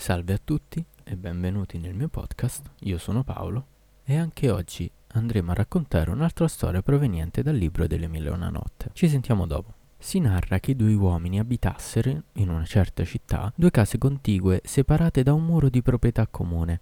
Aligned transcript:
Salve 0.00 0.32
a 0.32 0.40
tutti 0.42 0.82
e 1.04 1.14
benvenuti 1.14 1.76
nel 1.76 1.92
mio 1.92 2.08
podcast, 2.08 2.70
io 2.84 2.96
sono 2.96 3.22
Paolo 3.22 3.66
e 4.02 4.16
anche 4.16 4.48
oggi 4.48 4.90
andremo 5.08 5.50
a 5.50 5.54
raccontare 5.54 6.10
un'altra 6.10 6.48
storia 6.48 6.80
proveniente 6.80 7.42
dal 7.42 7.54
libro 7.54 7.86
delle 7.86 8.08
mille 8.08 8.30
e 8.30 8.32
una 8.32 8.48
notte. 8.48 8.88
Ci 8.94 9.10
sentiamo 9.10 9.46
dopo. 9.46 9.74
Si 9.98 10.18
narra 10.18 10.58
che 10.58 10.74
due 10.74 10.94
uomini 10.94 11.38
abitassero, 11.38 12.22
in 12.32 12.48
una 12.48 12.64
certa 12.64 13.04
città, 13.04 13.52
due 13.54 13.70
case 13.70 13.98
contigue 13.98 14.62
separate 14.64 15.22
da 15.22 15.34
un 15.34 15.44
muro 15.44 15.68
di 15.68 15.82
proprietà 15.82 16.26
comune. 16.26 16.80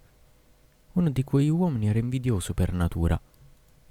Uno 0.92 1.10
di 1.10 1.24
quegli 1.24 1.48
uomini 1.48 1.88
era 1.88 1.98
invidioso 1.98 2.54
per 2.54 2.72
natura. 2.72 3.20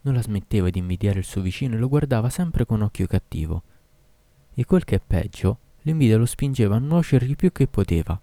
Non 0.03 0.13
la 0.13 0.21
smetteva 0.21 0.69
di 0.69 0.79
invidiare 0.79 1.19
il 1.19 1.25
suo 1.25 1.41
vicino 1.41 1.75
e 1.75 1.79
lo 1.79 1.89
guardava 1.89 2.29
sempre 2.29 2.65
con 2.65 2.81
occhio 2.81 3.07
cattivo. 3.07 3.61
E 4.53 4.63
quel 4.63 4.85
che 4.85 4.95
è 4.95 5.01
peggio, 5.05 5.59
l'invidia 5.81 6.15
lo 6.15 6.25
spingeva 6.25 6.77
a 6.77 6.79
nuocergli 6.79 7.35
più 7.35 7.51
che 7.51 7.67
poteva. 7.67 8.21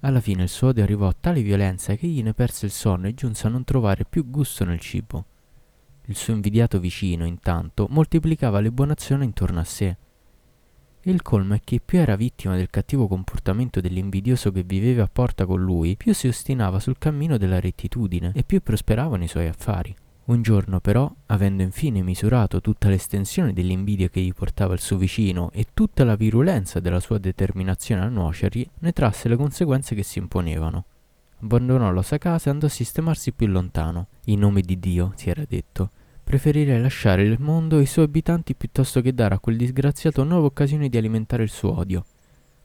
Alla 0.00 0.20
fine 0.20 0.42
il 0.42 0.48
suo 0.48 0.68
odio 0.68 0.82
arrivò 0.82 1.08
a 1.08 1.16
tale 1.18 1.42
violenza 1.42 1.94
che 1.94 2.06
egli 2.06 2.22
ne 2.22 2.34
perse 2.34 2.66
il 2.66 2.72
sonno 2.72 3.08
e 3.08 3.14
giunse 3.14 3.46
a 3.46 3.50
non 3.50 3.64
trovare 3.64 4.04
più 4.04 4.28
gusto 4.28 4.64
nel 4.64 4.78
cibo. 4.78 5.24
Il 6.04 6.16
suo 6.16 6.34
invidiato 6.34 6.78
vicino, 6.78 7.24
intanto, 7.24 7.86
moltiplicava 7.90 8.60
le 8.60 8.70
buone 8.70 8.92
azioni 8.92 9.24
intorno 9.24 9.58
a 9.58 9.64
sé. 9.64 9.96
E 11.00 11.10
il 11.10 11.22
colmo 11.22 11.54
è 11.54 11.60
che 11.64 11.80
più 11.84 11.98
era 11.98 12.14
vittima 12.14 12.56
del 12.56 12.70
cattivo 12.70 13.08
comportamento 13.08 13.80
dell'invidioso 13.80 14.52
che 14.52 14.62
viveva 14.62 15.04
a 15.04 15.10
porta 15.12 15.46
con 15.46 15.60
lui, 15.60 15.96
più 15.96 16.12
si 16.14 16.28
ostinava 16.28 16.78
sul 16.78 16.98
cammino 16.98 17.38
della 17.38 17.58
rettitudine 17.58 18.32
e 18.34 18.44
più 18.44 18.60
prosperava 18.60 19.16
nei 19.16 19.28
suoi 19.28 19.48
affari. 19.48 19.94
Un 20.26 20.42
giorno 20.42 20.80
però, 20.80 21.12
avendo 21.26 21.62
infine 21.62 22.02
misurato 22.02 22.60
tutta 22.60 22.88
l'estensione 22.88 23.52
dell'invidia 23.52 24.08
che 24.08 24.20
gli 24.20 24.32
portava 24.32 24.74
il 24.74 24.80
suo 24.80 24.96
vicino 24.96 25.50
e 25.52 25.66
tutta 25.72 26.02
la 26.02 26.16
virulenza 26.16 26.80
della 26.80 26.98
sua 26.98 27.18
determinazione 27.18 28.02
a 28.02 28.08
nuocergli, 28.08 28.68
ne 28.80 28.92
trasse 28.92 29.28
le 29.28 29.36
conseguenze 29.36 29.94
che 29.94 30.02
si 30.02 30.18
imponevano. 30.18 30.84
Abbandonò 31.42 31.92
la 31.92 32.02
sua 32.02 32.18
casa 32.18 32.48
e 32.48 32.52
andò 32.52 32.66
a 32.66 32.70
sistemarsi 32.70 33.32
più 33.32 33.46
lontano. 33.46 34.08
In 34.24 34.40
nome 34.40 34.62
di 34.62 34.80
Dio, 34.80 35.12
si 35.14 35.30
era 35.30 35.44
detto, 35.46 35.90
preferirei 36.24 36.80
lasciare 36.80 37.22
il 37.22 37.36
mondo 37.38 37.78
e 37.78 37.82
i 37.82 37.86
suoi 37.86 38.06
abitanti 38.06 38.56
piuttosto 38.56 39.00
che 39.00 39.14
dare 39.14 39.36
a 39.36 39.38
quel 39.38 39.56
disgraziato 39.56 40.24
nuove 40.24 40.46
occasioni 40.46 40.88
di 40.88 40.96
alimentare 40.96 41.44
il 41.44 41.50
suo 41.50 41.78
odio. 41.78 42.04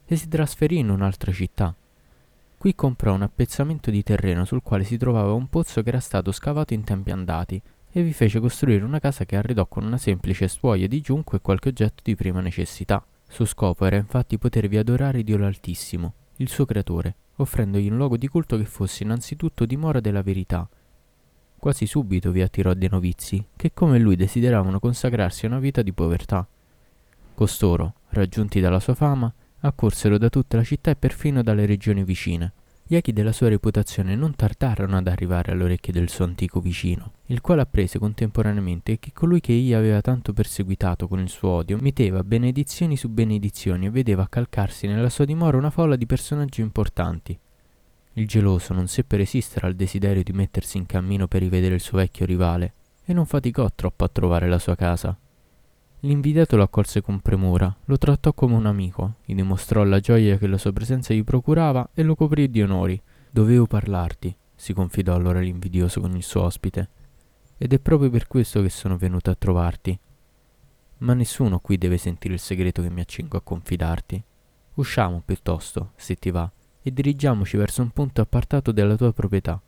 E 0.06 0.16
si 0.16 0.28
trasferì 0.28 0.80
in 0.80 0.90
un'altra 0.90 1.32
città, 1.32 1.76
Qui 2.62 2.76
comprò 2.76 3.16
un 3.16 3.24
appezzamento 3.24 3.90
di 3.90 4.04
terreno 4.04 4.46
sul 4.46 4.62
quale 4.62 4.84
si 4.84 4.96
trovava 4.96 5.34
un 5.34 5.48
pozzo 5.50 5.82
che 5.82 5.90
era 5.90 6.00
stato 6.00 6.32
scavato 6.32 6.76
in 6.76 6.84
tempi 6.84 7.10
andati 7.10 7.60
e 7.90 8.04
vi 8.04 8.14
fece 8.14 8.40
costruire 8.40 8.86
una 8.86 9.00
casa 9.00 9.26
che 9.26 9.36
arredò 9.36 9.66
con 9.66 9.84
una 9.84 9.98
semplice 9.98 10.48
stuoia 10.48 10.88
di 10.88 11.02
giunco 11.02 11.36
e 11.36 11.42
qualche 11.42 11.70
oggetto 11.70 12.04
di 12.04 12.16
prima 12.16 12.40
necessità. 12.40 13.04
Suo 13.28 13.46
scopo 13.46 13.84
era 13.84 13.96
infatti 13.96 14.38
potervi 14.38 14.78
adorare 14.78 15.24
Dio 15.24 15.40
l'Altissimo, 15.40 16.14
il 16.36 16.50
suo 16.50 16.66
creatore, 16.66 17.16
offrendogli 17.38 17.90
un 17.90 17.98
luogo 17.98 18.16
di 18.16 18.28
culto 18.28 18.58
che 18.58 18.66
fosse 18.66 19.02
innanzitutto 19.06 19.66
dimora 19.66 20.00
della 20.00 20.22
verità. 20.22 20.70
Quasi 21.58 21.88
subito 21.88 22.30
vi 22.30 22.44
attirò 22.44 22.76
dei 22.76 22.90
novizi, 22.92 23.44
che 23.56 23.74
come 23.74 23.98
lui 23.98 24.16
desideravano 24.16 24.80
consacrarsi 24.80 25.46
a 25.46 25.50
una 25.50 25.58
vita 25.58 25.82
di 25.82 25.94
povertà. 25.94 26.48
Costoro, 27.34 27.96
raggiunti 28.10 28.60
dalla 28.60 28.80
sua 28.80 28.94
fama, 28.94 29.34
accorsero 29.62 30.18
da 30.18 30.30
tutta 30.30 30.58
la 30.58 30.64
città 30.64 30.92
e 30.92 30.96
perfino 30.96 31.42
dalle 31.42 31.66
regioni 31.66 32.04
vicine. 32.04 32.54
Gli 32.92 32.96
echi 32.98 33.14
della 33.14 33.32
sua 33.32 33.48
reputazione 33.48 34.16
non 34.16 34.36
tardarono 34.36 34.98
ad 34.98 35.08
arrivare 35.08 35.54
alle 35.54 35.64
orecchie 35.64 35.94
del 35.94 36.10
suo 36.10 36.26
antico 36.26 36.60
vicino, 36.60 37.14
il 37.28 37.40
quale 37.40 37.62
apprese 37.62 38.00
contemporaneamente 38.00 39.00
che 39.00 39.12
colui 39.14 39.40
che 39.40 39.54
egli 39.54 39.74
aveva 39.74 40.02
tanto 40.02 40.34
perseguitato 40.34 41.08
con 41.08 41.20
il 41.20 41.30
suo 41.30 41.52
odio 41.52 41.78
metteva 41.80 42.22
benedizioni 42.24 42.98
su 42.98 43.08
benedizioni 43.08 43.86
e 43.86 43.92
vedeva 43.92 44.24
accalcarsi 44.24 44.88
nella 44.88 45.10
sua 45.10 45.24
dimora 45.24 45.56
una 45.56 45.70
folla 45.70 45.96
di 45.96 46.06
personaggi 46.06 46.60
importanti. 46.60 47.40
Il 48.16 48.28
geloso 48.28 48.74
non 48.74 48.88
seppe 48.88 49.16
resistere 49.16 49.68
al 49.68 49.76
desiderio 49.76 50.22
di 50.22 50.34
mettersi 50.34 50.78
in 50.78 50.86
cammino 50.86 51.30
per 51.30 51.44
rivedere 51.44 51.76
il 51.76 51.82
suo 51.82 52.00
vecchio 52.00 52.26
rivale 52.26 52.74
e 53.06 53.14
non 53.14 53.26
faticò 53.26 53.70
troppo 53.74 54.04
a 54.04 54.10
trovare 54.10 54.50
la 54.50 54.60
sua 54.60 54.76
casa. 54.76 55.18
L'invidiato 56.04 56.58
lo 56.58 56.64
accolse 56.64 57.02
con 57.02 57.20
premura, 57.20 57.76
lo 57.86 57.98
trattò 58.00 58.34
come 58.34 58.56
un 58.56 58.66
amico, 58.66 59.18
gli 59.24 59.36
dimostrò 59.36 59.84
la 59.84 60.00
gioia 60.00 60.40
che 60.40 60.48
la 60.48 60.58
sua 60.58 60.72
presenza 60.72 61.14
gli 61.14 61.24
procurava 61.24 61.92
e 61.94 62.02
lo 62.02 62.16
coprì 62.16 62.50
di 62.50 62.64
onori. 62.64 63.00
Dovevo 63.30 63.68
parlarti, 63.68 64.36
si 64.56 64.74
confidò 64.74 65.14
allora 65.14 65.40
l'invidioso 65.40 66.02
con 66.02 66.16
il 66.16 66.24
suo 66.24 66.42
ospite, 66.42 66.90
ed 67.56 67.72
è 67.74 67.80
proprio 67.80 68.10
per 68.10 68.26
questo 68.26 68.64
che 68.64 68.70
sono 68.70 68.98
venuto 68.98 69.30
a 69.30 69.36
trovarti. 69.36 70.00
Ma 71.00 71.14
nessuno 71.14 71.60
qui 71.60 71.78
deve 71.78 71.98
sentire 71.98 72.34
il 72.34 72.40
segreto 72.40 72.82
che 72.82 72.90
mi 72.90 73.02
accingo 73.02 73.38
a 73.38 73.42
confidarti. 73.42 74.24
Usciamo 74.74 75.22
piuttosto, 75.24 75.92
se 75.96 76.16
ti 76.16 76.32
va, 76.32 76.52
e 76.82 76.92
dirigiamoci 76.92 77.58
verso 77.58 77.84
un 77.84 77.92
punto 77.92 78.22
appartato 78.22 78.72
della 78.72 78.96
tua 78.96 79.14
proprietà. 79.14 79.62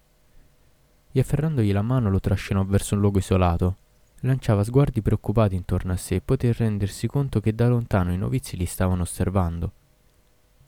E 1.11 1.19
afferrandogli 1.19 1.71
la 1.71 1.83
mano 1.83 2.09
lo 2.09 2.19
trascinò 2.19 2.65
verso 2.65 2.95
un 2.95 3.01
luogo 3.01 3.19
isolato, 3.19 3.75
lanciava 4.23 4.63
sguardi 4.63 5.01
preoccupati 5.01 5.55
intorno 5.55 5.93
a 5.93 5.97
sé 5.97 6.15
e 6.15 6.21
poté 6.21 6.53
rendersi 6.53 7.07
conto 7.07 7.39
che 7.39 7.53
da 7.53 7.67
lontano 7.67 8.11
i 8.11 8.17
novizi 8.17 8.57
li 8.57 8.65
stavano 8.65 9.01
osservando. 9.01 9.71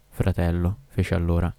Fratello, 0.09 0.79
fece 0.87 1.15
allora, 1.15 1.53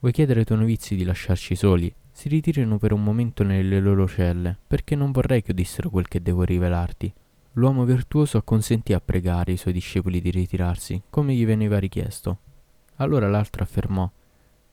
vuoi 0.00 0.12
chiedere 0.12 0.40
ai 0.40 0.46
tuoi 0.46 0.58
novizi 0.58 0.96
di 0.96 1.04
lasciarci 1.04 1.54
soli? 1.54 1.94
Si 2.10 2.28
ritirino 2.28 2.78
per 2.78 2.92
un 2.92 3.02
momento 3.02 3.42
nelle 3.42 3.80
loro 3.80 4.06
celle, 4.06 4.56
perché 4.66 4.94
non 4.94 5.10
vorrei 5.10 5.42
che 5.42 5.50
udissero 5.50 5.90
quel 5.90 6.06
che 6.06 6.22
devo 6.22 6.44
rivelarti. 6.44 7.12
L'uomo 7.52 7.84
virtuoso 7.84 8.38
acconsentì 8.38 8.92
a 8.92 9.00
pregare 9.00 9.52
i 9.52 9.56
suoi 9.56 9.72
discepoli 9.72 10.20
di 10.20 10.30
ritirarsi, 10.30 11.02
come 11.10 11.34
gli 11.34 11.44
veniva 11.44 11.78
richiesto. 11.78 12.38
Allora 12.96 13.28
l'altro 13.28 13.62
affermò 13.62 14.08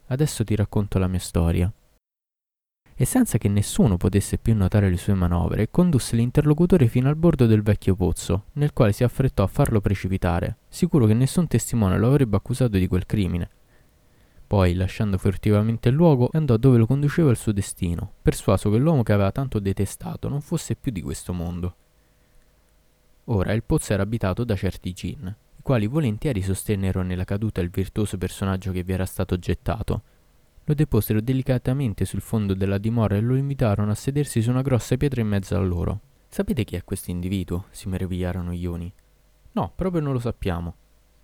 Adesso 0.07 0.43
ti 0.43 0.55
racconto 0.55 0.99
la 0.99 1.07
mia 1.07 1.19
storia 1.19 1.71
e 3.01 3.05
senza 3.05 3.39
che 3.39 3.49
nessuno 3.49 3.97
potesse 3.97 4.37
più 4.37 4.55
notare 4.55 4.87
le 4.87 4.95
sue 4.95 5.15
manovre, 5.15 5.71
condusse 5.71 6.15
l'interlocutore 6.15 6.87
fino 6.87 7.09
al 7.09 7.15
bordo 7.15 7.47
del 7.47 7.63
vecchio 7.63 7.95
pozzo, 7.95 8.43
nel 8.53 8.73
quale 8.73 8.91
si 8.91 9.03
affrettò 9.03 9.41
a 9.41 9.47
farlo 9.47 9.81
precipitare, 9.81 10.57
sicuro 10.69 11.07
che 11.07 11.15
nessun 11.15 11.47
testimone 11.47 11.97
lo 11.97 12.09
avrebbe 12.09 12.37
accusato 12.37 12.77
di 12.77 12.85
quel 12.85 13.07
crimine. 13.07 13.49
Poi, 14.45 14.75
lasciando 14.75 15.17
furtivamente 15.17 15.89
il 15.89 15.95
luogo, 15.95 16.29
andò 16.31 16.57
dove 16.57 16.77
lo 16.77 16.85
conduceva 16.85 17.31
il 17.31 17.37
suo 17.37 17.51
destino, 17.51 18.11
persuaso 18.21 18.69
che 18.69 18.77
l'uomo 18.77 19.01
che 19.01 19.13
aveva 19.13 19.31
tanto 19.31 19.57
detestato 19.57 20.29
non 20.29 20.41
fosse 20.41 20.75
più 20.75 20.91
di 20.91 21.01
questo 21.01 21.33
mondo. 21.33 21.75
Ora 23.23 23.51
il 23.53 23.63
pozzo 23.63 23.93
era 23.93 24.03
abitato 24.03 24.43
da 24.43 24.55
certi 24.55 24.93
gin, 24.93 25.25
i 25.57 25.61
quali 25.63 25.87
volentieri 25.87 26.43
sostennero 26.43 27.01
nella 27.01 27.25
caduta 27.25 27.61
il 27.61 27.71
virtuoso 27.71 28.19
personaggio 28.19 28.71
che 28.71 28.83
vi 28.83 28.93
era 28.93 29.07
stato 29.07 29.39
gettato, 29.39 30.03
lo 30.65 30.73
deposero 30.73 31.21
delicatamente 31.21 32.05
sul 32.05 32.21
fondo 32.21 32.53
della 32.53 32.77
dimora 32.77 33.15
e 33.15 33.21
lo 33.21 33.35
invitarono 33.35 33.91
a 33.91 33.95
sedersi 33.95 34.41
su 34.41 34.51
una 34.51 34.61
grossa 34.61 34.95
pietra 34.95 35.21
in 35.21 35.27
mezzo 35.27 35.55
a 35.55 35.59
loro. 35.59 35.99
Sapete 36.27 36.63
chi 36.63 36.75
è 36.75 36.83
questo 36.83 37.11
individuo? 37.11 37.65
si 37.71 37.89
meravigliarono 37.89 38.53
gli 38.53 38.65
uni. 38.65 38.91
No, 39.53 39.71
proprio 39.75 40.01
non 40.01 40.13
lo 40.13 40.19
sappiamo, 40.19 40.75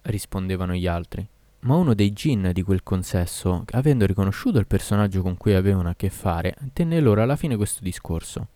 rispondevano 0.03 0.74
gli 0.74 0.88
altri. 0.88 1.28
Ma 1.59 1.76
uno 1.76 1.94
dei 1.94 2.14
gin 2.14 2.50
di 2.53 2.62
quel 2.62 2.84
consesso, 2.84 3.64
avendo 3.72 4.06
riconosciuto 4.06 4.59
il 4.59 4.68
personaggio 4.68 5.22
con 5.22 5.38
cui 5.38 5.53
avevano 5.53 5.90
a 5.90 5.96
che 5.96 6.09
fare, 6.09 6.56
tenne 6.74 7.00
loro 7.00 7.22
alla 7.22 7.36
fine 7.36 7.56
questo 7.56 7.84
discorso. 7.84 8.47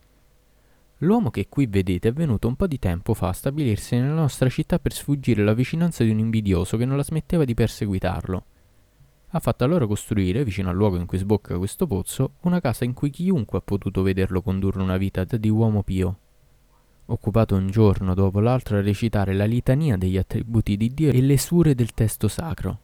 L'uomo 0.98 1.32
che 1.32 1.48
qui 1.48 1.66
vedete 1.68 2.10
è 2.10 2.14
venuto 2.14 2.48
un 2.48 2.56
po' 2.56 2.68
di 2.68 2.78
tempo 2.78 3.14
fa 3.14 3.30
a 3.30 3.34
stabilirsi 3.34 3.96
nella 3.96 4.14
nostra 4.14 4.50
città 4.50 4.78
per 4.78 4.94
sfuggire 4.94 5.42
alla 5.42 5.54
vicinanza 5.54 6.04
di 6.04 6.12
un 6.12 6.20
invidioso 6.20 6.78
che 6.78 6.86
non 6.86 6.98
la 6.98 7.04
smetteva 7.04 7.44
di 7.44 7.56
perseguitarlo 7.56 8.46
ha 9.34 9.40
fatto 9.40 9.64
allora 9.64 9.88
costruire, 9.88 10.44
vicino 10.44 10.70
al 10.70 10.76
luogo 10.76 10.98
in 10.98 11.06
cui 11.06 11.18
sbocca 11.18 11.58
questo 11.58 11.88
pozzo, 11.88 12.34
una 12.42 12.60
casa 12.60 12.84
in 12.84 12.94
cui 12.94 13.10
chiunque 13.10 13.60
ha 13.60 13.62
potuto 13.62 14.02
vederlo 14.02 14.42
condurre 14.42 14.82
una 14.82 14.98
vita 14.98 15.24
di 15.24 15.50
uomo 15.50 15.84
pio. 15.84 16.18
Occupato 17.06 17.56
un 17.56 17.70
giorno 17.70 18.14
dopo 18.14 18.42
l'altro 18.42 18.78
a 18.78 18.82
recitare 18.82 19.34
la 19.34 19.46
litania 19.46 19.96
degli 19.96 20.18
attributi 20.18 20.76
di 20.76 20.94
Dio 20.94 21.12
e 21.12 21.22
le 21.22 21.38
sure 21.38 21.76
del 21.76 21.94
testo 21.94 22.28
sacro. 22.28 22.80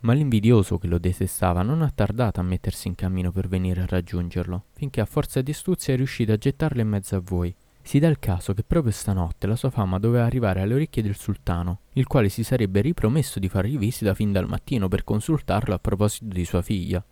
Ma 0.00 0.12
l'invidioso 0.12 0.78
che 0.78 0.88
lo 0.88 0.98
detestava 0.98 1.62
non 1.62 1.80
ha 1.80 1.90
tardato 1.94 2.40
a 2.40 2.44
mettersi 2.44 2.88
in 2.88 2.94
cammino 2.94 3.30
per 3.30 3.48
venire 3.48 3.82
a 3.82 3.86
raggiungerlo, 3.86 4.64
finché 4.72 5.00
a 5.00 5.06
forza 5.06 5.40
di 5.42 5.52
astuzia 5.52 5.94
è 5.94 5.96
riuscito 5.96 6.32
a 6.32 6.36
gettarlo 6.36 6.80
in 6.80 6.88
mezzo 6.88 7.16
a 7.16 7.22
voi, 7.24 7.54
si 7.86 7.98
dà 7.98 8.08
il 8.08 8.18
caso 8.18 8.54
che 8.54 8.64
proprio 8.64 8.90
stanotte 8.90 9.46
la 9.46 9.56
sua 9.56 9.68
fama 9.68 9.98
doveva 9.98 10.24
arrivare 10.24 10.62
alle 10.62 10.74
orecchie 10.74 11.02
del 11.02 11.16
sultano, 11.16 11.80
il 11.92 12.06
quale 12.06 12.30
si 12.30 12.42
sarebbe 12.42 12.80
ripromesso 12.80 13.38
di 13.38 13.48
fargli 13.50 13.76
visita 13.76 14.14
fin 14.14 14.32
dal 14.32 14.48
mattino 14.48 14.88
per 14.88 15.04
consultarlo 15.04 15.74
a 15.74 15.78
proposito 15.78 16.24
di 16.24 16.46
sua 16.46 16.62
figlia. 16.62 17.04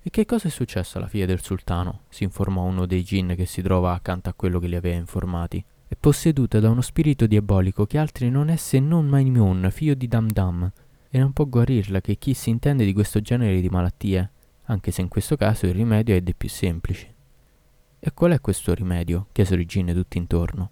E 0.00 0.08
che 0.08 0.24
cosa 0.24 0.46
è 0.46 0.52
successo 0.52 0.98
alla 0.98 1.08
figlia 1.08 1.26
del 1.26 1.42
sultano? 1.42 2.02
si 2.10 2.22
informò 2.22 2.62
uno 2.62 2.86
dei 2.86 3.02
gin 3.02 3.34
che 3.36 3.44
si 3.44 3.60
trova 3.60 3.92
accanto 3.92 4.28
a 4.28 4.34
quello 4.34 4.60
che 4.60 4.68
li 4.68 4.76
aveva 4.76 4.96
informati. 4.96 5.62
È 5.88 5.96
posseduta 5.98 6.60
da 6.60 6.70
uno 6.70 6.80
spirito 6.80 7.26
diabolico 7.26 7.86
che 7.86 7.98
altri 7.98 8.30
non 8.30 8.48
è 8.48 8.56
se 8.56 8.78
non 8.78 9.08
Maimun, 9.08 9.68
figlio 9.72 9.94
di 9.94 10.06
Damdam, 10.06 10.72
e 11.10 11.18
non 11.18 11.32
può 11.32 11.44
guarirla 11.44 12.00
che 12.00 12.18
chi 12.18 12.34
si 12.34 12.50
intende 12.50 12.84
di 12.84 12.92
questo 12.92 13.20
genere 13.20 13.60
di 13.60 13.68
malattie, 13.68 14.30
anche 14.66 14.92
se 14.92 15.00
in 15.00 15.08
questo 15.08 15.34
caso 15.34 15.66
il 15.66 15.74
rimedio 15.74 16.14
è 16.14 16.20
dei 16.20 16.34
più 16.36 16.48
semplici. 16.48 17.14
E 18.06 18.14
qual 18.14 18.30
è 18.30 18.40
questo 18.40 18.72
rimedio? 18.72 19.26
chiesero 19.32 19.60
i 19.60 19.66
gin 19.66 19.90
tutti 19.92 20.16
intorno. 20.16 20.70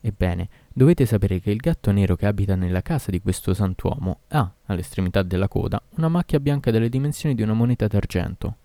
Ebbene, 0.00 0.48
dovete 0.72 1.04
sapere 1.04 1.40
che 1.40 1.50
il 1.50 1.58
gatto 1.58 1.92
nero 1.92 2.16
che 2.16 2.24
abita 2.24 2.54
nella 2.54 2.80
casa 2.80 3.10
di 3.10 3.20
questo 3.20 3.52
santuomo 3.52 4.20
ha, 4.28 4.50
all'estremità 4.64 5.22
della 5.22 5.46
coda, 5.46 5.78
una 5.96 6.08
macchia 6.08 6.40
bianca 6.40 6.70
delle 6.70 6.88
dimensioni 6.88 7.34
di 7.34 7.42
una 7.42 7.52
moneta 7.52 7.86
d'argento. 7.86 8.56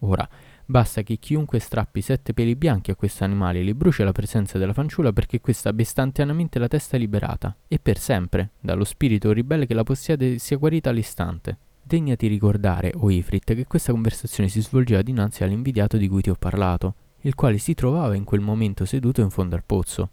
Ora, 0.00 0.28
basta 0.64 1.02
che 1.02 1.18
chiunque 1.18 1.60
strappi 1.60 2.00
sette 2.00 2.34
peli 2.34 2.56
bianchi 2.56 2.90
a 2.90 2.96
questo 2.96 3.22
animale 3.22 3.60
e 3.60 3.62
li 3.62 3.74
bruci 3.74 4.02
alla 4.02 4.10
presenza 4.10 4.58
della 4.58 4.72
fanciulla 4.72 5.12
perché 5.12 5.40
questa 5.40 5.68
abbia 5.68 5.84
istantaneamente 5.84 6.58
la 6.58 6.66
testa 6.66 6.96
liberata, 6.96 7.54
e 7.68 7.78
per 7.78 7.96
sempre, 7.96 8.50
dallo 8.58 8.82
spirito 8.82 9.30
ribelle 9.30 9.66
che 9.66 9.74
la 9.74 9.84
possiede 9.84 10.38
sia 10.38 10.56
guarita 10.56 10.90
all'istante. 10.90 11.58
Degnati 11.82 12.26
ricordare, 12.26 12.92
o 12.96 13.10
Ifrit, 13.10 13.54
che 13.54 13.66
questa 13.66 13.92
conversazione 13.92 14.48
si 14.48 14.62
svolgeva 14.62 15.02
dinanzi 15.02 15.42
all'invidiato 15.42 15.96
di 15.96 16.08
cui 16.08 16.22
ti 16.22 16.30
ho 16.30 16.36
parlato, 16.38 16.94
il 17.22 17.34
quale 17.34 17.58
si 17.58 17.74
trovava 17.74 18.14
in 18.14 18.24
quel 18.24 18.40
momento 18.40 18.84
seduto 18.84 19.20
in 19.20 19.30
fondo 19.30 19.56
al 19.56 19.64
pozzo, 19.64 20.10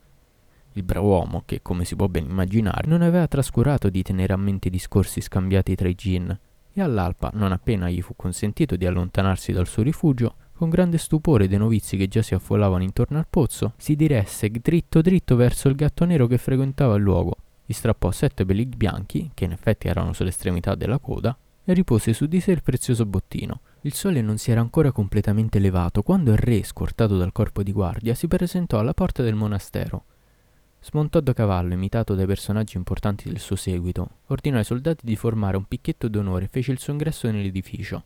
il 0.74 0.83
brav'uomo, 0.83 1.44
che 1.45 1.62
come 1.62 1.86
si 1.86 1.95
può 1.95 2.07
ben 2.07 2.25
immaginare, 2.25 2.88
non 2.88 3.01
aveva 3.01 3.27
trascurato 3.27 3.89
di 3.89 4.01
tenere 4.04 4.33
a 4.33 4.38
mente 4.38 4.68
i 4.68 4.71
discorsi 4.71 5.21
scambiati 5.21 5.75
tra 5.75 5.88
i 5.88 5.95
gin, 5.95 6.38
e 6.74 6.81
all'alpa, 6.81 7.31
non 7.33 7.51
appena 7.51 7.89
gli 7.89 8.01
fu 8.01 8.13
consentito 8.15 8.75
di 8.75 8.86
allontanarsi 8.86 9.51
dal 9.51 9.68
suo 9.68 9.83
rifugio, 9.83 10.36
con 10.54 10.69
grande 10.69 10.98
stupore 10.98 11.48
dei 11.48 11.57
novizi 11.57 11.98
che 11.98 12.07
già 12.07 12.22
si 12.22 12.33
affollavano 12.33 12.83
intorno 12.83 13.18
al 13.18 13.27
pozzo, 13.30 13.74
si 13.77 13.95
diresse 13.95 14.50
dritto 14.50 15.01
dritto 15.01 15.36
verso 15.36 15.69
il 15.69 15.75
gatto 15.75 16.06
nero 16.06 16.27
che 16.27 16.38
frequentava 16.38 16.95
il 16.95 17.04
luogo, 17.04 17.36
gli 17.65 17.74
strappò 17.74 18.12
sette 18.12 18.45
peli 18.45 18.65
bianchi, 18.65 19.31
che 19.33 19.45
in 19.45 19.51
effetti 19.51 19.88
erano 19.88 20.13
sull'estremità 20.13 20.75
della 20.75 21.00
coda, 21.00 21.38
ripose 21.74 22.13
su 22.13 22.25
di 22.25 22.39
sé 22.39 22.51
il 22.51 22.62
prezioso 22.62 23.06
bottino. 23.06 23.62
Il 23.81 23.94
sole 23.94 24.21
non 24.21 24.38
si 24.38 24.51
era 24.51 24.62
ancora 24.62 24.92
completamente 24.92 25.60
levato 25.60 26.01
quando 26.04 26.31
il 26.31 26.38
re, 26.38 26.63
scortato 26.63 27.18
dal 27.18 27.31
corpo 27.31 27.63
di 27.63 27.71
guardia, 27.71 28.16
si 28.16 28.27
presentò 28.27 28.80
alla 28.80 28.94
porta 28.94 29.24
del 29.24 29.36
monastero. 29.36 30.06
Smontò 30.81 31.19
da 31.19 31.33
cavallo, 31.33 31.74
imitato 31.74 32.16
dai 32.16 32.25
personaggi 32.25 32.77
importanti 32.77 33.27
del 33.27 33.39
suo 33.39 33.56
seguito, 33.56 34.19
ordinò 34.27 34.57
ai 34.57 34.63
soldati 34.63 35.06
di 35.06 35.16
formare 35.16 35.57
un 35.57 35.66
picchetto 35.66 36.07
d'onore 36.07 36.45
e 36.45 36.50
fece 36.50 36.71
il 36.71 36.80
suo 36.80 36.94
ingresso 36.94 37.30
nell'edificio. 37.30 38.06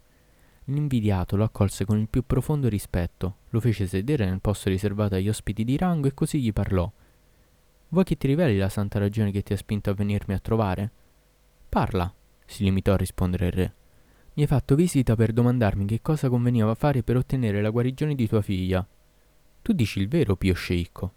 L'invidiato 0.66 1.36
lo 1.36 1.44
accolse 1.44 1.86
con 1.86 2.00
il 2.00 2.08
più 2.10 2.26
profondo 2.26 2.68
rispetto, 2.68 3.38
lo 3.50 3.60
fece 3.60 3.86
sedere 3.86 4.26
nel 4.26 4.42
posto 4.42 4.70
riservato 4.70 5.16
agli 5.16 5.30
ospiti 5.30 5.64
di 5.64 5.78
rango 5.78 6.08
e 6.08 6.14
così 6.14 6.42
gli 6.42 6.52
parlò. 6.52 6.92
Vuoi 7.90 8.04
che 8.04 8.18
ti 8.18 8.28
riveli 8.28 8.58
la 8.58 8.70
santa 8.70 8.98
ragione 8.98 9.32
che 9.32 9.44
ti 9.44 9.54
ha 9.54 9.58
spinto 9.58 9.92
a 9.92 9.94
venirmi 9.94 10.34
a 10.34 10.40
trovare? 10.40 10.92
Parla, 11.70 12.12
si 12.46 12.64
limitò 12.64 12.94
a 12.94 12.98
rispondere 12.98 13.48
il 13.48 13.52
re. 13.52 13.74
Mi 14.36 14.42
hai 14.44 14.48
fatto 14.48 14.76
visita 14.76 15.16
per 15.16 15.32
domandarmi 15.32 15.86
che 15.86 16.02
cosa 16.02 16.30
conveniva 16.30 16.74
fare 16.74 17.04
per 17.04 17.18
ottenere 17.18 17.62
la 17.62 17.70
guarigione 17.70 18.16
di 18.16 18.28
tua 18.28 18.42
figlia. 18.42 18.86
Tu 19.62 19.74
dici 19.74 20.00
il 20.00 20.08
vero, 20.08 20.36
Pio 20.36 20.54
Sceicco. 20.54 21.14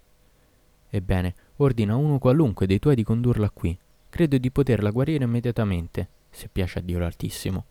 Ebbene, 0.89 1.35
ordina 1.57 1.93
a 1.93 1.97
uno 1.97 2.19
qualunque 2.19 2.67
dei 2.67 2.79
tuoi 2.79 2.95
di 2.95 3.03
condurla 3.03 3.49
qui. 3.49 3.77
Credo 4.09 4.37
di 4.37 4.51
poterla 4.51 4.91
guarire 4.91 5.23
immediatamente, 5.23 6.07
se 6.29 6.47
piace 6.51 6.79
a 6.79 6.81
Dio 6.81 6.99
l'Altissimo. 6.99 7.65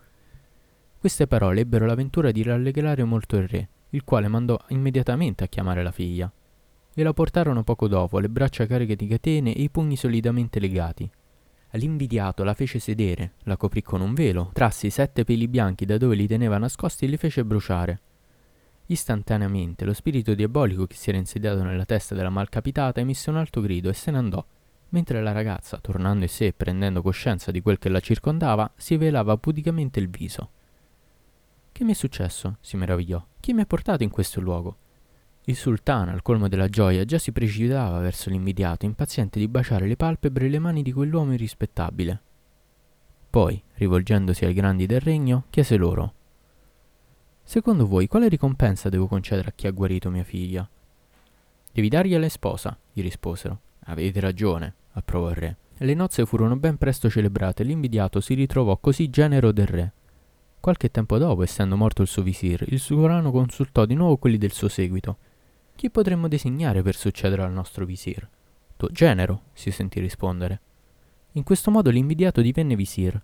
Queste 0.99 1.27
parole 1.27 1.61
ebbero 1.61 1.87
l'avventura 1.87 2.33
di 2.33 2.43
rallegrare 2.43 3.05
molto 3.05 3.37
il 3.37 3.47
re, 3.47 3.69
il 3.91 4.03
quale 4.03 4.29
mandò 4.29 4.59
immediatamente 4.69 5.45
a 5.45 5.47
chiamare 5.47 5.83
la 5.83 5.93
figlia. 5.93 6.31
E 6.93 7.03
la 7.03 7.13
portarono 7.13 7.63
poco 7.63 7.87
dopo, 7.89 8.19
le 8.19 8.29
braccia 8.29 8.67
cariche 8.67 8.97
di 8.97 9.07
catene 9.07 9.55
e 9.55 9.63
i 9.63 9.71
pugni 9.71 9.97
solidamente 9.97 10.59
legati. 10.59 11.09
L'invidiato 11.77 12.43
la 12.43 12.55
fece 12.55 12.79
sedere, 12.79 13.33
la 13.45 13.57
coprì 13.57 13.83
con 13.83 14.01
un 14.01 14.15
velo, 14.15 14.51
trasse 14.53 14.87
i 14.87 14.91
sette 14.91 15.25
peli 15.25 15.47
bianchi 15.47 15.85
da 15.85 15.99
dove 15.99 16.15
li 16.15 16.27
teneva 16.27 16.59
nascosti 16.59 17.05
e 17.05 17.09
li 17.09 17.17
fece 17.17 17.45
bruciare. 17.45 18.01
Istantaneamente 18.87 19.85
lo 19.85 19.93
spirito 19.93 20.35
diabolico 20.35 20.87
che 20.87 20.95
si 20.95 21.11
era 21.11 21.19
insediato 21.19 21.63
nella 21.63 21.85
testa 21.85 22.15
della 22.15 22.31
malcapitata 22.31 23.01
emise 23.01 23.31
un 23.31 23.37
alto 23.37 23.61
grido 23.61 23.91
e 23.91 23.95
se 23.95 24.11
ne 24.11 24.19
andò, 24.19 24.45
mentre 24.91 25.21
la 25.21 25.33
ragazza, 25.33 25.79
tornando 25.79 26.25
in 26.25 26.31
sé 26.31 26.47
e 26.47 26.53
prendendo 26.53 27.03
coscienza 27.03 27.51
di 27.51 27.61
quel 27.61 27.79
che 27.79 27.89
la 27.89 28.01
circondava, 28.01 28.71
si 28.77 28.97
velava 28.97 29.37
pudicamente 29.37 30.01
il 30.01 30.09
viso. 30.09 30.51
Che 31.73 31.85
mi 31.85 31.93
è 31.93 31.95
successo? 31.95 32.57
si 32.61 32.77
meravigliò. 32.77 33.25
Chi 33.39 33.53
mi 33.53 33.61
ha 33.61 33.67
portato 33.67 34.03
in 34.03 34.11
questo 34.11 34.41
luogo? 34.41 34.77
Il 35.49 35.55
sultano, 35.55 36.11
al 36.11 36.23
colmo 36.23 36.49
della 36.49 36.69
gioia, 36.69 37.05
già 37.05 37.19
si 37.19 37.31
precipitava 37.31 38.01
verso 38.01 38.31
l'invidiato, 38.31 38.85
impaziente 38.85 39.39
di 39.39 39.47
baciare 39.47 39.87
le 39.87 39.95
palpebre 39.95 40.47
e 40.47 40.49
le 40.49 40.59
mani 40.59 40.83
di 40.83 40.93
quell'uomo 40.93 41.35
irrispettabile. 41.35 42.21
Poi, 43.31 43.63
rivolgendosi 43.75 44.45
ai 44.45 44.53
grandi 44.53 44.87
del 44.87 45.01
regno, 45.01 45.45
chiese 45.51 45.77
loro 45.77 46.15
Secondo 47.45 47.87
voi, 47.87 48.09
quale 48.09 48.27
ricompensa 48.27 48.89
devo 48.89 49.07
concedere 49.07 49.51
a 49.51 49.53
chi 49.55 49.69
ha 49.69 49.71
guarito 49.71 50.11
mia 50.11 50.25
figlia? 50.25 50.69
Devi 51.73 51.89
dargliela 51.89 52.29
sposa, 52.29 52.77
gli 52.93 53.03
risposero. 53.03 53.61
Avete 53.85 54.19
ragione, 54.19 54.75
approvò 54.95 55.29
il 55.31 55.37
re. 55.37 55.57
Le 55.77 55.95
nozze 55.95 56.27
furono 56.27 56.57
ben 56.57 56.77
presto 56.77 57.09
celebrate 57.09 57.63
e 57.63 57.67
l'invidiato 57.67 58.19
si 58.21 58.35
ritrovò 58.35 58.79
così 58.79 59.11
genero 59.11 59.53
del 59.53 59.67
re. 59.69 59.93
Qualche 60.59 60.91
tempo 60.91 61.19
dopo, 61.19 61.45
essendo 61.45 61.77
morto 61.77 62.03
il 62.03 62.09
suo 62.09 62.23
visir, 62.23 62.65
il 62.67 62.81
sovrano 62.81 63.31
consultò 63.31 63.85
di 63.85 63.95
nuovo 63.95 64.17
quelli 64.17 64.39
del 64.39 64.51
suo 64.51 64.69
seguito. 64.69 65.19
Chi 65.77 65.91
potremmo 65.91 66.27
designare 66.27 66.81
per 66.81 66.97
succedere 66.97 67.43
al 67.43 67.53
nostro 67.53 67.85
visir? 67.85 68.27
Tuo 68.77 68.89
genero, 68.89 69.43
si 69.53 69.71
sentì 69.71 70.01
rispondere. 70.01 70.61
In 71.33 71.43
questo 71.43 71.71
modo 71.71 71.91
l'invidiato 71.91 72.41
divenne 72.41 72.75
visir. 72.75 73.23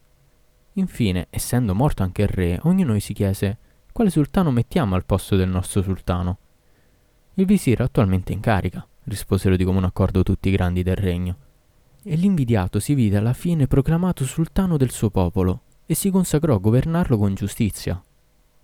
Infine, 0.74 1.28
essendo 1.30 1.74
morto 1.74 2.02
anche 2.02 2.20
il 2.20 2.28
re, 2.28 2.58
ognuno 2.64 2.98
si 2.98 3.14
chiese 3.14 3.56
quale 3.90 4.10
sultano 4.10 4.50
mettiamo 4.50 4.94
al 4.94 5.06
posto 5.06 5.34
del 5.34 5.48
nostro 5.48 5.80
sultano? 5.80 6.38
Il 7.34 7.46
visir 7.46 7.80
attualmente 7.80 8.34
in 8.34 8.40
carica, 8.40 8.86
risposero 9.04 9.56
di 9.56 9.64
comune 9.64 9.86
accordo 9.86 10.22
tutti 10.22 10.50
i 10.50 10.52
grandi 10.52 10.82
del 10.82 10.96
regno. 10.96 11.36
E 12.02 12.16
l'invidiato 12.16 12.80
si 12.80 12.92
vide 12.92 13.16
alla 13.16 13.32
fine 13.32 13.66
proclamato 13.66 14.26
sultano 14.26 14.76
del 14.76 14.90
suo 14.90 15.08
popolo 15.08 15.62
e 15.86 15.94
si 15.94 16.10
consacrò 16.10 16.56
a 16.56 16.58
governarlo 16.58 17.16
con 17.16 17.32
giustizia. 17.34 18.02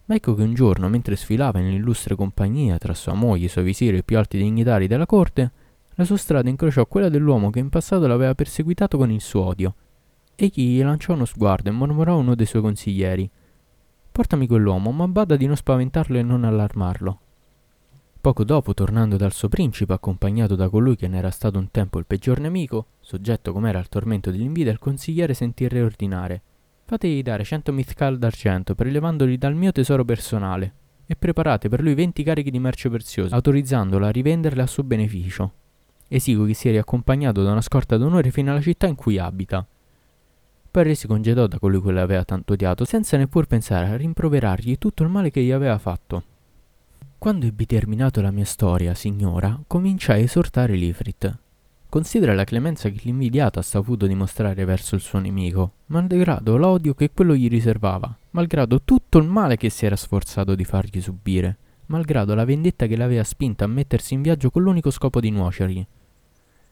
Ma 0.08 0.14
ecco 0.14 0.34
che 0.34 0.43
un 0.43 0.55
giorno, 0.55 0.88
mentre 0.88 1.16
sfilava 1.16 1.60
nell'illustre 1.60 2.14
compagnia 2.14 2.78
tra 2.78 2.94
sua 2.94 3.12
moglie, 3.12 3.44
i 3.44 3.49
suoi 3.49 3.64
visiri 3.64 3.96
e 3.96 3.99
i 3.99 4.05
più 4.05 4.16
alti 4.16 4.38
dignitari 4.38 4.87
della 4.87 5.05
corte, 5.05 5.52
la 5.96 6.05
sua 6.05 6.16
strada 6.16 6.49
incrociò 6.49 6.87
quella 6.87 7.10
dell'uomo 7.10 7.50
che 7.50 7.58
in 7.58 7.69
passato 7.69 8.06
l'aveva 8.06 8.34
perseguitato 8.34 8.96
con 8.96 9.10
il 9.10 9.20
suo 9.20 9.44
odio. 9.44 9.75
Egli 10.34 10.76
gli 10.76 10.82
lanciò 10.82 11.12
uno 11.12 11.26
sguardo 11.26 11.69
e 11.69 11.72
mormorò 11.72 12.16
uno 12.16 12.34
dei 12.34 12.46
suoi 12.46 12.62
consiglieri 12.62 13.28
Portami 14.10 14.46
quell'uomo, 14.46 14.93
ma 14.93 15.06
bada 15.06 15.37
di 15.37 15.46
non 15.46 15.56
spaventarlo 15.56 16.16
e 16.16 16.22
non 16.22 16.43
allarmarlo. 16.43 17.20
Poco 18.20 18.44
dopo, 18.44 18.72
tornando 18.72 19.16
dal 19.16 19.32
suo 19.32 19.49
principe, 19.49 19.93
accompagnato 19.93 20.56
da 20.56 20.70
colui 20.70 20.96
che 20.96 21.06
ne 21.06 21.19
era 21.19 21.31
stato 21.31 21.58
un 21.58 21.70
tempo 21.70 21.99
il 21.99 22.06
peggior 22.06 22.40
nemico, 22.40 22.87
soggetto 23.00 23.52
com'era 23.52 23.78
al 23.78 23.88
tormento 23.88 24.31
dell'invidia, 24.31 24.72
il 24.72 24.78
consigliere 24.78 25.34
sentì 25.34 25.64
il 25.64 25.70
re 25.70 25.82
ordinare 25.82 26.43
Fategli 26.88 27.20
dare 27.20 27.44
cento 27.44 27.70
mithkal 27.70 28.17
d'argento, 28.17 28.75
prelevandoli 28.75 29.37
dal 29.37 29.55
mio 29.55 29.73
tesoro 29.73 30.06
personale, 30.06 30.72
e 31.05 31.17
preparate 31.17 31.69
per 31.69 31.82
lui 31.82 31.93
venti 31.93 32.22
carichi 32.22 32.51
di 32.51 32.58
merce 32.58 32.89
preziosa, 32.89 33.34
autorizzandolo 33.34 34.06
a 34.06 34.10
rivenderle 34.10 34.63
a 34.63 34.67
suo 34.67 34.84
beneficio. 34.84 35.53
Esigo 36.08 36.46
che 36.46 36.55
sia 36.55 36.70
riaccompagnato 36.70 37.43
da 37.43 37.51
una 37.51 37.60
scorta 37.60 37.98
d'onore 37.98 38.31
fino 38.31 38.53
alla 38.53 38.63
città 38.63 38.86
in 38.86 38.94
cui 38.94 39.19
abita. 39.19 39.67
Perry 40.70 40.94
si 40.94 41.06
congedò 41.06 41.46
da 41.46 41.58
colui 41.58 41.82
che 41.82 41.93
l'aveva 41.93 42.24
tanto 42.24 42.55
odiato, 42.55 42.86
senza 42.86 43.19
neppur 43.19 43.44
pensare 43.46 43.89
a 43.89 43.96
rimproverargli 43.98 44.79
tutto 44.79 45.03
il 45.03 45.10
male 45.10 45.31
che 45.31 45.43
gli 45.43 45.53
aveva 45.53 45.77
fatto. 45.77 46.22
Quando 47.19 47.44
ebbi 47.44 47.67
terminato 47.67 48.22
la 48.22 48.31
mia 48.31 48.46
storia, 48.46 48.94
signora, 48.94 49.60
cominciai 49.67 50.22
a 50.22 50.24
esortare 50.24 50.72
l'Ifrit. 50.72 51.39
Considera 51.91 52.35
la 52.35 52.45
clemenza 52.45 52.91
che 52.91 53.01
l'invidiato 53.05 53.59
ha 53.59 53.63
saputo 53.63 54.07
dimostrare 54.07 54.67
verso 54.67 54.95
il 54.95 55.01
suo 55.01 55.21
nemico, 55.21 55.73
malgrado 55.87 56.59
l'odio 56.59 56.93
che 56.93 57.11
quello 57.11 57.35
gli 57.35 57.49
riservava, 57.49 58.15
malgrado 58.33 58.83
tutto 58.83 59.17
il 59.17 59.27
male 59.27 59.57
che 59.57 59.71
si 59.71 59.87
era 59.87 59.97
sforzato 59.97 60.55
di 60.55 60.65
fargli 60.65 61.01
subire, 61.01 61.57
malgrado 61.87 62.35
la 62.35 62.45
vendetta 62.45 62.87
che 62.87 62.97
l'aveva 62.97 63.25
spinta 63.25 63.65
a 63.65 63.69
mettersi 63.69 64.13
in 64.13 64.21
viaggio 64.21 64.51
con 64.51 64.65
l'unico 64.65 64.91
scopo 64.91 65.19
di 65.19 65.31
nuocergli. 65.31 65.87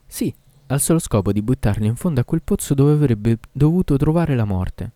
Sì, 0.05 0.35
al 0.67 0.81
solo 0.81 0.99
scopo 0.99 1.33
di 1.33 1.41
buttarli 1.41 1.87
in 1.87 1.97
fondo 1.97 2.21
a 2.21 2.25
quel 2.25 2.43
pozzo 2.43 2.75
dove 2.75 2.93
avrebbe 2.93 3.39
dovuto 3.51 3.97
trovare 3.97 4.35
la 4.35 4.45
morte. 4.45 4.91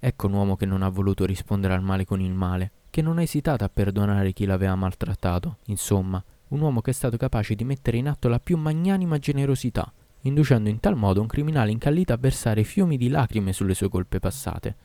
Ecco 0.00 0.26
un 0.26 0.32
uomo 0.32 0.56
che 0.56 0.66
non 0.66 0.82
ha 0.82 0.88
voluto 0.88 1.24
rispondere 1.24 1.72
al 1.72 1.82
male 1.82 2.04
con 2.04 2.20
il 2.20 2.34
male, 2.34 2.72
che 2.90 3.00
non 3.00 3.18
ha 3.18 3.22
esitato 3.22 3.62
a 3.62 3.70
perdonare 3.72 4.32
chi 4.32 4.44
l'aveva 4.44 4.74
maltrattato, 4.74 5.58
insomma, 5.66 6.22
un 6.48 6.60
uomo 6.60 6.80
che 6.80 6.90
è 6.90 6.94
stato 6.94 7.16
capace 7.16 7.54
di 7.54 7.64
mettere 7.64 7.96
in 7.96 8.08
atto 8.08 8.28
la 8.28 8.38
più 8.38 8.56
magnanima 8.56 9.18
generosità, 9.18 9.92
inducendo 10.22 10.68
in 10.68 10.80
tal 10.80 10.96
modo 10.96 11.20
un 11.20 11.26
criminale 11.26 11.70
incallito 11.70 12.12
a 12.12 12.16
versare 12.16 12.64
fiumi 12.64 12.96
di 12.96 13.08
lacrime 13.08 13.52
sulle 13.52 13.74
sue 13.74 13.88
colpe 13.88 14.20
passate. 14.20 14.76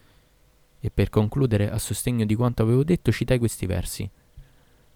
E 0.80 0.90
per 0.90 1.10
concludere, 1.10 1.70
a 1.70 1.78
sostegno 1.78 2.26
di 2.26 2.36
quanto 2.36 2.64
avevo 2.64 2.84
detto, 2.84 3.12
citai 3.12 3.38
questi 3.38 3.66
versi. 3.68 4.10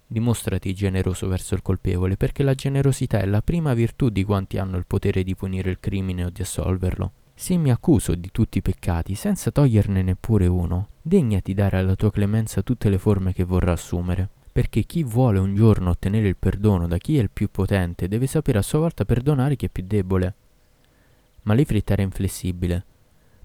Dimostrati 0.07 0.73
generoso 0.73 1.27
verso 1.27 1.55
il 1.55 1.61
colpevole, 1.61 2.17
perché 2.17 2.43
la 2.43 2.55
generosità 2.55 3.19
è 3.19 3.25
la 3.25 3.41
prima 3.41 3.73
virtù 3.73 4.09
di 4.09 4.23
quanti 4.23 4.57
hanno 4.57 4.77
il 4.77 4.85
potere 4.85 5.23
di 5.23 5.35
punire 5.35 5.69
il 5.69 5.79
crimine 5.79 6.25
o 6.25 6.29
di 6.29 6.41
assolverlo. 6.41 7.11
Se 7.33 7.57
mi 7.57 7.69
accuso 7.69 8.15
di 8.15 8.29
tutti 8.31 8.59
i 8.59 8.61
peccati, 8.61 9.13
senza 9.13 9.51
toglierne 9.51 10.01
neppure 10.01 10.47
uno, 10.47 10.89
degnati 11.01 11.53
dare 11.53 11.77
alla 11.77 11.95
tua 11.95 12.11
clemenza 12.11 12.61
tutte 12.61 12.89
le 12.89 12.97
forme 12.97 13.33
che 13.33 13.43
vorrà 13.43 13.73
assumere. 13.73 14.29
Perché 14.55 14.83
chi 14.83 15.03
vuole 15.03 15.37
un 15.37 15.53
giorno 15.53 15.89
ottenere 15.89 16.29
il 16.29 16.37
perdono 16.37 16.87
da 16.87 16.95
chi 16.95 17.17
è 17.17 17.21
il 17.21 17.29
più 17.29 17.51
potente 17.51 18.07
deve 18.07 18.25
sapere 18.25 18.59
a 18.59 18.61
sua 18.61 18.79
volta 18.79 19.03
perdonare 19.03 19.57
chi 19.57 19.65
è 19.65 19.69
più 19.69 19.83
debole. 19.85 20.33
Ma 21.41 21.53
Lifrit 21.53 21.91
era 21.91 22.03
inflessibile. 22.03 22.85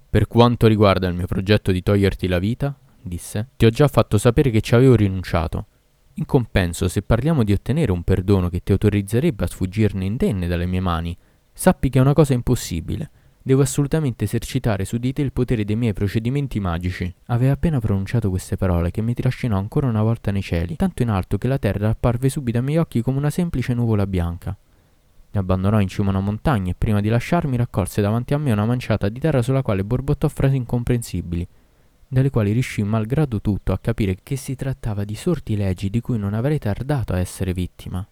Per 0.08 0.28
quanto 0.28 0.68
riguarda 0.68 1.08
il 1.08 1.16
mio 1.16 1.26
progetto 1.26 1.72
di 1.72 1.82
toglierti 1.82 2.28
la 2.28 2.38
vita, 2.38 2.78
disse, 3.02 3.48
ti 3.56 3.64
ho 3.64 3.70
già 3.70 3.88
fatto 3.88 4.18
sapere 4.18 4.50
che 4.50 4.60
ci 4.60 4.76
avevo 4.76 4.94
rinunciato. 4.94 5.66
In 6.14 6.26
compenso, 6.26 6.86
se 6.86 7.02
parliamo 7.02 7.42
di 7.42 7.54
ottenere 7.54 7.90
un 7.90 8.04
perdono 8.04 8.48
che 8.48 8.62
ti 8.62 8.70
autorizzerebbe 8.70 9.42
a 9.42 9.48
sfuggirne 9.48 10.04
indenne 10.04 10.46
dalle 10.46 10.66
mie 10.66 10.78
mani, 10.78 11.18
sappi 11.52 11.88
che 11.88 11.98
è 11.98 12.02
una 12.02 12.12
cosa 12.12 12.34
impossibile. 12.34 13.10
Devo 13.42 13.62
assolutamente 13.62 14.24
esercitare 14.24 14.84
su 14.84 14.98
di 14.98 15.14
te 15.14 15.22
il 15.22 15.32
potere 15.32 15.64
dei 15.64 15.74
miei 15.74 15.94
procedimenti 15.94 16.60
magici. 16.60 17.12
Aveva 17.26 17.52
appena 17.52 17.80
pronunciato 17.80 18.28
queste 18.28 18.58
parole 18.58 18.90
che 18.90 19.00
mi 19.00 19.14
trascinò 19.14 19.56
ancora 19.56 19.86
una 19.86 20.02
volta 20.02 20.30
nei 20.30 20.42
cieli, 20.42 20.76
tanto 20.76 21.02
in 21.02 21.08
alto 21.08 21.38
che 21.38 21.48
la 21.48 21.58
terra 21.58 21.88
apparve 21.88 22.28
subito 22.28 22.58
ai 22.58 22.64
miei 22.64 22.78
occhi 22.78 23.00
come 23.00 23.16
una 23.16 23.30
semplice 23.30 23.72
nuvola 23.72 24.06
bianca. 24.06 24.54
Mi 25.32 25.40
abbandonò 25.40 25.80
in 25.80 25.88
cima 25.88 26.08
a 26.08 26.10
una 26.10 26.20
montagna 26.20 26.72
e 26.72 26.74
prima 26.76 27.00
di 27.00 27.08
lasciarmi 27.08 27.56
raccolse 27.56 28.02
davanti 28.02 28.34
a 28.34 28.38
me 28.38 28.52
una 28.52 28.66
manciata 28.66 29.08
di 29.08 29.20
terra 29.20 29.40
sulla 29.40 29.62
quale 29.62 29.84
borbottò 29.84 30.28
frasi 30.28 30.56
incomprensibili, 30.56 31.46
dalle 32.08 32.30
quali 32.30 32.52
riuscì 32.52 32.82
malgrado 32.82 33.40
tutto 33.40 33.72
a 33.72 33.78
capire 33.78 34.18
che 34.22 34.36
si 34.36 34.54
trattava 34.54 35.04
di 35.04 35.14
sortilegi 35.14 35.88
di 35.88 36.00
cui 36.00 36.18
non 36.18 36.34
avrei 36.34 36.58
tardato 36.58 37.14
a 37.14 37.18
essere 37.18 37.54
vittima. 37.54 38.06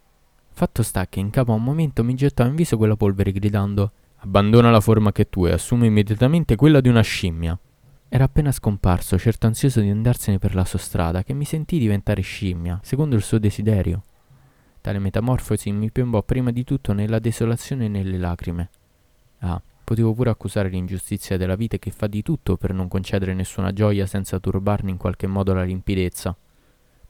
Fatto 0.53 0.83
sta 0.83 1.07
che 1.07 1.21
in 1.21 1.29
capo 1.29 1.53
a 1.53 1.57
un 1.57 1.65
momento 1.65 2.03
mi 2.03 2.15
gettò 2.15 2.47
in 2.47 2.55
viso 2.55 2.79
quella 2.79 2.97
polvere 2.97 3.33
gridando 3.33 3.93
Abbandona 4.21 4.71
la 4.71 4.81
forma 4.81 5.13
che 5.13 5.29
tu 5.29 5.47
e 5.47 5.53
assume 5.53 5.87
immediatamente 5.87 6.57
quella 6.57 6.81
di 6.81 6.89
una 6.89 7.03
scimmia. 7.03 7.57
Era 8.09 8.25
appena 8.25 8.51
scomparso, 8.51 9.17
certo 9.17 9.47
ansioso 9.47 9.81
di 9.81 9.91
andarsene 9.91 10.39
per 10.39 10.55
la 10.57 10.65
sua 10.65 10.81
strada, 10.81 11.23
che 11.23 11.35
mi 11.35 11.45
sentii 11.45 11.79
diventare 11.79 12.21
scimmia, 12.21 12.81
secondo 12.83 13.15
il 13.15 13.23
suo 13.23 13.39
desiderio. 13.39 14.03
Tale 14.81 14.99
metamorfosi 14.99 15.71
mi 15.71 15.91
piombò 15.91 16.23
prima 16.23 16.51
di 16.51 16.65
tutto 16.65 16.93
nella 16.93 17.21
desolazione 17.21 17.85
e 17.85 17.89
nelle 17.89 18.19
lacrime. 18.19 18.71
Ah, 19.41 19.61
potevo 19.85 20.13
pure 20.15 20.31
accusare 20.31 20.69
l'ingiustizia 20.69 21.37
della 21.37 21.55
vita 21.55 21.77
che 21.77 21.93
fa 21.93 22.09
di 22.09 22.23
tutto 22.23 22.57
per 22.57 22.73
non 22.73 22.89
concedere 22.89 23.35
nessuna 23.35 23.73
gioia 23.73 24.07
senza 24.07 24.41
turbarne 24.41 24.91
in 24.91 24.97
qualche 24.97 25.29
modo 25.29 25.55
la 25.55 25.63
limpidezza. 25.63 26.37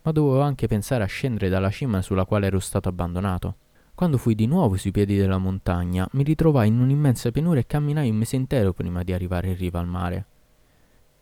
Ma 0.03 0.13
dovevo 0.13 0.43
anche 0.43 0.67
pensare 0.67 1.05
a 1.05 1.07
scendere 1.07 1.49
dalla 1.49 1.71
cima 1.71 2.03
sulla 2.03 2.27
quale 2.27 2.47
ero 2.47 2.59
stato 2.59 2.89
abbandonato. 2.89 3.55
Quando 3.99 4.17
fui 4.17 4.37
di 4.37 4.47
nuovo 4.47 4.77
sui 4.77 4.93
piedi 4.93 5.17
della 5.17 5.39
montagna, 5.39 6.09
mi 6.13 6.23
ritrovai 6.23 6.69
in 6.69 6.79
un'immensa 6.79 7.33
pianura 7.33 7.59
e 7.59 7.67
camminai 7.67 8.09
un 8.09 8.15
mese 8.15 8.37
intero 8.37 8.73
prima 8.73 9.03
di 9.03 9.13
arrivare 9.13 9.49
in 9.49 9.57
riva 9.57 9.81
al 9.81 9.89
mare. 9.89 10.27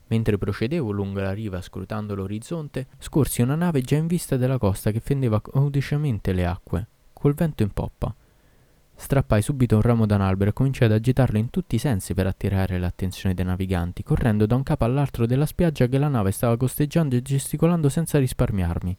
Mentre 0.08 0.36
procedevo 0.36 0.90
lungo 0.90 1.20
la 1.20 1.32
riva 1.32 1.62
scrutando 1.62 2.14
l'orizzonte, 2.14 2.88
scorsi 2.98 3.40
una 3.40 3.54
nave 3.54 3.80
già 3.80 3.96
in 3.96 4.06
vista 4.06 4.36
della 4.36 4.58
costa 4.58 4.90
che 4.90 5.00
fendeva 5.00 5.40
audacemente 5.54 6.34
le 6.34 6.44
acque, 6.44 6.86
col 7.14 7.32
vento 7.32 7.62
in 7.62 7.70
poppa. 7.70 8.14
Strappai 8.94 9.40
subito 9.40 9.76
un 9.76 9.80
ramo 9.80 10.04
da 10.04 10.16
un 10.16 10.20
albero 10.20 10.50
e 10.50 10.52
cominciai 10.52 10.88
ad 10.88 10.96
agitarlo 10.96 11.38
in 11.38 11.48
tutti 11.48 11.76
i 11.76 11.78
sensi 11.78 12.12
per 12.12 12.26
attirare 12.26 12.78
l'attenzione 12.78 13.34
dei 13.34 13.46
naviganti, 13.46 14.02
correndo 14.02 14.44
da 14.44 14.54
un 14.54 14.62
capo 14.62 14.84
all'altro 14.84 15.24
della 15.24 15.46
spiaggia 15.46 15.86
che 15.86 15.96
la 15.96 16.08
nave 16.08 16.30
stava 16.30 16.58
costeggiando 16.58 17.16
e 17.16 17.22
gesticolando 17.22 17.88
senza 17.88 18.18
risparmiarmi. 18.18 18.98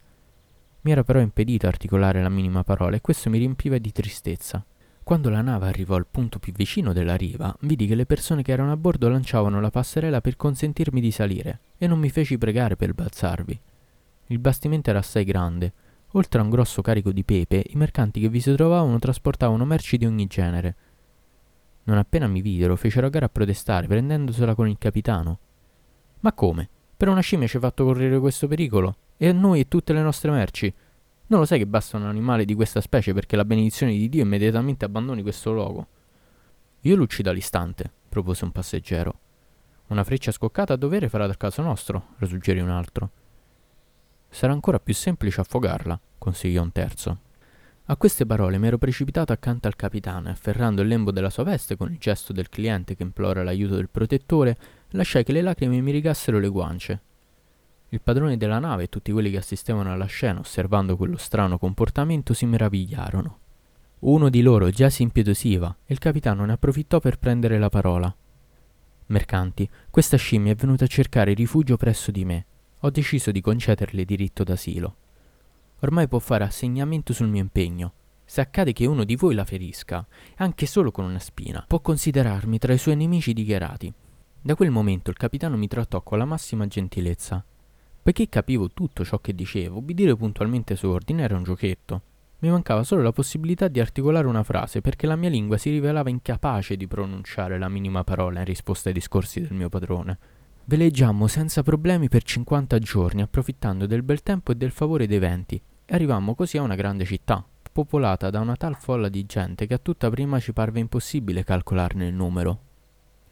Mi 0.80 0.92
era 0.92 1.02
però 1.02 1.20
impedito 1.20 1.66
articolare 1.66 2.22
la 2.22 2.28
minima 2.28 2.62
parola 2.62 2.96
e 2.96 3.00
questo 3.00 3.30
mi 3.30 3.38
riempiva 3.38 3.78
di 3.78 3.92
tristezza. 3.92 4.64
Quando 5.02 5.30
la 5.30 5.40
nave 5.40 5.66
arrivò 5.66 5.96
al 5.96 6.06
punto 6.06 6.38
più 6.38 6.52
vicino 6.52 6.92
della 6.92 7.16
riva, 7.16 7.56
vidi 7.60 7.86
che 7.86 7.94
le 7.94 8.04
persone 8.04 8.42
che 8.42 8.52
erano 8.52 8.72
a 8.72 8.76
bordo 8.76 9.08
lanciavano 9.08 9.60
la 9.60 9.70
passerella 9.70 10.20
per 10.20 10.36
consentirmi 10.36 11.00
di 11.00 11.10
salire 11.10 11.60
e 11.78 11.86
non 11.86 11.98
mi 11.98 12.10
feci 12.10 12.36
pregare 12.36 12.76
per 12.76 12.92
balzarvi. 12.92 13.60
Il 14.26 14.38
bastimento 14.38 14.90
era 14.90 14.98
assai 14.98 15.24
grande. 15.24 15.72
Oltre 16.12 16.40
a 16.40 16.42
un 16.42 16.50
grosso 16.50 16.82
carico 16.82 17.10
di 17.10 17.24
pepe, 17.24 17.64
i 17.68 17.76
mercanti 17.76 18.20
che 18.20 18.28
vi 18.28 18.40
si 18.40 18.54
trovavano 18.54 18.98
trasportavano 18.98 19.64
merci 19.64 19.96
di 19.96 20.04
ogni 20.04 20.26
genere. 20.26 20.76
Non 21.84 21.96
appena 21.96 22.26
mi 22.26 22.42
videro, 22.42 22.76
fecero 22.76 23.06
a 23.06 23.10
gara 23.10 23.26
a 23.26 23.30
protestare, 23.30 23.86
prendendosela 23.86 24.54
con 24.54 24.68
il 24.68 24.76
capitano. 24.78 25.38
Ma 26.20 26.34
come? 26.34 26.68
Per 26.94 27.08
una 27.08 27.20
scimmia 27.20 27.46
ci 27.46 27.56
hai 27.56 27.62
fatto 27.62 27.84
correre 27.84 28.18
questo 28.18 28.46
pericolo? 28.46 28.96
E 29.18 29.28
a 29.28 29.32
noi 29.32 29.60
e 29.60 29.68
tutte 29.68 29.92
le 29.92 30.00
nostre 30.00 30.30
merci. 30.30 30.72
Non 31.26 31.40
lo 31.40 31.44
sai 31.44 31.58
che 31.58 31.66
basta 31.66 31.98
un 31.98 32.04
animale 32.04 32.46
di 32.46 32.54
questa 32.54 32.80
specie 32.80 33.12
perché 33.12 33.36
la 33.36 33.44
benedizione 33.44 33.92
di 33.92 34.08
Dio 34.08 34.22
immediatamente 34.22 34.86
abbandoni 34.86 35.20
questo 35.20 35.52
luogo? 35.52 35.86
Io 36.82 36.96
lo 36.96 37.02
uccido 37.02 37.28
all'istante, 37.28 37.90
propose 38.08 38.44
un 38.44 38.52
passeggero. 38.52 39.18
Una 39.88 40.04
freccia 40.04 40.30
scoccata 40.30 40.72
a 40.72 40.76
dovere 40.76 41.08
farà 41.08 41.26
dal 41.26 41.36
caso 41.36 41.60
nostro, 41.60 42.14
suggerì 42.24 42.60
un 42.60 42.70
altro. 42.70 43.10
Sarà 44.30 44.52
ancora 44.52 44.78
più 44.78 44.94
semplice 44.94 45.40
affogarla, 45.40 46.00
consigliò 46.16 46.62
un 46.62 46.72
terzo. 46.72 47.18
A 47.90 47.96
queste 47.96 48.24
parole 48.24 48.58
mi 48.58 48.66
ero 48.68 48.78
precipitato 48.78 49.32
accanto 49.32 49.66
al 49.66 49.76
capitano 49.76 50.28
e 50.28 50.32
afferrando 50.32 50.82
il 50.82 50.88
lembo 50.88 51.10
della 51.10 51.30
sua 51.30 51.42
veste 51.42 51.76
con 51.76 51.90
il 51.90 51.98
gesto 51.98 52.32
del 52.32 52.48
cliente 52.48 52.94
che 52.94 53.02
implora 53.02 53.42
l'aiuto 53.42 53.74
del 53.74 53.88
protettore, 53.88 54.56
lasciai 54.90 55.24
che 55.24 55.32
le 55.32 55.42
lacrime 55.42 55.80
mi 55.80 55.90
rigassero 55.90 56.38
le 56.38 56.48
guance 56.48 57.00
il 57.90 58.02
padrone 58.02 58.36
della 58.36 58.58
nave 58.58 58.84
e 58.84 58.88
tutti 58.88 59.12
quelli 59.12 59.30
che 59.30 59.38
assistevano 59.38 59.90
alla 59.92 60.04
scena 60.04 60.40
osservando 60.40 60.96
quello 60.96 61.16
strano 61.16 61.58
comportamento 61.58 62.34
si 62.34 62.44
meravigliarono. 62.44 63.38
Uno 64.00 64.28
di 64.28 64.42
loro 64.42 64.68
già 64.68 64.90
si 64.90 65.02
impietosiva 65.02 65.74
e 65.86 65.94
il 65.94 65.98
capitano 65.98 66.44
ne 66.44 66.52
approfittò 66.52 67.00
per 67.00 67.18
prendere 67.18 67.58
la 67.58 67.70
parola. 67.70 68.14
Mercanti, 69.06 69.68
questa 69.90 70.18
scimmia 70.18 70.52
è 70.52 70.54
venuta 70.54 70.84
a 70.84 70.88
cercare 70.88 71.32
rifugio 71.32 71.78
presso 71.78 72.10
di 72.10 72.26
me. 72.26 72.46
Ho 72.80 72.90
deciso 72.90 73.30
di 73.30 73.40
concederle 73.40 74.04
diritto 74.04 74.44
d'asilo. 74.44 74.96
Ormai 75.80 76.06
può 76.08 76.18
fare 76.18 76.44
assegnamento 76.44 77.14
sul 77.14 77.28
mio 77.28 77.40
impegno. 77.40 77.92
Se 78.24 78.42
accade 78.42 78.74
che 78.74 78.84
uno 78.84 79.04
di 79.04 79.16
voi 79.16 79.34
la 79.34 79.46
ferisca, 79.46 80.06
anche 80.36 80.66
solo 80.66 80.90
con 80.90 81.06
una 81.06 81.18
spina, 81.18 81.64
può 81.66 81.80
considerarmi 81.80 82.58
tra 82.58 82.74
i 82.74 82.78
suoi 82.78 82.96
nemici 82.96 83.32
dichiarati. 83.32 83.90
Da 84.40 84.54
quel 84.54 84.70
momento 84.70 85.08
il 85.08 85.16
capitano 85.16 85.56
mi 85.56 85.66
trattò 85.66 86.02
con 86.02 86.18
la 86.18 86.26
massima 86.26 86.66
gentilezza 86.66 87.42
Poiché 88.08 88.30
capivo 88.30 88.70
tutto 88.70 89.04
ciò 89.04 89.18
che 89.18 89.34
dicevo, 89.34 89.76
ubbidire 89.76 90.16
puntualmente 90.16 90.76
su 90.76 90.88
ordine 90.88 91.24
era 91.24 91.36
un 91.36 91.42
giochetto. 91.42 92.00
Mi 92.38 92.48
mancava 92.48 92.82
solo 92.82 93.02
la 93.02 93.12
possibilità 93.12 93.68
di 93.68 93.80
articolare 93.80 94.26
una 94.26 94.44
frase 94.44 94.80
perché 94.80 95.06
la 95.06 95.14
mia 95.14 95.28
lingua 95.28 95.58
si 95.58 95.68
rivelava 95.68 96.08
incapace 96.08 96.78
di 96.78 96.86
pronunciare 96.86 97.58
la 97.58 97.68
minima 97.68 98.04
parola 98.04 98.38
in 98.38 98.46
risposta 98.46 98.88
ai 98.88 98.94
discorsi 98.94 99.42
del 99.42 99.52
mio 99.52 99.68
padrone. 99.68 100.18
Veleggiammo 100.64 101.26
senza 101.26 101.62
problemi 101.62 102.08
per 102.08 102.22
50 102.22 102.78
giorni, 102.78 103.20
approfittando 103.20 103.84
del 103.84 104.02
bel 104.02 104.22
tempo 104.22 104.52
e 104.52 104.54
del 104.54 104.70
favore 104.70 105.06
dei 105.06 105.18
venti, 105.18 105.60
e 105.84 105.94
arrivammo 105.94 106.34
così 106.34 106.56
a 106.56 106.62
una 106.62 106.76
grande 106.76 107.04
città, 107.04 107.44
popolata 107.70 108.30
da 108.30 108.40
una 108.40 108.56
tal 108.56 108.76
folla 108.76 109.10
di 109.10 109.26
gente 109.26 109.66
che 109.66 109.74
a 109.74 109.78
tutta 109.78 110.08
prima 110.08 110.40
ci 110.40 110.54
parve 110.54 110.80
impossibile 110.80 111.44
calcolarne 111.44 112.06
il 112.06 112.14
numero. 112.14 112.67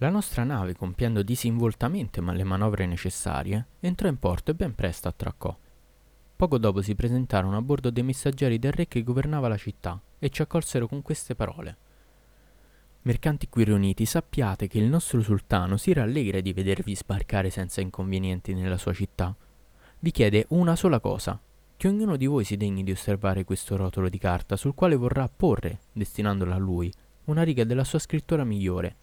La 0.01 0.11
nostra 0.11 0.45
nave, 0.45 0.77
compiendo 0.77 1.23
disinvoltamente 1.23 2.21
le 2.21 2.45
manovre 2.45 2.85
necessarie, 2.85 3.67
entrò 3.81 4.09
in 4.09 4.19
porto 4.19 4.51
e 4.51 4.55
ben 4.55 4.75
presto 4.75 5.09
attraccò. 5.09 5.57
Poco 6.37 6.59
dopo 6.59 6.83
si 6.83 6.95
presentarono 6.95 7.57
a 7.57 7.63
bordo 7.63 7.89
dei 7.89 8.03
messaggeri 8.03 8.59
del 8.59 8.73
re 8.73 8.89
che 8.89 9.03
governava 9.03 9.49
la 9.49 9.57
città 9.57 9.99
e 10.19 10.29
ci 10.29 10.43
accolsero 10.43 10.87
con 10.87 11.01
queste 11.01 11.35
parole. 11.35 11.77
Mercanti 13.03 13.49
qui 13.49 13.65
riuniti, 13.65 14.05
sappiate 14.05 14.67
che 14.67 14.79
il 14.79 14.85
nostro 14.85 15.23
sultano 15.23 15.79
si 15.79 15.95
rallegra 15.95 16.41
di 16.41 16.53
vedervi 16.53 16.95
sbarcare 16.95 17.49
senza 17.49 17.81
inconvenienti 17.81 18.53
nella 18.53 18.77
sua 18.77 18.93
città. 18.93 19.35
Vi 19.99 20.11
chiede 20.11 20.45
una 20.49 20.77
sola 20.77 21.01
cosa, 21.01 21.41
che 21.75 21.89
ognuno 21.89 22.17
di 22.17 22.27
voi 22.27 22.45
si 22.45 22.59
degni 22.59 22.85
di 22.85 22.91
osservare 22.91 23.45
questo 23.45 23.77
rotolo 23.77 24.11
di 24.11 24.19
carta 24.19 24.57
sul 24.57 24.75
quale 24.75 24.97
vorrà 24.97 25.23
apporre, 25.23 25.79
destinandola 25.93 26.55
a 26.55 26.59
lui, 26.59 26.93
una 27.25 27.43
riga 27.45 27.65
della 27.65 27.85
sua 27.85 27.99
scrittura 27.99 28.45
migliore 28.45 28.97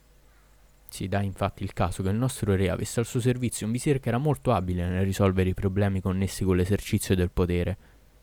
si 0.94 1.08
dà 1.08 1.24
infatti 1.24 1.64
il 1.64 1.74
caso 1.74 2.04
che 2.04 2.10
il 2.10 2.16
nostro 2.16 2.56
re 2.56 2.70
avesse 2.70 3.00
al 3.00 3.08
suo 3.08 3.20
servizio 3.20 3.66
un 3.66 3.72
visir 3.72 4.00
che 4.00 4.10
era 4.10 4.20
molto 4.20 4.52
abile 4.52 4.88
nel 4.88 5.04
risolvere 5.04 5.50
i 5.50 5.56
problemi 5.56 6.02
connessi 6.02 6.44
con 6.44 6.56
l'esercizio 6.56 7.16
del 7.16 7.32
potere 7.32 7.78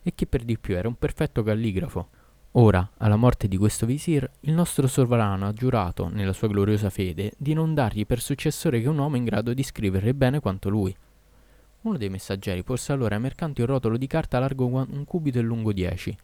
e 0.04 0.12
che 0.14 0.28
per 0.28 0.44
di 0.44 0.56
più 0.56 0.76
era 0.76 0.86
un 0.86 0.94
perfetto 0.94 1.42
calligrafo. 1.42 2.08
Ora, 2.52 2.88
alla 2.98 3.16
morte 3.16 3.48
di 3.48 3.56
questo 3.56 3.86
visir, 3.86 4.30
il 4.42 4.52
nostro 4.52 4.86
sovrano 4.86 5.48
ha 5.48 5.52
giurato, 5.52 6.08
nella 6.10 6.32
sua 6.32 6.46
gloriosa 6.46 6.90
fede, 6.90 7.32
di 7.36 7.54
non 7.54 7.74
dargli 7.74 8.06
per 8.06 8.20
successore 8.20 8.80
che 8.80 8.88
un 8.88 8.98
uomo 8.98 9.16
in 9.16 9.24
grado 9.24 9.52
di 9.52 9.64
scrivere 9.64 10.14
bene 10.14 10.38
quanto 10.38 10.68
lui. 10.68 10.94
Uno 11.80 11.98
dei 11.98 12.08
messaggeri 12.08 12.62
porse 12.62 12.92
allora 12.92 13.16
ai 13.16 13.20
mercanti 13.20 13.62
un 13.62 13.66
rotolo 13.66 13.96
di 13.96 14.06
carta 14.06 14.38
largo 14.38 14.66
un 14.66 15.04
cubito 15.04 15.40
e 15.40 15.42
lungo 15.42 15.72
dieci, 15.72 16.16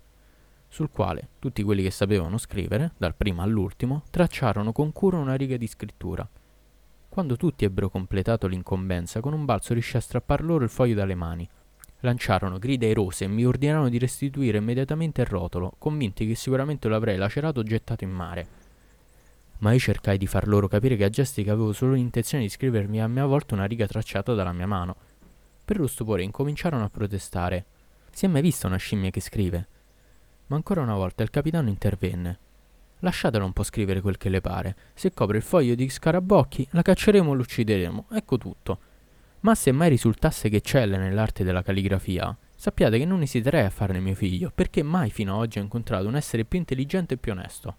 sul 0.77 0.91
quale 0.91 1.31
tutti 1.39 1.63
quelli 1.63 1.83
che 1.83 1.91
sapevano 1.91 2.37
scrivere, 2.37 2.93
dal 2.99 3.15
primo 3.15 3.41
all'ultimo, 3.41 4.03
tracciarono 4.11 4.73
con 4.73 4.93
cura 4.93 5.17
una 5.17 5.35
riga 5.35 5.57
di 5.57 5.67
scrittura. 5.67 6.29
Quando 7.09 7.37
tutti 7.37 7.65
ebbero 7.65 7.89
completato 7.89 8.47
l'incombenza, 8.47 9.21
con 9.21 9.33
un 9.33 9.47
balzo 9.47 9.73
riuscì 9.73 9.97
a 9.97 10.01
strappar 10.01 10.45
loro 10.45 10.65
il 10.65 10.69
foglio 10.69 10.95
dalle 10.95 11.15
mani. 11.15 11.49
Lanciarono 12.01 12.59
grida 12.59 12.85
erose 12.85 13.25
e 13.25 13.29
mi 13.29 13.47
ordinarono 13.47 13.89
di 13.89 13.97
restituire 13.97 14.59
immediatamente 14.59 15.23
il 15.23 15.29
rotolo, 15.29 15.73
convinti 15.79 16.27
che 16.27 16.35
sicuramente 16.35 16.89
lo 16.89 16.97
avrei 16.97 17.17
lacerato 17.17 17.61
o 17.61 17.63
gettato 17.63 18.05
in 18.05 18.11
mare. 18.11 18.47
Ma 19.61 19.73
io 19.73 19.79
cercai 19.79 20.19
di 20.19 20.27
far 20.27 20.47
loro 20.47 20.69
capire 20.69 20.97
che 20.97 21.05
a 21.05 21.09
gesti 21.09 21.43
che 21.43 21.51
avevo 21.51 21.73
solo 21.73 21.95
l'intenzione 21.95 22.45
di 22.45 22.51
scrivermi 22.51 23.01
a 23.01 23.09
mia 23.09 23.25
volta 23.25 23.55
una 23.55 23.65
riga 23.65 23.87
tracciata 23.87 24.35
dalla 24.35 24.53
mia 24.53 24.67
mano. 24.67 24.95
Per 25.65 25.79
lo 25.79 25.87
stupore 25.87 26.23
incominciarono 26.23 26.85
a 26.85 26.91
protestare. 26.91 27.65
Si 28.11 28.27
è 28.27 28.29
mai 28.29 28.43
vista 28.43 28.67
una 28.67 28.77
scimmia 28.77 29.09
che 29.09 29.23
scrive? 29.23 29.69
Ma 30.49 30.57
ancora 30.57 30.81
una 30.81 30.95
volta 30.95 31.23
il 31.23 31.31
capitano 31.31 31.69
intervenne. 31.69 32.39
Lasciatela 33.01 33.45
un 33.45 33.53
po' 33.53 33.63
scrivere 33.63 34.01
quel 34.01 34.17
che 34.17 34.29
le 34.29 34.41
pare. 34.41 34.77
Se 34.95 35.13
copre 35.13 35.39
il 35.39 35.43
foglio 35.43 35.75
di 35.75 35.89
scarabocchi, 35.89 36.69
la 36.71 36.83
cacceremo 36.83 37.31
o 37.31 37.35
l'uccideremo. 37.35 38.07
Ecco 38.13 38.39
tutto. 38.39 38.79
Ma 39.41 39.55
se 39.55 39.71
mai 39.71 39.91
risultasse 39.91 40.49
che 40.49 40.57
eccelle 40.57 40.97
nell'arte 40.97 41.45
della 41.45 41.63
calligrafia, 41.63 42.37
sappiate 42.57 42.99
che 42.99 43.05
non 43.05 43.23
esiterei 43.23 43.65
a 43.65 43.71
farne 43.71 44.01
mio 44.01 44.15
figlio, 44.15 44.51
perché 44.55 44.83
mai 44.83 45.11
fino 45.11 45.35
ad 45.35 45.41
oggi 45.41 45.59
ho 45.59 45.63
incontrato 45.63 46.09
un 46.09 46.17
essere 46.17 46.45
più 46.45 46.59
intelligente 46.59 47.15
e 47.15 47.17
più 47.19 47.33
onesto. 47.33 47.77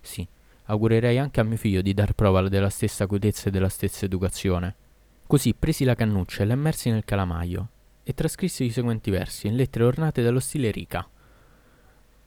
Sì, 0.00 0.26
augurerei 0.64 1.18
anche 1.18 1.40
a 1.40 1.44
mio 1.44 1.56
figlio 1.56 1.82
di 1.82 1.94
dar 1.94 2.14
prova 2.14 2.48
della 2.48 2.70
stessa 2.70 3.04
acutezza 3.04 3.48
e 3.48 3.50
della 3.50 3.68
stessa 3.68 4.06
educazione. 4.06 4.74
Così 5.26 5.54
presi 5.54 5.84
la 5.84 5.94
cannuccia 5.94 6.42
e 6.42 6.46
la 6.46 6.54
immersi 6.54 6.90
nel 6.90 7.04
calamaio 7.04 7.68
e 8.02 8.14
trascrissi 8.14 8.64
i 8.64 8.70
seguenti 8.70 9.10
versi 9.10 9.46
in 9.46 9.56
lettere 9.56 9.84
ornate 9.84 10.22
dallo 10.22 10.40
stile 10.40 10.70
rica. 10.70 11.06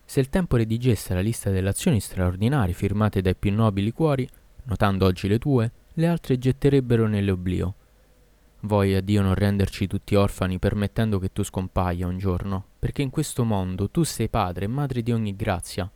Se 0.10 0.22
il 0.22 0.30
tempo 0.30 0.56
redigesse 0.56 1.14
la 1.14 1.20
lista 1.20 1.50
delle 1.50 1.68
azioni 1.68 2.00
straordinarie 2.00 2.74
firmate 2.74 3.20
dai 3.22 3.36
più 3.36 3.54
nobili 3.54 3.92
cuori, 3.92 4.28
notando 4.64 5.06
oggi 5.06 5.28
le 5.28 5.38
tue, 5.38 5.70
le 5.96 6.08
altre 6.08 6.38
getterebbero 6.40 7.08
nell'oblio. 7.08 7.76
Voglia 8.62 9.02
Dio 9.02 9.22
non 9.22 9.36
renderci 9.36 9.86
tutti 9.86 10.16
orfani 10.16 10.60
permettendo 10.60 11.20
che 11.20 11.34
tu 11.34 11.44
scompaia 11.44 12.08
un 12.08 12.18
giorno, 12.18 12.68
perché 12.80 13.02
in 13.02 13.10
questo 13.10 13.44
mondo 13.44 13.90
tu 13.90 14.04
sei 14.04 14.30
padre 14.30 14.64
e 14.64 14.70
madre 14.70 15.02
di 15.02 15.12
ogni 15.12 15.36
grazia. 15.36 15.92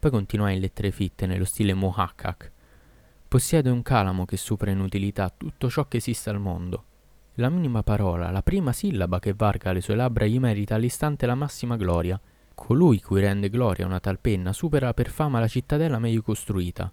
Poi 0.00 0.10
continuai 0.10 0.54
in 0.56 0.60
lettere 0.60 0.90
fitte 0.90 1.26
nello 1.26 1.44
stile 1.44 1.72
Mohakkak. 1.72 2.50
Possiede 3.28 3.70
un 3.70 3.82
calamo 3.82 4.24
che 4.24 4.36
supera 4.36 4.72
in 4.72 4.80
utilità 4.80 5.32
tutto 5.34 5.70
ciò 5.70 5.86
che 5.86 5.98
esiste 5.98 6.30
al 6.30 6.40
mondo. 6.40 6.84
La 7.34 7.48
minima 7.48 7.84
parola, 7.84 8.32
la 8.32 8.42
prima 8.42 8.72
sillaba 8.72 9.20
che 9.20 9.34
varca 9.34 9.70
le 9.70 9.80
sue 9.80 9.94
labbra 9.94 10.26
gli 10.26 10.40
merita 10.40 10.74
all'istante 10.74 11.26
la 11.26 11.36
massima 11.36 11.76
gloria– 11.76 12.20
Colui 12.54 13.00
cui 13.00 13.20
rende 13.20 13.50
gloria 13.50 13.84
una 13.84 14.00
tal 14.00 14.18
penna 14.20 14.52
supera 14.52 14.94
per 14.94 15.10
fama 15.10 15.40
la 15.40 15.48
cittadella 15.48 15.98
meglio 15.98 16.22
costruita. 16.22 16.90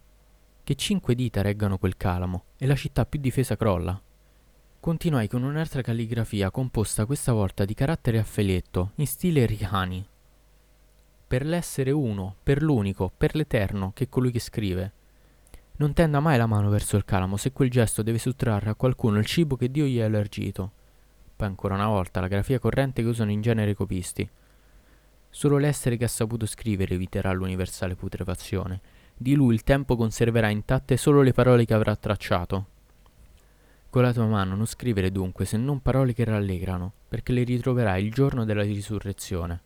Che 0.63 0.75
cinque 0.75 1.15
dita 1.15 1.41
reggano 1.41 1.77
quel 1.77 1.97
calamo, 1.97 2.45
e 2.57 2.65
la 2.65 2.75
città 2.75 3.05
più 3.05 3.19
difesa 3.19 3.55
crolla. 3.55 3.99
Continuai 4.79 5.27
con 5.27 5.43
un'altra 5.43 5.81
calligrafia 5.81 6.49
composta 6.49 7.05
questa 7.05 7.31
volta 7.31 7.65
di 7.65 7.75
carattere 7.75 8.17
a 8.17 8.23
felietto, 8.23 8.91
in 8.95 9.07
stile 9.07 9.45
Rihani. 9.45 10.05
Per 11.27 11.45
l'essere 11.45 11.91
uno, 11.91 12.35
per 12.41 12.61
l'unico, 12.61 13.11
per 13.15 13.35
l'eterno, 13.35 13.91
che 13.93 14.05
è 14.05 14.09
colui 14.09 14.31
che 14.31 14.39
scrive. 14.39 14.91
Non 15.77 15.93
tenda 15.93 16.19
mai 16.19 16.37
la 16.37 16.47
mano 16.47 16.69
verso 16.69 16.97
il 16.97 17.05
calamo 17.05 17.37
se 17.37 17.51
quel 17.53 17.69
gesto 17.69 18.01
deve 18.01 18.17
sottrarre 18.17 18.71
a 18.71 18.75
qualcuno 18.75 19.19
il 19.19 19.25
cibo 19.25 19.55
che 19.55 19.71
Dio 19.71 19.85
gli 19.85 20.01
ha 20.01 20.05
elargito. 20.05 20.71
Poi 21.35 21.47
ancora 21.47 21.75
una 21.75 21.87
volta 21.87 22.19
la 22.19 22.27
grafia 22.27 22.59
corrente 22.59 23.01
che 23.01 23.07
usano 23.07 23.31
in 23.31 23.41
genere 23.41 23.71
i 23.71 23.75
copisti. 23.75 24.29
Solo 25.33 25.57
l'essere 25.57 25.97
che 25.97 26.03
ha 26.03 26.09
saputo 26.09 26.45
scrivere 26.45 26.93
eviterà 26.93 27.31
l'universale 27.31 27.95
putrefazione. 27.95 28.81
Di 29.17 29.33
lui 29.33 29.55
il 29.55 29.63
tempo 29.63 29.95
conserverà 29.95 30.49
intatte 30.49 30.97
solo 30.97 31.21
le 31.21 31.31
parole 31.31 31.65
che 31.65 31.73
avrà 31.73 31.95
tracciato. 31.95 32.65
Con 33.89 34.03
la 34.03 34.13
tua 34.13 34.27
mano 34.27 34.55
non 34.55 34.65
scrivere 34.67 35.11
dunque 35.11 35.45
se 35.45 35.57
non 35.57 35.81
parole 35.81 36.13
che 36.13 36.25
rallegrano, 36.25 36.91
perché 37.07 37.31
le 37.33 37.43
ritroverai 37.43 38.05
il 38.05 38.11
giorno 38.11 38.45
della 38.45 38.61
risurrezione. 38.61 39.61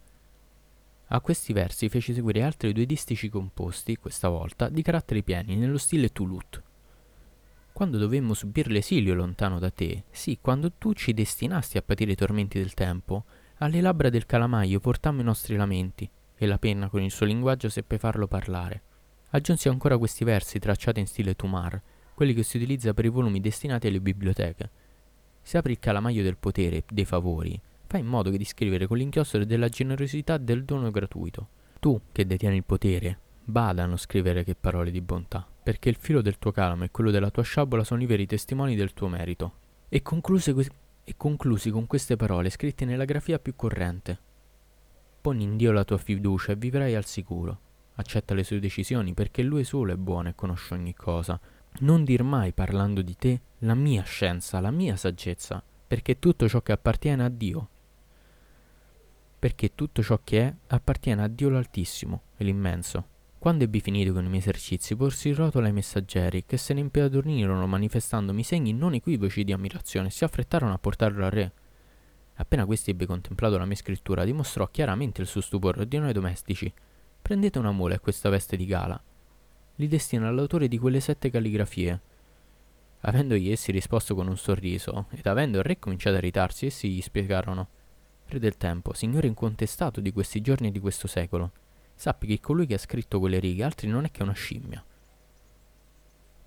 A 1.09 1.19
questi 1.19 1.53
versi 1.53 1.89
fece 1.89 2.13
seguire 2.13 2.43
altri 2.43 2.73
due 2.73 2.85
distici 2.85 3.29
composti, 3.29 3.97
questa 3.97 4.29
volta, 4.29 4.69
di 4.69 4.81
caratteri 4.81 5.23
pieni, 5.23 5.55
nello 5.55 5.77
stile 5.77 6.11
Toulouse. 6.11 6.63
Quando 7.71 7.97
dovemmo 7.97 8.33
subire 8.33 8.71
l'esilio 8.71 9.13
lontano 9.13 9.59
da 9.59 9.69
te, 9.69 10.05
sì, 10.09 10.37
quando 10.41 10.71
tu 10.71 10.93
ci 10.93 11.13
destinasti 11.13 11.77
a 11.77 11.81
patire 11.81 12.13
i 12.13 12.15
tormenti 12.15 12.57
del 12.57 12.73
tempo, 12.73 13.25
alle 13.57 13.81
labbra 13.81 14.09
del 14.09 14.25
calamaio 14.25 14.79
portammo 14.79 15.21
i 15.21 15.23
nostri 15.23 15.55
lamenti, 15.55 16.09
e 16.37 16.45
la 16.45 16.57
penna 16.57 16.89
con 16.89 17.01
il 17.01 17.11
suo 17.11 17.25
linguaggio 17.25 17.69
seppe 17.69 17.97
farlo 17.97 18.27
parlare. 18.27 18.81
Aggiunsi 19.29 19.69
ancora 19.69 19.97
questi 19.97 20.23
versi 20.23 20.59
tracciati 20.59 20.99
in 20.99 21.07
stile 21.07 21.35
Tumar, 21.35 21.81
quelli 22.13 22.33
che 22.33 22.43
si 22.43 22.57
utilizza 22.57 22.93
per 22.93 23.05
i 23.05 23.09
volumi 23.09 23.39
destinati 23.39 23.87
alle 23.87 24.01
biblioteche. 24.01 24.69
Se 25.41 25.57
apri 25.57 25.73
il 25.73 25.79
calamaio 25.79 26.23
del 26.23 26.37
potere, 26.37 26.83
dei 26.89 27.05
favori, 27.05 27.59
fai 27.87 27.99
in 27.99 28.07
modo 28.07 28.31
che 28.31 28.37
di 28.37 28.45
scrivere 28.45 28.87
con 28.87 28.97
l'inchiostro 28.97 29.45
della 29.45 29.69
generosità 29.69 30.37
del 30.37 30.63
dono 30.63 30.91
gratuito. 30.91 31.47
Tu, 31.79 31.99
che 32.11 32.25
detieni 32.25 32.57
il 32.57 32.63
potere, 32.63 33.19
bada 33.43 33.83
a 33.83 33.85
non 33.85 33.97
scrivere 33.97 34.43
che 34.43 34.55
parole 34.55 34.91
di 34.91 35.01
bontà, 35.01 35.47
perché 35.63 35.89
il 35.89 35.97
filo 35.97 36.21
del 36.21 36.39
tuo 36.39 36.51
calamo 36.51 36.83
e 36.83 36.91
quello 36.91 37.11
della 37.11 37.29
tua 37.29 37.43
sciabola 37.43 37.83
sono 37.83 38.01
i 38.01 38.05
veri 38.05 38.25
testimoni 38.25 38.75
del 38.75 38.93
tuo 38.93 39.07
merito. 39.07 39.53
E 39.87 40.01
concluse 40.01 40.53
que- 40.53 40.69
e 41.05 41.13
conclusi 41.15 41.69
con 41.69 41.85
queste 41.87 42.17
parole 42.17 42.49
scritte 42.49 42.83
nella 42.83 43.05
grafia 43.05 43.39
più 43.39 43.55
corrente. 43.55 44.19
Poni 45.21 45.43
in 45.43 45.55
Dio 45.55 45.71
la 45.71 45.85
tua 45.85 45.97
fiducia 45.97 46.51
e 46.51 46.55
vivrai 46.55 46.95
al 46.95 47.05
sicuro. 47.05 47.59
Accetta 47.95 48.33
le 48.33 48.43
sue 48.43 48.59
decisioni 48.59 49.13
perché 49.13 49.43
Lui 49.43 49.63
solo 49.63 49.93
è 49.93 49.95
buono 49.95 50.29
e 50.29 50.35
conosce 50.35 50.73
ogni 50.73 50.93
cosa. 50.93 51.39
Non 51.79 52.03
dir 52.03 52.23
mai 52.23 52.51
parlando 52.51 53.01
di 53.01 53.15
te 53.15 53.41
la 53.59 53.75
mia 53.75 54.03
scienza, 54.03 54.59
la 54.59 54.71
mia 54.71 54.95
saggezza, 54.95 55.63
perché 55.87 56.19
tutto 56.19 56.49
ciò 56.49 56.61
che 56.61 56.71
appartiene 56.71 57.23
a 57.23 57.29
Dio. 57.29 57.69
Perché 59.39 59.75
tutto 59.75 60.01
ciò 60.01 60.19
che 60.23 60.41
è 60.41 60.55
appartiene 60.67 61.23
a 61.23 61.27
Dio 61.27 61.49
l'Altissimo 61.49 62.23
e 62.35 62.43
l'immenso. 62.43 63.13
Quando 63.45 63.65
ebbi 63.65 63.79
finito 63.79 64.11
con 64.11 64.25
i 64.25 64.27
miei 64.27 64.39
esercizi, 64.39 64.95
porsi 64.95 65.27
il 65.27 65.35
rotolo 65.35 65.67
ai 65.67 65.71
messaggeri, 65.71 66.45
che 66.47 66.57
se 66.57 66.73
ne 66.73 66.79
impadronirono 66.79 67.67
manifestandomi 67.67 68.41
segni 68.41 68.73
non 68.73 68.95
equivoci 68.95 69.43
di 69.43 69.51
ammirazione 69.51 70.07
e 70.07 70.09
si 70.09 70.23
affrettarono 70.23 70.73
a 70.73 70.79
portarlo 70.79 71.23
al 71.23 71.29
re. 71.29 71.53
Appena 72.37 72.65
questi 72.65 72.89
ebbe 72.89 73.05
contemplato 73.05 73.59
la 73.59 73.65
mia 73.65 73.75
scrittura, 73.75 74.25
dimostrò 74.25 74.67
chiaramente 74.69 75.21
il 75.21 75.27
suo 75.27 75.41
stupore 75.41 75.81
ordinò 75.81 76.07
ai 76.07 76.13
domestici: 76.13 76.73
Prendete 77.21 77.59
una 77.59 77.69
mula 77.69 77.93
e 77.93 77.99
questa 77.99 78.29
veste 78.29 78.57
di 78.57 78.65
gala. 78.65 78.99
Li 79.75 79.87
destina 79.87 80.27
all'autore 80.27 80.67
di 80.67 80.79
quelle 80.79 80.99
sette 80.99 81.29
calligrafie. 81.29 82.01
Avendogli 83.01 83.51
essi 83.51 83.71
risposto 83.71 84.15
con 84.15 84.27
un 84.27 84.37
sorriso, 84.37 85.05
ed 85.11 85.27
avendo 85.27 85.59
il 85.59 85.65
re 85.65 85.77
cominciato 85.77 86.15
a 86.15 86.19
ritarsi, 86.19 86.65
essi 86.65 86.89
gli 86.89 86.99
spiegarono: 86.99 87.67
Re 88.25 88.39
del 88.39 88.57
tempo, 88.57 88.93
signore 88.93 89.27
incontestato 89.27 90.01
di 90.01 90.11
questi 90.11 90.41
giorni 90.41 90.69
e 90.69 90.71
di 90.71 90.79
questo 90.79 91.05
secolo, 91.05 91.51
sappi 91.95 92.27
che 92.27 92.39
colui 92.39 92.65
che 92.65 92.75
ha 92.75 92.79
scritto 92.79 93.19
quelle 93.19 93.39
righe 93.39 93.63
altri 93.63 93.87
non 93.87 94.05
è 94.05 94.11
che 94.11 94.21
una 94.21 94.33
scimmia. 94.33 94.83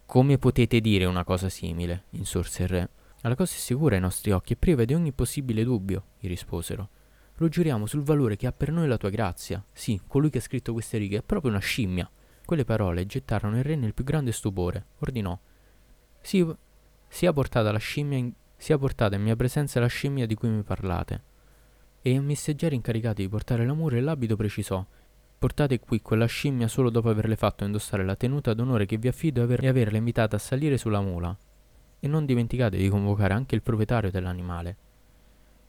Come 0.07 0.39
potete 0.39 0.81
dire 0.81 1.05
una 1.05 1.25
cosa 1.25 1.49
simile? 1.49 2.05
insorse 2.11 2.63
il 2.63 2.69
re. 2.69 2.89
La 3.23 3.35
cosa 3.35 3.55
è 3.55 3.59
sicura 3.59 3.97
ai 3.97 4.01
nostri 4.01 4.31
occhi 4.31 4.53
e 4.53 4.57
priva 4.57 4.85
di 4.85 4.95
ogni 4.95 5.13
possibile 5.13 5.65
dubbio, 5.65 6.05
gli 6.19 6.29
risposero. 6.29 6.89
Lo 7.35 7.49
giuriamo 7.49 7.87
sul 7.87 8.03
valore 8.03 8.37
che 8.37 8.47
ha 8.47 8.53
per 8.53 8.71
noi 8.71 8.87
la 8.87 8.97
tua 8.97 9.11
grazia. 9.11 9.65
Sì, 9.73 10.01
colui 10.07 10.31
che 10.31 10.39
ha 10.39 10.41
scritto 10.41 10.73
queste 10.73 10.99
righe 10.99 11.19
è 11.19 11.23
proprio 11.23 11.51
una 11.51 11.61
scimmia. 11.61 12.09
Quelle 12.45 12.65
parole 12.65 13.07
gettarono 13.07 13.59
il 13.59 13.65
re 13.65 13.77
nel 13.77 13.93
più 13.95 14.05
grande 14.05 14.33
stupore. 14.33 14.87
Ordinò: 15.01 15.39
sì, 16.21 16.47
sia 17.07 17.33
portata 17.33 17.71
la 17.71 17.79
scimmia 17.79 18.19
in, 18.19 18.33
sia 18.57 18.79
portata 18.79 19.17
in 19.17 19.23
mia 19.23 19.37
presenza 19.37 19.81
la 19.81 19.87
scimmia 19.87 20.27
di 20.27 20.35
cui 20.35 20.49
mi 20.49 20.63
parlate. 20.63 21.23
E 22.01 22.17
un 22.17 22.25
messaggero 22.25 22.75
incaricato 22.75 23.21
di 23.21 23.29
portare 23.29 23.67
l'amore 23.67 23.99
e 23.99 24.01
l'abito 24.01 24.37
precisò: 24.37 24.85
Portate 25.39 25.79
qui 25.79 26.03
quella 26.03 26.27
scimmia 26.27 26.67
solo 26.67 26.91
dopo 26.91 27.11
averle 27.11 27.37
fatto 27.37 27.63
indossare 27.63 28.05
la 28.05 28.17
tenuta 28.17 28.55
d'onore 28.55 28.87
che 28.87 28.99
vi 28.99 29.07
affido 29.07 29.41
e, 29.41 29.45
aver- 29.45 29.63
e 29.63 29.69
averla 29.69 29.97
invitata 29.97 30.35
a 30.35 30.41
salire 30.41 30.77
sulla 30.77 31.01
mula. 31.01 31.37
E 32.01 32.09
non 32.09 32.27
dimenticate 32.27 32.77
di 32.77 32.89
convocare 32.89 33.35
anche 33.35 33.55
il 33.55 33.63
proprietario 33.63 34.11
dell'animale. 34.11 34.77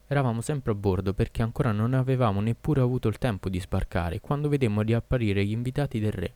Eravamo 0.08 0.40
sempre 0.40 0.72
a 0.72 0.74
bordo 0.74 1.14
perché 1.14 1.42
ancora 1.42 1.70
non 1.70 1.94
avevamo 1.94 2.40
neppure 2.40 2.80
avuto 2.80 3.06
il 3.06 3.18
tempo 3.18 3.48
di 3.48 3.60
sbarcare 3.60 4.18
quando 4.18 4.48
vedemmo 4.48 4.80
riapparire 4.80 5.44
gli 5.44 5.52
invitati 5.52 6.00
del 6.00 6.10
re, 6.10 6.34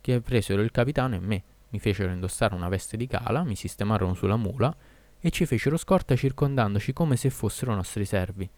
che 0.00 0.20
presero 0.20 0.62
il 0.62 0.70
capitano 0.70 1.16
e 1.16 1.18
me, 1.18 1.42
mi 1.70 1.80
fecero 1.80 2.12
indossare 2.12 2.54
una 2.54 2.68
veste 2.68 2.96
di 2.96 3.08
cala, 3.08 3.42
mi 3.42 3.56
sistemarono 3.56 4.14
sulla 4.14 4.36
mula 4.36 4.72
e 5.18 5.30
ci 5.30 5.46
fecero 5.46 5.76
scorta 5.76 6.14
circondandoci 6.14 6.92
come 6.92 7.16
se 7.16 7.28
fossero 7.30 7.74
nostri 7.74 8.04
servi. 8.04 8.48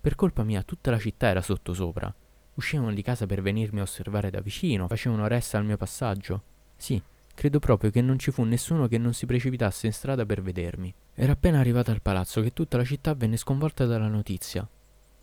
Per 0.00 0.14
colpa 0.16 0.42
mia 0.42 0.64
tutta 0.64 0.90
la 0.90 0.98
città 0.98 1.28
era 1.28 1.40
sottosopra 1.40 2.12
Uscivano 2.60 2.92
di 2.92 3.00
casa 3.00 3.24
per 3.24 3.40
venirmi 3.40 3.80
a 3.80 3.84
osservare 3.84 4.28
da 4.28 4.42
vicino, 4.42 4.86
facevano 4.86 5.26
ressa 5.26 5.56
al 5.56 5.64
mio 5.64 5.78
passaggio. 5.78 6.42
Sì, 6.76 7.02
credo 7.34 7.58
proprio 7.58 7.90
che 7.90 8.02
non 8.02 8.18
ci 8.18 8.30
fu 8.30 8.42
nessuno 8.44 8.86
che 8.86 8.98
non 8.98 9.14
si 9.14 9.24
precipitasse 9.24 9.86
in 9.86 9.94
strada 9.94 10.26
per 10.26 10.42
vedermi. 10.42 10.92
Era 11.14 11.32
appena 11.32 11.58
arrivata 11.58 11.90
al 11.90 12.02
palazzo 12.02 12.42
che 12.42 12.52
tutta 12.52 12.76
la 12.76 12.84
città 12.84 13.14
venne 13.14 13.38
sconvolta 13.38 13.86
dalla 13.86 14.08
notizia. 14.08 14.68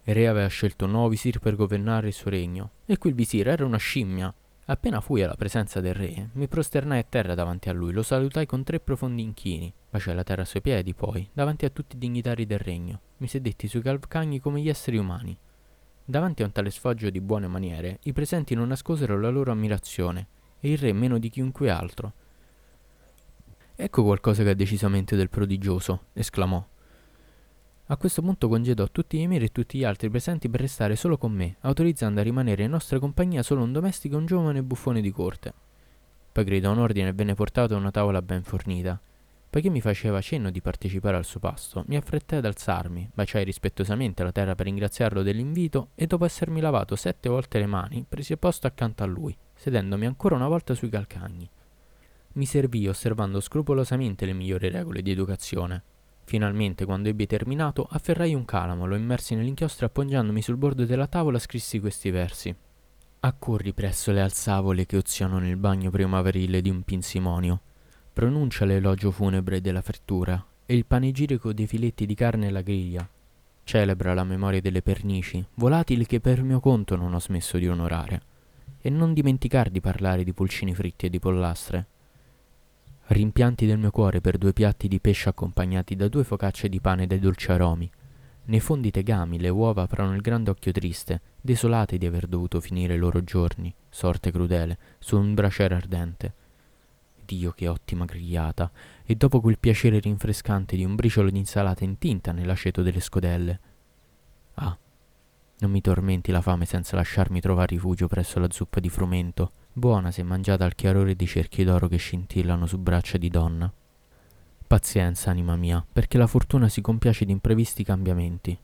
Il 0.05 0.15
re 0.15 0.27
aveva 0.27 0.47
scelto 0.47 0.85
un 0.85 0.91
nuovo 0.91 1.09
visir 1.09 1.37
per 1.37 1.55
governare 1.55 2.07
il 2.07 2.13
suo 2.13 2.31
regno, 2.31 2.71
e 2.87 2.97
quel 2.97 3.13
visir 3.13 3.47
era 3.49 3.63
una 3.63 3.77
scimmia. 3.77 4.33
Appena 4.65 4.99
fui 4.99 5.21
alla 5.21 5.35
presenza 5.35 5.79
del 5.79 5.93
re, 5.93 6.29
mi 6.33 6.47
prosternai 6.47 6.99
a 6.99 7.05
terra 7.07 7.35
davanti 7.35 7.69
a 7.69 7.73
lui, 7.73 7.93
lo 7.93 8.01
salutai 8.01 8.47
con 8.47 8.63
tre 8.63 8.79
profondi 8.79 9.21
inchini. 9.21 9.71
Baciai 9.91 10.15
la 10.15 10.23
terra 10.23 10.41
ai 10.41 10.47
suoi 10.47 10.63
piedi, 10.63 10.95
poi, 10.95 11.29
davanti 11.31 11.65
a 11.65 11.69
tutti 11.69 11.97
i 11.97 11.99
dignitari 11.99 12.47
del 12.47 12.57
regno, 12.57 12.99
mi 13.17 13.27
sedetti 13.27 13.67
sui 13.67 13.83
calcagni 13.83 14.39
come 14.39 14.59
gli 14.59 14.69
esseri 14.69 14.97
umani. 14.97 15.37
Davanti 16.09 16.41
a 16.41 16.45
un 16.45 16.53
tale 16.53 16.71
sfoggio 16.71 17.09
di 17.09 17.19
buone 17.19 17.47
maniere, 17.47 17.99
i 18.03 18.13
presenti 18.13 18.55
non 18.55 18.69
nascosero 18.69 19.19
la 19.19 19.27
loro 19.27 19.51
ammirazione, 19.51 20.27
e 20.61 20.71
il 20.71 20.77
re 20.77 20.93
meno 20.93 21.17
di 21.17 21.29
chiunque 21.29 21.69
altro. 21.69 22.13
Ecco 23.75 24.03
qualcosa 24.05 24.41
che 24.43 24.51
è 24.51 24.55
decisamente 24.55 25.17
del 25.17 25.29
prodigioso, 25.29 26.05
esclamò. 26.13 26.65
A 27.87 27.97
questo 27.97 28.21
punto 28.21 28.47
congedò 28.47 28.87
tutti 28.87 29.17
gli 29.17 29.23
emiri 29.23 29.45
e 29.45 29.51
tutti 29.51 29.79
gli 29.79 29.83
altri 29.83 30.09
presenti 30.09 30.47
per 30.47 30.61
restare 30.61 30.95
solo 30.95 31.17
con 31.17 31.33
me, 31.33 31.57
autorizzando 31.59 32.21
a 32.21 32.23
rimanere 32.23 32.63
in 32.63 32.69
nostra 32.69 32.99
compagnia 32.99 33.43
solo 33.43 33.63
un 33.63 33.73
domestico 33.73 34.15
e 34.15 34.19
un 34.19 34.25
giovane 34.27 34.63
buffone 34.63 35.01
di 35.01 35.11
corte. 35.11 35.53
Poi 36.31 36.43
gridò 36.45 36.71
un 36.71 36.79
ordine 36.79 37.09
e 37.09 37.13
venne 37.13 37.33
portato 37.33 37.73
a 37.73 37.77
una 37.77 37.91
tavola 37.91 38.21
ben 38.21 38.43
fornita. 38.43 38.97
Poiché 39.57 39.71
mi 39.71 39.81
faceva 39.81 40.21
cenno 40.21 40.51
di 40.51 40.61
partecipare 40.61 41.17
al 41.17 41.25
suo 41.25 41.39
pasto, 41.39 41.83
mi 41.87 41.97
affrettai 41.97 42.37
ad 42.37 42.45
alzarmi, 42.45 43.09
baciai 43.11 43.43
rispettosamente 43.43 44.21
la 44.21 44.31
terra 44.31 44.53
per 44.53 44.67
ringraziarlo 44.67 45.23
dell'invito 45.23 45.89
e 45.95 46.05
dopo 46.05 46.25
essermi 46.25 46.61
lavato 46.61 46.95
sette 46.95 47.27
volte 47.27 47.57
le 47.57 47.65
mani, 47.65 48.05
presi 48.07 48.37
posto 48.37 48.67
accanto 48.67 49.01
a 49.01 49.07
lui, 49.07 49.35
sedendomi 49.55 50.05
ancora 50.05 50.35
una 50.35 50.47
volta 50.47 50.75
sui 50.75 50.89
calcagni. 50.89 51.49
Mi 52.33 52.45
servì 52.45 52.87
osservando 52.87 53.39
scrupolosamente 53.39 54.27
le 54.27 54.33
migliori 54.33 54.69
regole 54.69 55.01
di 55.01 55.09
educazione, 55.09 55.83
Finalmente, 56.25 56.85
quando 56.85 57.09
ebbi 57.09 57.25
terminato, 57.25 57.87
afferrai 57.89 58.35
un 58.35 58.45
calamo, 58.45 58.85
lo 58.85 58.95
immersi 58.95 59.33
nell'inchiostro 59.33 59.85
e 59.85 59.89
appoggiandomi 59.89 60.39
sul 60.43 60.57
bordo 60.57 60.85
della 60.85 61.07
tavola 61.07 61.39
scrissi 61.39 61.79
questi 61.79 62.11
versi. 62.11 62.55
Accorri 63.21 63.73
presso 63.73 64.11
le 64.11 64.21
alzavole 64.21 64.85
che 64.85 64.97
oziano 64.97 65.39
nel 65.39 65.57
bagno 65.57 65.89
primaverile 65.89 66.61
di 66.61 66.69
un 66.69 66.83
pinsimonio. 66.83 67.61
Pronuncia 68.17 68.65
l'elogio 68.65 69.11
funebre 69.11 69.61
della 69.61 69.83
frittura 69.83 70.43
e 70.65 70.75
il 70.75 70.87
panegirico 70.87 71.53
dei 71.53 71.67
filetti 71.67 72.07
di 72.07 72.15
carne 72.15 72.47
alla 72.47 72.63
griglia. 72.63 73.07
Celebra 73.63 74.15
la 74.15 74.23
memoria 74.23 74.59
delle 74.59 74.81
pernici, 74.81 75.45
volatili 75.53 76.03
che 76.07 76.19
per 76.19 76.41
mio 76.41 76.59
conto 76.59 76.95
non 76.95 77.13
ho 77.13 77.19
smesso 77.19 77.59
di 77.59 77.67
onorare. 77.67 78.21
E 78.81 78.89
non 78.89 79.13
dimenticar 79.13 79.69
di 79.69 79.81
parlare 79.81 80.23
di 80.23 80.33
pulcini 80.33 80.73
fritti 80.73 81.05
e 81.05 81.09
di 81.11 81.19
pollastre, 81.19 81.85
rimpianti 83.09 83.67
del 83.67 83.77
mio 83.77 83.91
cuore 83.91 84.19
per 84.19 84.39
due 84.39 84.51
piatti 84.51 84.87
di 84.87 84.99
pesce 84.99 85.29
accompagnati 85.29 85.95
da 85.95 86.07
due 86.07 86.23
focacce 86.23 86.69
di 86.69 86.81
pane 86.81 87.05
dai 87.05 87.19
dolci 87.19 87.51
aromi. 87.51 87.87
Nei 88.45 88.59
fondi 88.59 88.89
tegami 88.89 89.39
le 89.39 89.49
uova 89.49 89.83
aprono 89.83 90.15
il 90.15 90.21
grande 90.21 90.49
occhio 90.49 90.71
triste, 90.71 91.21
desolate 91.39 91.99
di 91.99 92.07
aver 92.07 92.25
dovuto 92.25 92.61
finire 92.61 92.95
i 92.95 92.97
loro 92.97 93.23
giorni, 93.23 93.71
sorte 93.89 94.31
crudele, 94.31 94.75
su 94.97 95.19
un 95.19 95.35
braciere 95.35 95.75
ardente. 95.75 96.36
Dio 97.27 97.51
che 97.51 97.67
ottima 97.67 98.05
grigliata! 98.05 98.71
E 99.03 99.15
dopo 99.15 99.41
quel 99.41 99.59
piacere 99.59 99.99
rinfrescante 99.99 100.77
di 100.77 100.85
un 100.85 100.95
briciolo 100.95 101.29
di 101.29 101.37
insalata 101.37 101.83
intinta 101.83 102.31
nell'aceto 102.31 102.81
delle 102.81 103.01
scodelle. 103.01 103.59
Ah, 104.55 104.75
non 105.59 105.71
mi 105.71 105.81
tormenti 105.81 106.31
la 106.31 106.41
fame 106.41 106.65
senza 106.65 106.95
lasciarmi 106.95 107.41
trovare 107.41 107.67
rifugio 107.75 108.07
presso 108.07 108.39
la 108.39 108.47
zuppa 108.49 108.79
di 108.79 108.89
frumento, 108.89 109.51
buona 109.73 110.09
se 110.09 110.23
mangiata 110.23 110.63
al 110.63 110.73
chiarore 110.73 111.15
di 111.15 111.27
cerchi 111.27 111.65
d'oro 111.65 111.89
che 111.89 111.97
scintillano 111.97 112.65
su 112.65 112.77
braccia 112.77 113.17
di 113.17 113.29
donna. 113.29 113.71
Pazienza, 114.65 115.29
anima 115.29 115.55
mia, 115.55 115.85
perché 115.91 116.17
la 116.17 116.27
fortuna 116.27 116.69
si 116.69 116.79
compiace 116.79 117.25
di 117.25 117.33
imprevisti 117.33 117.83
cambiamenti. 117.83 118.57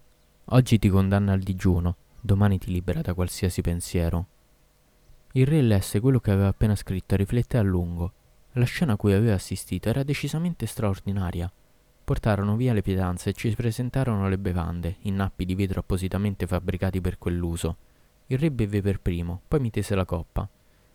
Oggi 0.46 0.80
ti 0.80 0.88
condanna 0.88 1.34
al 1.34 1.40
digiuno, 1.40 1.96
domani 2.22 2.60
ti 2.60 2.72
libera 2.72 3.02
da 3.02 3.14
qualsiasi 3.14 3.62
pensiero. 3.62 4.28
Il 5.34 5.48
re 5.48 5.62
lesse 5.62 6.00
quello 6.00 6.20
che 6.20 6.32
aveva 6.32 6.50
appena 6.50 6.76
scritto 6.76 7.16
e 7.16 7.18
riflette 7.18 7.58
a 7.58 7.64
lungo. 7.64 8.14
La 8.54 8.66
scena 8.66 8.94
a 8.94 8.98
cui 8.98 9.14
aveva 9.14 9.34
assistito 9.34 9.90
era 9.90 10.04
decisamente 10.04 10.68
straordinaria. 10.68 11.52
Portarono 12.04 12.56
via 12.56 12.74
le 12.74 12.84
pietanze 12.84 13.32
e 13.32 13.34
ci 13.34 13.50
presentarono 13.56 14.30
le 14.30 14.38
bevande, 14.38 14.98
in 15.02 15.16
nappi 15.16 15.46
di 15.46 15.56
vetro 15.56 15.80
appositamente 15.80 16.46
fabbricati 16.46 17.02
per 17.02 17.18
quell'uso. 17.18 17.78
Il 18.28 18.38
re 18.38 18.52
beve 18.52 18.82
per 18.82 19.00
primo, 19.00 19.42
poi 19.48 19.60
mi 19.60 19.72
tese 19.72 19.96
la 19.96 20.06
coppa. 20.06 20.48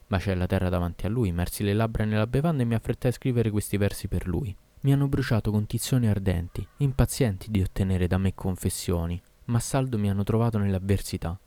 Baciai 0.07 0.37
la 0.37 0.47
terra 0.47 0.69
davanti 0.69 1.07
a 1.07 1.09
lui, 1.09 1.29
immersi 1.29 1.65
le 1.65 1.75
labbra 1.75 2.05
nella 2.05 2.29
bevanda 2.29 2.63
e 2.63 2.67
mi 2.67 2.75
affrettai 2.75 3.11
a 3.11 3.15
scrivere 3.15 3.51
questi 3.51 3.77
versi 3.77 4.07
per 4.07 4.29
lui. 4.29 4.55
Mi 4.83 4.93
hanno 4.93 5.09
bruciato 5.09 5.51
con 5.51 5.67
tizioni 5.67 6.07
ardenti, 6.07 6.65
impazienti 6.77 7.51
di 7.51 7.61
ottenere 7.61 8.07
da 8.07 8.19
me 8.19 8.35
confessioni, 8.35 9.21
ma 9.47 9.59
saldo 9.59 9.99
mi 9.99 10.09
hanno 10.09 10.23
trovato 10.23 10.59
nell'avversità. 10.59 11.39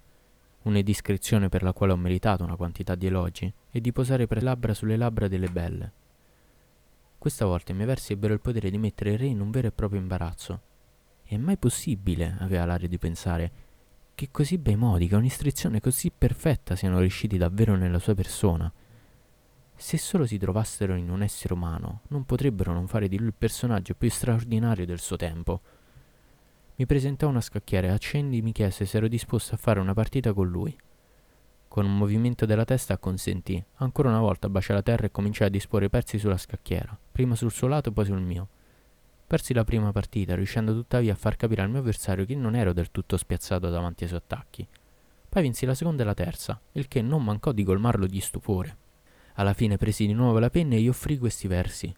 Un'ediscrezione 0.64 1.50
per 1.50 1.64
la 1.64 1.74
quale 1.74 1.92
ho 1.94 1.98
meritato 1.98 2.44
una 2.44 2.56
quantità 2.56 2.96
di 2.96 3.08
elogi 3.08 3.52
e 3.72 3.82
di 3.82 3.92
posare 3.92 4.28
per 4.28 4.44
labbra 4.44 4.74
sulle 4.74 4.96
labbra 4.96 5.28
delle 5.28 5.50
belle. 5.50 5.92
Questa 7.18 7.46
volta 7.46 7.72
i 7.72 7.76
miei 7.76 7.88
versi 7.88 8.14
ebbero 8.14 8.34
il 8.34 8.42
potere 8.42 8.70
di 8.70 8.78
mettere 8.78 9.12
il 9.12 9.20
re 9.20 9.26
in 9.26 9.42
un 9.42 9.52
vero 9.52 9.68
e 9.68 9.72
proprio 9.72 10.00
imbarazzo. 10.00 10.62
È 11.24 11.38
mai 11.38 11.58
possibile, 11.58 12.36
aveva 12.40 12.66
l'aria 12.66 12.88
di 12.88 12.98
pensare, 12.98 13.52
che 14.14 14.30
così 14.30 14.58
bei 14.58 14.76
modi, 14.76 15.08
che 15.08 15.16
un'istruzione 15.16 15.80
così 15.80 16.12
perfetta 16.16 16.76
siano 16.76 17.00
riusciti 17.00 17.38
davvero 17.38 17.76
nella 17.76 18.00
sua 18.00 18.14
persona. 18.14 18.72
Se 19.76 19.98
solo 19.98 20.28
si 20.28 20.38
trovassero 20.38 20.94
in 20.94 21.10
un 21.10 21.24
essere 21.24 21.54
umano, 21.54 22.02
non 22.10 22.24
potrebbero 22.24 22.72
non 22.72 22.88
fare 22.88 23.08
di 23.08 23.18
lui 23.18 23.28
il 23.28 23.34
personaggio 23.36 23.96
più 23.96 24.12
straordinario 24.12 24.86
del 24.86 25.00
suo 25.00 25.16
tempo. 25.16 25.62
Mi 26.82 26.88
presentò 26.88 27.28
una 27.28 27.42
scacchiera 27.42 27.86
e 27.86 27.92
accendi 27.92 28.42
mi 28.42 28.52
chiese 28.52 28.86
se 28.86 28.98
ero 28.98 29.08
disposto 29.08 29.54
a 29.54 29.58
fare 29.60 29.80
una 29.80 29.94
partita 29.94 30.34
con 30.34 30.48
lui. 30.48 30.76
Con 31.68 31.86
un 31.86 31.96
movimento 31.96 32.48
della 32.48 32.66
testa 32.66 32.96
acconsentì. 32.96 33.64
Ancora 33.76 34.10
una 34.10 34.20
volta 34.20 34.50
baciai 34.50 34.78
la 34.78 34.82
terra 34.82 35.06
e 35.06 35.12
cominciai 35.12 35.50
a 35.50 35.52
disporre 35.52 35.86
i 35.86 35.90
pezzi 35.92 36.18
sulla 36.18 36.40
scacchiera, 36.40 36.98
prima 37.12 37.36
sul 37.36 37.52
suo 37.52 37.68
lato 37.68 37.90
e 37.90 37.92
poi 37.92 38.06
sul 38.06 38.20
mio. 38.20 38.48
Persi 39.28 39.54
la 39.54 39.64
prima 39.64 39.92
partita, 39.92 40.34
riuscendo 40.34 40.74
tuttavia 40.74 41.14
a 41.14 41.16
far 41.16 41.36
capire 41.36 41.62
al 41.62 41.70
mio 41.70 41.82
avversario 41.82 42.26
che 42.26 42.34
non 42.34 42.56
ero 42.56 42.74
del 42.74 42.90
tutto 42.90 43.16
spiazzato 43.16 43.70
davanti 43.70 44.02
ai 44.02 44.10
suoi 44.10 44.22
attacchi. 44.26 44.68
Poi 45.30 45.42
vinsi 45.44 45.68
la 45.68 45.76
seconda 45.76 46.02
e 46.02 46.06
la 46.08 46.16
terza, 46.16 46.60
il 46.72 46.88
che 46.88 47.04
non 47.04 47.24
mancò 47.24 47.52
di 47.52 47.64
colmarlo 47.64 48.08
di 48.08 48.20
stupore. 48.20 48.78
Alla 49.36 49.54
fine 49.54 49.78
presi 49.78 50.08
di 50.08 50.14
nuovo 50.14 50.40
la 50.40 50.50
penna 50.50 50.74
e 50.74 50.82
gli 50.82 50.90
offrì 50.90 51.20
questi 51.20 51.48
versi. 51.48 51.96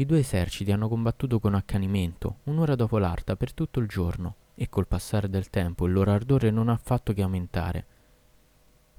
I 0.00 0.06
due 0.06 0.20
eserciti 0.20 0.72
hanno 0.72 0.88
combattuto 0.88 1.38
con 1.38 1.52
accanimento, 1.52 2.38
un'ora 2.44 2.74
dopo 2.74 2.96
l'altra, 2.96 3.36
per 3.36 3.52
tutto 3.52 3.80
il 3.80 3.86
giorno, 3.86 4.34
e 4.54 4.70
col 4.70 4.86
passare 4.86 5.28
del 5.28 5.50
tempo 5.50 5.84
il 5.84 5.92
loro 5.92 6.10
ardore 6.10 6.50
non 6.50 6.70
ha 6.70 6.80
fatto 6.82 7.12
che 7.12 7.20
aumentare. 7.20 7.86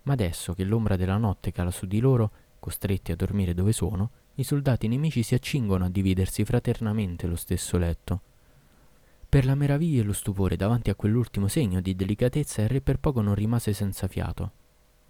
Ma 0.03 0.13
adesso 0.13 0.53
che 0.53 0.63
l'ombra 0.63 0.95
della 0.97 1.17
notte 1.17 1.51
cala 1.51 1.71
su 1.71 1.87
di 1.87 1.99
loro, 1.99 2.29
costretti 2.59 3.11
a 3.11 3.15
dormire 3.15 3.55
dove 3.55 3.71
sono, 3.71 4.11
i 4.35 4.43
soldati 4.43 4.87
nemici 4.87 5.23
si 5.23 5.33
accingono 5.33 5.85
a 5.85 5.89
dividersi 5.89 6.45
fraternamente 6.45 7.25
lo 7.25 7.35
stesso 7.35 7.79
letto. 7.79 8.21
Per 9.27 9.43
la 9.43 9.55
meraviglia 9.55 10.01
e 10.01 10.05
lo 10.05 10.13
stupore 10.13 10.55
davanti 10.55 10.91
a 10.91 10.95
quell'ultimo 10.95 11.47
segno 11.47 11.81
di 11.81 11.95
delicatezza 11.95 12.61
il 12.61 12.69
re 12.69 12.79
per 12.79 12.99
poco 12.99 13.21
non 13.21 13.33
rimase 13.33 13.73
senza 13.73 14.07
fiato. 14.07 14.51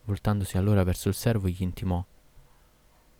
Voltandosi 0.05 0.57
allora 0.57 0.85
verso 0.85 1.09
il 1.09 1.15
servo 1.15 1.49
gli 1.49 1.61
intimò 1.61 2.01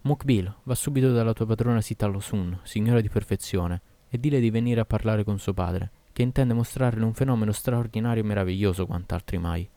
Mukbil, 0.02 0.54
va 0.64 0.76
subito 0.76 1.12
dalla 1.12 1.34
tua 1.34 1.46
padrona 1.46 1.82
Sitalosun, 1.82 2.60
signora 2.64 3.02
di 3.02 3.10
perfezione, 3.10 3.82
e 4.10 4.20
dile 4.20 4.40
di 4.40 4.50
venire 4.50 4.82
a 4.82 4.86
parlare 4.86 5.24
con 5.24 5.40
suo 5.40 5.54
padre, 5.54 5.92
che 6.12 6.22
intende 6.22 6.54
mostrarle 6.54 7.04
un 7.04 7.14
fenomeno 7.14 7.52
straordinario 7.52 8.24
e 8.24 8.26
meraviglioso 8.26 8.86
quant'altri 8.86 9.38
mai. 9.38 9.70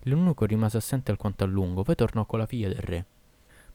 L'eunuco 0.00 0.44
rimase 0.44 0.76
assente 0.76 1.10
alquanto 1.10 1.44
a 1.44 1.46
lungo, 1.46 1.82
poi 1.82 1.94
tornò 1.94 2.26
con 2.26 2.38
la 2.38 2.46
figlia 2.46 2.68
del 2.68 2.78
re 2.78 3.06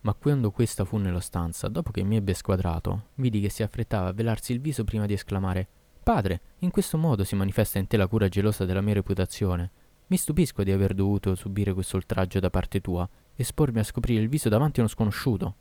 ma 0.02 0.16
quando 0.16 0.50
questa 0.50 0.84
fu 0.84 0.98
nella 0.98 1.20
stanza, 1.20 1.68
dopo 1.68 1.92
che 1.92 2.04
mi 2.04 2.16
ebbe 2.16 2.34
squadrato, 2.34 3.10
vidi 3.16 3.40
che 3.40 3.50
si 3.50 3.62
affrettava 3.62 4.08
a 4.08 4.14
velarsi 4.14 4.52
il 4.52 4.60
viso 4.60 4.84
prima 4.84 5.06
di 5.06 5.14
esclamare 5.14 5.68
Padre, 6.04 6.42
in 6.60 6.72
questo 6.72 6.98
modo 6.98 7.24
si 7.24 7.36
manifesta 7.36 7.78
in 7.78 7.86
te 7.86 7.96
la 7.96 8.08
cura 8.08 8.28
gelosa 8.28 8.66
della 8.66 8.82
mia 8.82 8.96
reputazione. 8.96 9.70
Mi 10.08 10.18
stupisco 10.18 10.64
di 10.64 10.72
aver 10.72 10.96
dovuto 10.96 11.36
subire 11.36 11.74
questo 11.74 11.98
oltraggio 11.98 12.40
da 12.40 12.50
parte 12.50 12.82
tua, 12.82 13.08
espormi 13.36 13.80
a 13.80 13.84
scoprire 13.84 14.22
il 14.22 14.30
viso 14.30 14.50
davanti 14.50 14.80
a 14.80 14.84
uno 14.84 14.92
sconosciuto. 14.92 15.56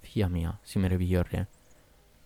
Figlia 0.00 0.28
mia, 0.28 0.58
si 0.62 0.78
meravigliò 0.78 1.18
il 1.20 1.26
re, 1.30 1.48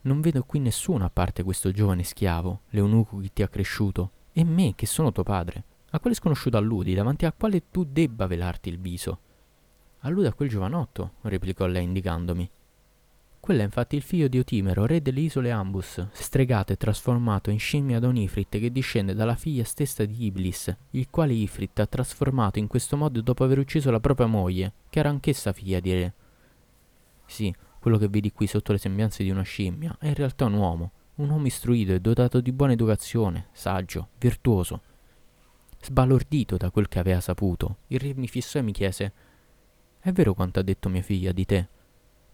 non 0.04 0.20
vedo 0.20 0.42
qui 0.42 0.58
nessuno 0.58 1.04
a 1.04 1.10
parte 1.10 1.44
questo 1.44 1.70
giovane 1.70 2.02
schiavo, 2.02 2.62
l'eunuco 2.70 3.18
che 3.18 3.30
ti 3.32 3.42
ha 3.42 3.48
cresciuto, 3.48 4.10
e 4.32 4.42
me 4.42 4.74
che 4.74 4.86
sono 4.86 5.12
tuo 5.12 5.22
padre. 5.22 5.64
A 5.90 6.00
quale 6.00 6.16
sconosciuto 6.16 6.56
alludi, 6.56 6.94
davanti 6.94 7.24
a 7.24 7.32
quale 7.32 7.70
tu 7.70 7.84
debba 7.84 8.26
velarti 8.26 8.68
il 8.68 8.80
viso? 8.80 9.18
Allude 10.00 10.26
a 10.26 10.32
quel 10.32 10.48
giovanotto, 10.48 11.12
replicò 11.20 11.66
lei 11.66 11.84
indicandomi. 11.84 12.50
Quello 13.42 13.62
è 13.62 13.64
infatti 13.64 13.96
il 13.96 14.02
figlio 14.02 14.28
di 14.28 14.38
Otimero, 14.38 14.86
re 14.86 15.02
delle 15.02 15.18
isole 15.18 15.50
Ambus, 15.50 16.06
stregato 16.12 16.72
e 16.72 16.76
trasformato 16.76 17.50
in 17.50 17.58
scimmia 17.58 17.96
ad 17.96 18.16
Ifrit 18.16 18.60
che 18.60 18.70
discende 18.70 19.14
dalla 19.14 19.34
figlia 19.34 19.64
stessa 19.64 20.04
di 20.04 20.26
Iblis, 20.26 20.72
il 20.90 21.08
quale 21.10 21.32
Ifrit 21.32 21.80
ha 21.80 21.86
trasformato 21.86 22.60
in 22.60 22.68
questo 22.68 22.96
modo 22.96 23.20
dopo 23.20 23.42
aver 23.42 23.58
ucciso 23.58 23.90
la 23.90 23.98
propria 23.98 24.28
moglie, 24.28 24.74
che 24.88 25.00
era 25.00 25.08
anch'essa 25.08 25.52
figlia 25.52 25.80
di 25.80 25.92
re. 25.92 26.14
Sì, 27.26 27.52
quello 27.80 27.98
che 27.98 28.06
vedi 28.06 28.30
qui 28.30 28.46
sotto 28.46 28.70
le 28.70 28.78
sembianze 28.78 29.24
di 29.24 29.30
una 29.30 29.42
scimmia 29.42 29.96
è 29.98 30.06
in 30.06 30.14
realtà 30.14 30.44
un 30.44 30.52
uomo, 30.52 30.92
un 31.16 31.28
uomo 31.28 31.46
istruito 31.46 31.94
e 31.94 31.98
dotato 31.98 32.40
di 32.40 32.52
buona 32.52 32.74
educazione, 32.74 33.48
saggio, 33.50 34.10
virtuoso. 34.20 34.82
Sbalordito 35.82 36.56
da 36.56 36.70
quel 36.70 36.86
che 36.86 37.00
aveva 37.00 37.20
saputo, 37.20 37.78
il 37.88 37.98
re 37.98 38.14
mi 38.14 38.28
fissò 38.28 38.60
e 38.60 38.62
mi 38.62 38.70
chiese 38.70 39.12
è 39.98 40.12
vero 40.12 40.32
quanto 40.32 40.60
ha 40.60 40.62
detto 40.62 40.88
mia 40.88 41.02
figlia 41.02 41.32
di 41.32 41.44
te? 41.44 41.68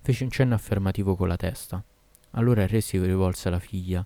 Fece 0.08 0.24
un 0.24 0.30
cenno 0.30 0.54
affermativo 0.54 1.16
con 1.16 1.28
la 1.28 1.36
testa. 1.36 1.84
Allora 2.30 2.62
il 2.62 2.68
re 2.68 2.80
si 2.80 2.98
rivolse 2.98 3.48
alla 3.48 3.58
figlia. 3.58 4.02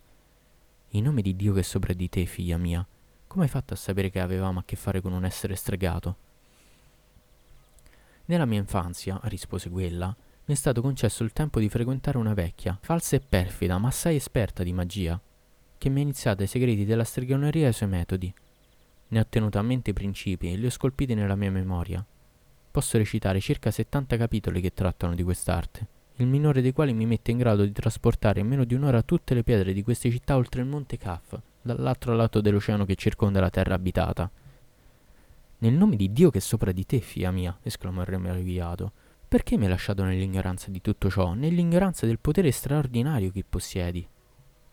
In 0.88 1.04
nome 1.04 1.22
di 1.22 1.36
Dio 1.36 1.52
che 1.52 1.60
è 1.60 1.62
sopra 1.62 1.92
di 1.92 2.08
te, 2.08 2.26
figlia 2.26 2.56
mia, 2.56 2.84
come 3.28 3.44
hai 3.44 3.48
fatto 3.48 3.74
a 3.74 3.76
sapere 3.76 4.10
che 4.10 4.18
avevamo 4.18 4.58
a 4.58 4.64
che 4.64 4.74
fare 4.74 5.00
con 5.00 5.12
un 5.12 5.24
essere 5.24 5.54
stregato? 5.54 6.16
Nella 8.24 8.46
mia 8.46 8.58
infanzia, 8.58 9.20
rispose 9.26 9.70
quella, 9.70 10.08
mi 10.46 10.54
è 10.54 10.56
stato 10.56 10.80
concesso 10.80 11.22
il 11.22 11.32
tempo 11.32 11.60
di 11.60 11.68
frequentare 11.68 12.18
una 12.18 12.34
vecchia, 12.34 12.76
falsa 12.82 13.14
e 13.14 13.20
perfida, 13.20 13.78
ma 13.78 13.86
assai 13.86 14.16
esperta 14.16 14.64
di 14.64 14.72
magia. 14.72 15.20
che 15.78 15.88
mi 15.88 16.00
ha 16.00 16.02
iniziato 16.02 16.42
ai 16.42 16.48
segreti 16.48 16.84
della 16.84 17.04
stregoneria 17.04 17.62
e 17.62 17.66
ai 17.66 17.72
suoi 17.72 17.88
metodi. 17.90 18.34
Ne 19.06 19.20
ho 19.20 19.26
tenuto 19.28 19.60
a 19.60 19.62
mente 19.62 19.90
i 19.90 19.92
principi 19.92 20.50
e 20.50 20.56
li 20.56 20.66
ho 20.66 20.70
scolpiti 20.70 21.14
nella 21.14 21.36
mia 21.36 21.52
memoria. 21.52 22.04
Posso 22.72 22.96
recitare 22.96 23.38
circa 23.38 23.70
70 23.70 24.16
capitoli 24.16 24.62
che 24.62 24.72
trattano 24.72 25.14
di 25.14 25.22
quest'arte, 25.22 25.86
il 26.16 26.26
minore 26.26 26.62
dei 26.62 26.72
quali 26.72 26.94
mi 26.94 27.04
mette 27.04 27.30
in 27.30 27.36
grado 27.36 27.64
di 27.64 27.70
trasportare 27.70 28.40
in 28.40 28.46
meno 28.46 28.64
di 28.64 28.72
un'ora 28.72 29.02
tutte 29.02 29.34
le 29.34 29.42
pietre 29.42 29.74
di 29.74 29.82
queste 29.82 30.10
città 30.10 30.36
oltre 30.36 30.62
il 30.62 30.66
monte 30.66 30.96
Kaf, 30.96 31.38
dall'altro 31.60 32.14
lato 32.14 32.40
dell'oceano 32.40 32.86
che 32.86 32.94
circonda 32.94 33.40
la 33.40 33.50
terra 33.50 33.74
abitata. 33.74 34.30
Nel 35.58 35.74
nome 35.74 35.96
di 35.96 36.14
Dio 36.14 36.30
che 36.30 36.38
è 36.38 36.40
sopra 36.40 36.72
di 36.72 36.86
te, 36.86 37.00
figlia 37.00 37.30
mia, 37.30 37.54
esclamò 37.62 38.00
il 38.00 38.06
re 38.06 38.16
meravigliato, 38.16 38.92
perché 39.28 39.58
mi 39.58 39.64
hai 39.64 39.70
lasciato 39.70 40.02
nell'ignoranza 40.02 40.70
di 40.70 40.80
tutto 40.80 41.10
ciò, 41.10 41.34
nell'ignoranza 41.34 42.06
del 42.06 42.20
potere 42.20 42.50
straordinario 42.50 43.30
che 43.30 43.44
possiedi? 43.46 44.08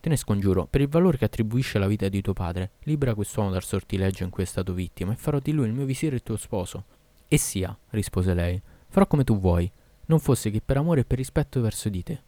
Te 0.00 0.08
ne 0.08 0.16
scongiuro, 0.16 0.64
per 0.64 0.80
il 0.80 0.88
valore 0.88 1.18
che 1.18 1.26
attribuisce 1.26 1.76
alla 1.76 1.86
vita 1.86 2.08
di 2.08 2.22
tuo 2.22 2.32
padre, 2.32 2.70
libera 2.84 3.12
quest'uomo 3.12 3.50
dal 3.50 3.62
sortileggio 3.62 4.24
in 4.24 4.30
cui 4.30 4.44
è 4.44 4.46
stato 4.46 4.72
vittima 4.72 5.12
e 5.12 5.16
farò 5.16 5.38
di 5.38 5.52
lui 5.52 5.66
il 5.66 5.74
mio 5.74 5.84
visire 5.84 6.16
e 6.16 6.22
tuo 6.22 6.38
sposo. 6.38 6.98
E 7.32 7.38
sia, 7.38 7.78
rispose 7.90 8.34
lei, 8.34 8.60
farò 8.88 9.06
come 9.06 9.22
tu 9.22 9.38
vuoi, 9.38 9.70
non 10.06 10.18
fosse 10.18 10.50
che 10.50 10.60
per 10.60 10.78
amore 10.78 11.02
e 11.02 11.04
per 11.04 11.18
rispetto 11.18 11.60
verso 11.60 11.88
di 11.88 12.02
te. 12.02 12.20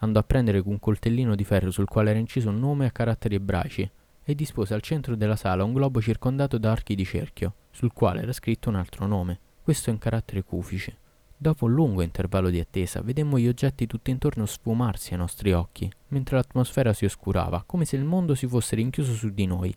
Andò 0.00 0.20
a 0.20 0.22
prendere 0.24 0.60
un 0.62 0.78
coltellino 0.78 1.34
di 1.34 1.42
ferro 1.42 1.70
sul 1.70 1.88
quale 1.88 2.10
era 2.10 2.18
inciso 2.18 2.50
un 2.50 2.58
nome 2.58 2.84
a 2.84 2.90
caratteri 2.90 3.36
ebraici 3.36 3.90
e 4.22 4.34
dispose 4.34 4.74
al 4.74 4.82
centro 4.82 5.16
della 5.16 5.36
sala 5.36 5.64
un 5.64 5.72
globo 5.72 6.02
circondato 6.02 6.58
da 6.58 6.70
archi 6.70 6.94
di 6.94 7.06
cerchio, 7.06 7.54
sul 7.70 7.94
quale 7.94 8.20
era 8.20 8.32
scritto 8.34 8.68
un 8.68 8.74
altro 8.74 9.06
nome, 9.06 9.40
questo 9.62 9.88
in 9.88 9.96
carattere 9.96 10.42
cufice. 10.42 10.98
Dopo 11.34 11.64
un 11.64 11.72
lungo 11.72 12.02
intervallo 12.02 12.50
di 12.50 12.60
attesa, 12.60 13.00
vedemmo 13.00 13.38
gli 13.38 13.48
oggetti 13.48 13.86
tutto 13.86 14.10
intorno 14.10 14.44
sfumarsi 14.44 15.14
ai 15.14 15.18
nostri 15.18 15.54
occhi, 15.54 15.90
mentre 16.08 16.36
l'atmosfera 16.36 16.92
si 16.92 17.06
oscurava, 17.06 17.62
come 17.64 17.86
se 17.86 17.96
il 17.96 18.04
mondo 18.04 18.34
si 18.34 18.46
fosse 18.46 18.76
rinchiuso 18.76 19.14
su 19.14 19.30
di 19.30 19.46
noi. 19.46 19.74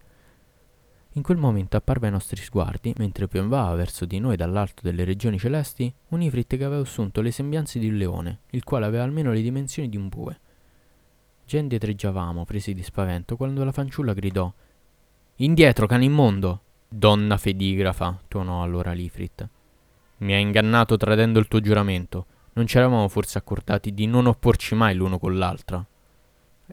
In 1.18 1.24
quel 1.24 1.38
momento 1.38 1.76
apparve 1.78 2.06
ai 2.06 2.12
nostri 2.12 2.40
sguardi, 2.40 2.94
mentre 2.98 3.28
piombava 3.28 3.74
verso 3.74 4.06
di 4.06 4.20
noi 4.20 4.36
dall'alto 4.36 4.84
delle 4.84 5.04
regioni 5.04 5.40
celesti, 5.40 5.92
un 6.10 6.22
Ifrit 6.22 6.56
che 6.56 6.64
aveva 6.64 6.84
assunto 6.84 7.22
le 7.22 7.32
sembianze 7.32 7.80
di 7.80 7.90
un 7.90 7.96
leone, 7.96 8.42
il 8.52 8.64
quale 8.64 8.86
aveva 8.86 9.04
almeno 9.04 9.32
le 9.32 9.42
dimensioni 9.42 9.90
di 9.90 9.98
un 9.98 10.10
bue. 10.10 10.40
Già 11.44 11.58
indietreggiavamo, 11.58 12.46
presi 12.46 12.76
di 12.76 12.84
spavento, 12.84 13.36
quando 13.36 13.64
la 13.64 13.72
fanciulla 13.72 14.14
gridò 14.14 14.54
Indietro, 15.38 15.88
cane 15.88 16.06
immondo! 16.06 16.62
Donna 16.88 17.38
fedigrafa, 17.38 18.22
tuonò 18.28 18.62
allora 18.62 18.92
l'Ifrit. 18.92 19.50
Mi 20.18 20.34
hai 20.34 20.42
ingannato 20.44 20.98
tradendo 20.98 21.40
il 21.40 21.48
tuo 21.48 21.62
giuramento. 21.62 22.28
Non 22.54 22.68
ci 22.68 22.78
eravamo 22.78 23.08
forse 23.08 23.40
accordati 23.40 23.92
di 23.92 24.06
non 24.06 24.28
opporci 24.28 24.76
mai 24.76 24.94
l'uno 24.94 25.18
con 25.18 25.36
l'altra? 25.36 25.84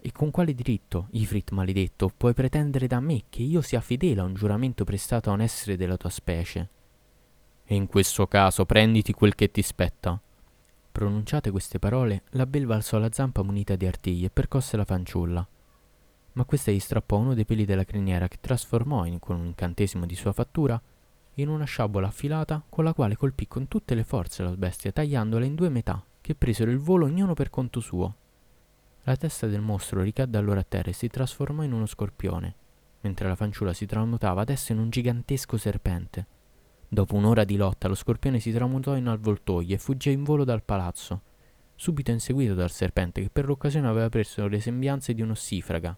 E 0.00 0.12
con 0.12 0.30
quale 0.30 0.54
diritto, 0.54 1.06
Ifrit 1.12 1.50
maledetto, 1.52 2.10
puoi 2.14 2.34
pretendere 2.34 2.86
da 2.86 3.00
me 3.00 3.24
che 3.28 3.42
io 3.42 3.60
sia 3.60 3.80
fedele 3.80 4.20
a 4.20 4.24
un 4.24 4.34
giuramento 4.34 4.84
prestato 4.84 5.30
a 5.30 5.34
un 5.34 5.40
essere 5.40 5.76
della 5.76 5.96
tua 5.96 6.10
specie? 6.10 6.68
E 7.64 7.74
in 7.74 7.86
questo 7.86 8.26
caso 8.26 8.66
prenditi 8.66 9.12
quel 9.12 9.34
che 9.34 9.50
ti 9.50 9.62
spetta. 9.62 10.20
Pronunciate 10.90 11.50
queste 11.50 11.78
parole, 11.78 12.22
la 12.30 12.46
belva 12.46 12.74
alzò 12.74 12.98
la 12.98 13.10
zampa 13.12 13.42
munita 13.42 13.76
di 13.76 13.86
artigli 13.86 14.24
e 14.24 14.30
percosse 14.30 14.76
la 14.76 14.84
fanciulla. 14.84 15.46
Ma 16.32 16.44
questa 16.44 16.72
gli 16.72 16.80
strappò 16.80 17.16
uno 17.16 17.34
dei 17.34 17.44
peli 17.44 17.64
della 17.64 17.84
criniera 17.84 18.28
che 18.28 18.38
trasformò 18.40 19.06
in, 19.06 19.20
con 19.20 19.38
un 19.38 19.46
incantesimo 19.46 20.06
di 20.06 20.16
sua 20.16 20.32
fattura 20.32 20.80
in 21.34 21.48
una 21.48 21.64
sciabola 21.64 22.08
affilata 22.08 22.62
con 22.68 22.84
la 22.84 22.92
quale 22.92 23.16
colpì 23.16 23.48
con 23.48 23.66
tutte 23.68 23.94
le 23.94 24.04
forze 24.04 24.42
la 24.42 24.50
bestia 24.50 24.92
tagliandola 24.92 25.44
in 25.44 25.54
due 25.54 25.68
metà, 25.68 26.04
che 26.20 26.34
presero 26.34 26.70
il 26.70 26.78
volo 26.78 27.06
ognuno 27.06 27.34
per 27.34 27.50
conto 27.50 27.80
suo. 27.80 28.14
La 29.06 29.16
testa 29.16 29.46
del 29.46 29.60
mostro 29.60 30.00
ricadde 30.00 30.38
allora 30.38 30.60
a 30.60 30.66
terra 30.66 30.88
e 30.88 30.94
si 30.94 31.08
trasformò 31.08 31.62
in 31.62 31.72
uno 31.72 31.84
scorpione, 31.84 32.54
mentre 33.02 33.28
la 33.28 33.34
fanciulla 33.34 33.74
si 33.74 33.84
tramutava 33.84 34.40
adesso 34.40 34.72
in 34.72 34.78
un 34.78 34.88
gigantesco 34.88 35.58
serpente. 35.58 36.26
Dopo 36.88 37.14
un'ora 37.14 37.44
di 37.44 37.56
lotta 37.56 37.86
lo 37.86 37.94
scorpione 37.94 38.40
si 38.40 38.50
tramutò 38.50 38.96
in 38.96 39.08
avvoltoio 39.08 39.74
e 39.74 39.78
fuggì 39.78 40.10
in 40.10 40.24
volo 40.24 40.44
dal 40.44 40.62
palazzo, 40.62 41.20
subito 41.74 42.12
inseguito 42.12 42.54
dal 42.54 42.70
serpente 42.70 43.20
che 43.20 43.28
per 43.28 43.44
l'occasione 43.44 43.88
aveva 43.88 44.08
preso 44.08 44.46
le 44.46 44.60
sembianze 44.60 45.12
di 45.12 45.20
un'ossifraga. 45.20 45.94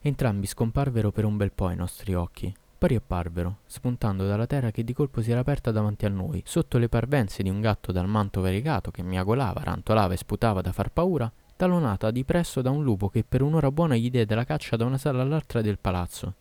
Entrambi 0.00 0.46
scomparvero 0.46 1.10
per 1.10 1.24
un 1.24 1.36
bel 1.36 1.50
po' 1.50 1.66
ai 1.66 1.76
nostri 1.76 2.14
occhi, 2.14 2.54
poi 2.78 2.88
riapparvero, 2.88 3.58
spuntando 3.66 4.28
dalla 4.28 4.46
terra 4.46 4.70
che 4.70 4.84
di 4.84 4.92
colpo 4.92 5.22
si 5.22 5.32
era 5.32 5.40
aperta 5.40 5.72
davanti 5.72 6.06
a 6.06 6.08
noi, 6.08 6.40
sotto 6.46 6.78
le 6.78 6.88
parvenze 6.88 7.42
di 7.42 7.48
un 7.48 7.60
gatto 7.60 7.90
dal 7.90 8.06
manto 8.06 8.40
variegato 8.40 8.92
che 8.92 9.02
miagolava, 9.02 9.64
rantolava 9.64 10.12
e 10.12 10.18
sputava 10.18 10.60
da 10.60 10.70
far 10.70 10.92
paura, 10.92 11.32
talonata 11.62 12.10
di 12.10 12.24
presso 12.24 12.60
da 12.60 12.70
un 12.70 12.82
lupo 12.82 13.08
che 13.08 13.22
per 13.22 13.40
un'ora 13.40 13.70
buona 13.70 13.94
gli 13.94 14.10
diede 14.10 14.34
la 14.34 14.42
caccia 14.42 14.74
da 14.74 14.84
una 14.84 14.98
sala 14.98 15.22
all'altra 15.22 15.60
del 15.60 15.78
palazzo. 15.78 16.34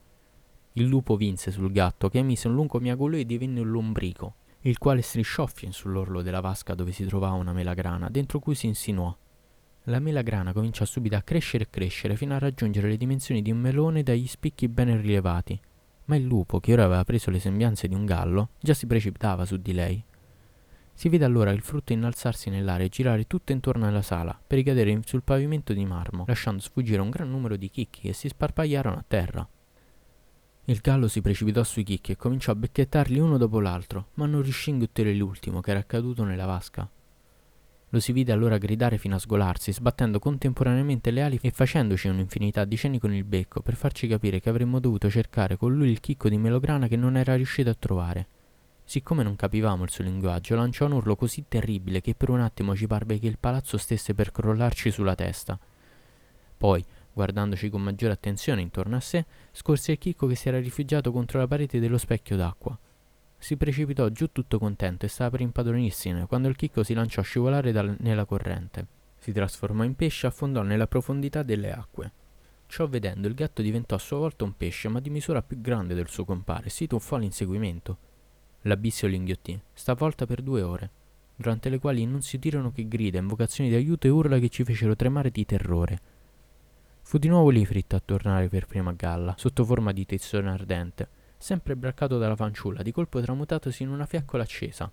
Il 0.74 0.88
lupo 0.88 1.16
vinse 1.16 1.52
sul 1.52 1.72
gatto 1.72 2.10
che 2.10 2.18
emise 2.18 2.48
un 2.48 2.56
lungo 2.56 2.80
miagolo 2.80 3.18
e 3.18 3.26
divenne 3.28 3.60
un 3.60 3.70
lombrico, 3.70 4.34
il 4.62 4.80
quale 4.80 5.04
strisciò 5.04 5.46
fin 5.46 5.72
sull'orlo 5.74 6.24
della 6.24 6.40
vasca 6.40 6.74
dove 6.74 6.92
si 6.92 7.06
trovava 7.06 7.36
una 7.36 7.54
melagrana, 7.54 8.10
dentro 8.10 8.40
cui 8.40 8.56
si 8.56 8.66
insinuò. 8.66 9.16
La 9.84 10.00
melagrana 10.00 10.54
cominciò 10.54 10.86
subito 10.86 11.18
a 11.18 11.22
crescere 11.22 11.66
e 11.66 11.70
crescere 11.70 12.16
fino 12.16 12.34
a 12.34 12.40
raggiungere 12.40 12.88
le 12.88 12.98
dimensioni 12.98 13.44
di 13.44 13.52
un 13.52 13.60
melone 13.60 14.02
dagli 14.02 14.26
spicchi 14.26 14.68
ben 14.70 15.00
rilevati, 15.00 15.60
ma 16.06 16.16
il 16.16 16.24
lupo, 16.24 16.60
che 16.60 16.74
ora 16.74 16.86
aveva 16.86 17.04
preso 17.04 17.30
le 17.30 17.40
sembianze 17.40 17.88
di 17.88 17.94
un 17.94 18.06
gallo, 18.06 18.50
già 18.60 18.74
si 18.74 18.88
precipitava 18.88 19.46
su 19.46 19.58
di 19.58 19.74
lei. 19.74 20.04
Si 21.02 21.10
vide 21.10 21.26
allora 21.26 21.50
il 21.50 21.62
frutto 21.62 21.94
innalzarsi 21.94 22.52
nell'aria 22.52 22.86
e 22.86 22.90
girare 22.90 23.26
tutto 23.26 23.52
intorno 23.52 23.88
alla 23.88 24.04
sala, 24.04 24.40
per 24.46 24.60
ricadere 24.60 25.00
sul 25.04 25.24
pavimento 25.24 25.74
di 25.74 25.84
marmo, 25.84 26.26
lasciando 26.28 26.62
sfuggire 26.62 27.02
un 27.02 27.10
gran 27.10 27.28
numero 27.28 27.56
di 27.56 27.72
chicchi 27.72 28.02
che 28.02 28.14
si 28.14 28.28
sparpagliarono 28.28 28.98
a 28.98 29.06
terra. 29.08 29.50
Il 30.66 30.78
gallo 30.80 31.08
si 31.08 31.22
precipitò 31.22 31.64
sui 31.64 31.82
chicchi 31.82 32.12
e 32.12 32.18
cominciò 32.18 32.52
a 32.52 32.56
becchettarli 32.56 33.18
uno 33.18 33.38
dopo 33.38 33.60
l'altro, 33.60 34.10
ma 34.14 34.28
non 34.28 34.44
riuscì 34.44 34.70
a 34.70 34.74
inghiottire 34.74 35.12
l'ultimo, 35.16 35.60
che 35.60 35.72
era 35.72 35.84
caduto 35.84 36.24
nella 36.24 36.46
vasca. 36.46 36.88
Lo 37.90 38.00
si 38.00 38.12
vide 38.12 38.32
allora 38.32 38.60
gridare 38.60 39.00
fino 39.00 39.16
a 39.16 39.20
sgolarsi, 39.20 39.74
sbattendo 39.74 40.20
contemporaneamente 40.20 41.10
le 41.10 41.24
ali 41.24 41.40
e 41.42 41.50
facendoci 41.50 42.10
un'infinità 42.10 42.64
di 42.64 42.78
cenni 42.78 43.00
con 43.00 43.12
il 43.12 43.24
becco 43.24 43.62
per 43.62 43.74
farci 43.74 44.06
capire 44.08 44.40
che 44.40 44.50
avremmo 44.50 44.80
dovuto 44.80 45.10
cercare 45.10 45.58
con 45.58 45.76
lui 45.76 45.90
il 45.90 46.00
chicco 46.00 46.30
di 46.30 46.38
melograna 46.38 46.88
che 46.88 46.96
non 46.96 47.18
era 47.18 47.34
riuscito 47.36 47.72
a 47.72 47.76
trovare. 47.80 48.28
Siccome 48.92 49.24
non 49.24 49.38
capivamo 49.38 49.86
il 49.86 49.90
suo 49.90 50.04
linguaggio, 50.04 50.54
lanciò 50.54 50.86
un 50.86 50.92
urlo 50.92 51.16
così 51.16 51.46
terribile 51.48 52.02
che 52.02 52.14
per 52.14 52.30
un 52.30 52.42
attimo 52.42 52.76
ci 52.76 52.88
parve 52.88 53.20
che 53.20 53.28
il 53.28 53.38
palazzo 53.40 53.78
stesse 53.78 54.14
per 54.14 54.34
crollarci 54.34 54.92
sulla 54.92 55.16
testa. 55.16 55.58
Poi, 56.58 56.84
guardandoci 57.14 57.70
con 57.70 57.82
maggiore 57.82 58.12
attenzione 58.12 58.60
intorno 58.60 58.98
a 58.98 59.00
sé, 59.00 59.26
scorse 59.54 59.94
il 59.94 59.98
chicco 59.98 60.28
che 60.28 60.36
si 60.36 60.50
era 60.50 60.60
rifugiato 60.60 61.14
contro 61.14 61.40
la 61.40 61.48
parete 61.48 61.80
dello 61.80 61.98
specchio 61.98 62.36
d'acqua. 62.36 62.78
Si 63.38 63.56
precipitò 63.56 64.10
giù 64.10 64.30
tutto 64.34 64.60
contento 64.60 65.06
e 65.06 65.08
stava 65.08 65.30
per 65.30 65.40
impadronirsene 65.40 66.26
quando 66.26 66.50
il 66.50 66.58
chicco 66.58 66.84
si 66.84 66.94
lanciò 66.94 67.22
a 67.22 67.24
scivolare 67.24 67.72
dal, 67.72 67.96
nella 68.00 68.26
corrente. 68.26 68.88
Si 69.20 69.32
trasformò 69.32 69.84
in 69.84 69.96
pesce 69.96 70.26
e 70.26 70.30
affondò 70.32 70.64
nella 70.64 70.88
profondità 70.88 71.44
delle 71.44 71.72
acque. 71.72 72.12
Ciò 72.68 72.90
vedendo, 72.90 73.30
il 73.30 73.36
gatto 73.36 73.62
diventò 73.62 73.96
a 73.96 74.00
sua 74.00 74.18
volta 74.18 74.44
un 74.44 74.58
pesce, 74.58 74.90
ma 74.90 75.00
di 75.00 75.10
misura 75.10 75.42
più 75.42 75.62
grande 75.62 75.94
del 75.94 76.10
suo 76.10 76.26
compare, 76.26 76.66
e 76.66 76.70
si 76.70 76.88
tuffò 76.88 77.16
all'inseguimento. 77.16 78.10
L'abisso 78.66 79.08
inghiottì, 79.08 79.60
stavolta 79.74 80.26
per 80.28 80.42
due 80.42 80.62
ore, 80.62 80.90
durante 81.36 81.70
le 81.70 81.80
quali 81.80 82.06
non 82.06 82.22
si 82.22 82.36
udirono 82.36 82.72
che 82.72 82.88
grida, 82.88 83.18
invocazioni 83.18 83.70
di 83.70 83.76
aiuto 83.76 84.06
e 84.06 84.12
urla 84.12 84.38
che 84.38 84.50
ci 84.50 84.64
fecero 84.64 84.96
tremare 84.96 85.32
di 85.32 85.46
terrore. 85.46 86.00
Fu 87.02 87.18
di 87.18 87.28
nuovo 87.28 87.50
Lifrit 87.50 87.94
a 87.94 88.02
tornare 88.04 88.50
per 88.50 88.68
prima 88.68 88.92
a 88.92 88.94
galla, 88.94 89.34
sotto 89.38 89.66
forma 89.66 89.92
di 89.92 90.06
tizzone 90.06 90.52
ardente, 90.52 91.10
sempre 91.38 91.76
braccato 91.76 92.20
dalla 92.20 92.36
fanciulla, 92.36 92.84
di 92.84 92.92
colpo 92.92 93.20
tramutatosi 93.20 93.82
in 93.82 93.90
una 93.90 94.06
fiaccola 94.06 94.44
accesa. 94.44 94.92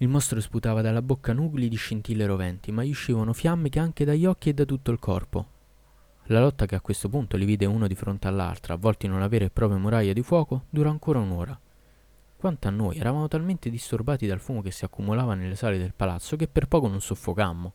Il 0.00 0.08
mostro 0.08 0.38
sputava 0.40 0.82
dalla 0.82 1.02
bocca 1.02 1.32
nugli 1.32 1.68
di 1.68 1.76
scintille 1.76 2.26
roventi, 2.26 2.70
ma 2.70 2.84
gli 2.84 2.90
uscivano 2.90 3.32
fiamme 3.32 3.70
che 3.70 3.78
anche 3.78 4.04
dagli 4.04 4.26
occhi 4.26 4.50
e 4.50 4.54
da 4.54 4.64
tutto 4.64 4.90
il 4.90 4.98
corpo. 4.98 5.56
La 6.30 6.40
lotta 6.40 6.66
che 6.66 6.74
a 6.74 6.80
questo 6.80 7.08
punto 7.08 7.36
li 7.36 7.44
vide 7.44 7.66
uno 7.66 7.86
di 7.86 7.94
fronte 7.94 8.28
all'altra, 8.28 8.74
avvolti 8.74 9.06
in 9.06 9.12
una 9.12 9.28
vera 9.28 9.44
e 9.44 9.50
propria 9.50 9.78
muraglia 9.78 10.12
di 10.12 10.22
fuoco, 10.22 10.64
durò 10.70 10.90
ancora 10.90 11.18
un'ora. 11.18 11.58
Quanto 12.36 12.68
a 12.68 12.70
noi, 12.70 12.96
eravamo 12.96 13.28
talmente 13.28 13.70
disturbati 13.70 14.26
dal 14.26 14.40
fumo 14.40 14.62
che 14.62 14.70
si 14.70 14.84
accumulava 14.84 15.34
nelle 15.34 15.56
sale 15.56 15.78
del 15.78 15.94
palazzo 15.94 16.36
che 16.36 16.46
per 16.46 16.66
poco 16.68 16.86
non 16.86 17.00
soffocammo 17.00 17.74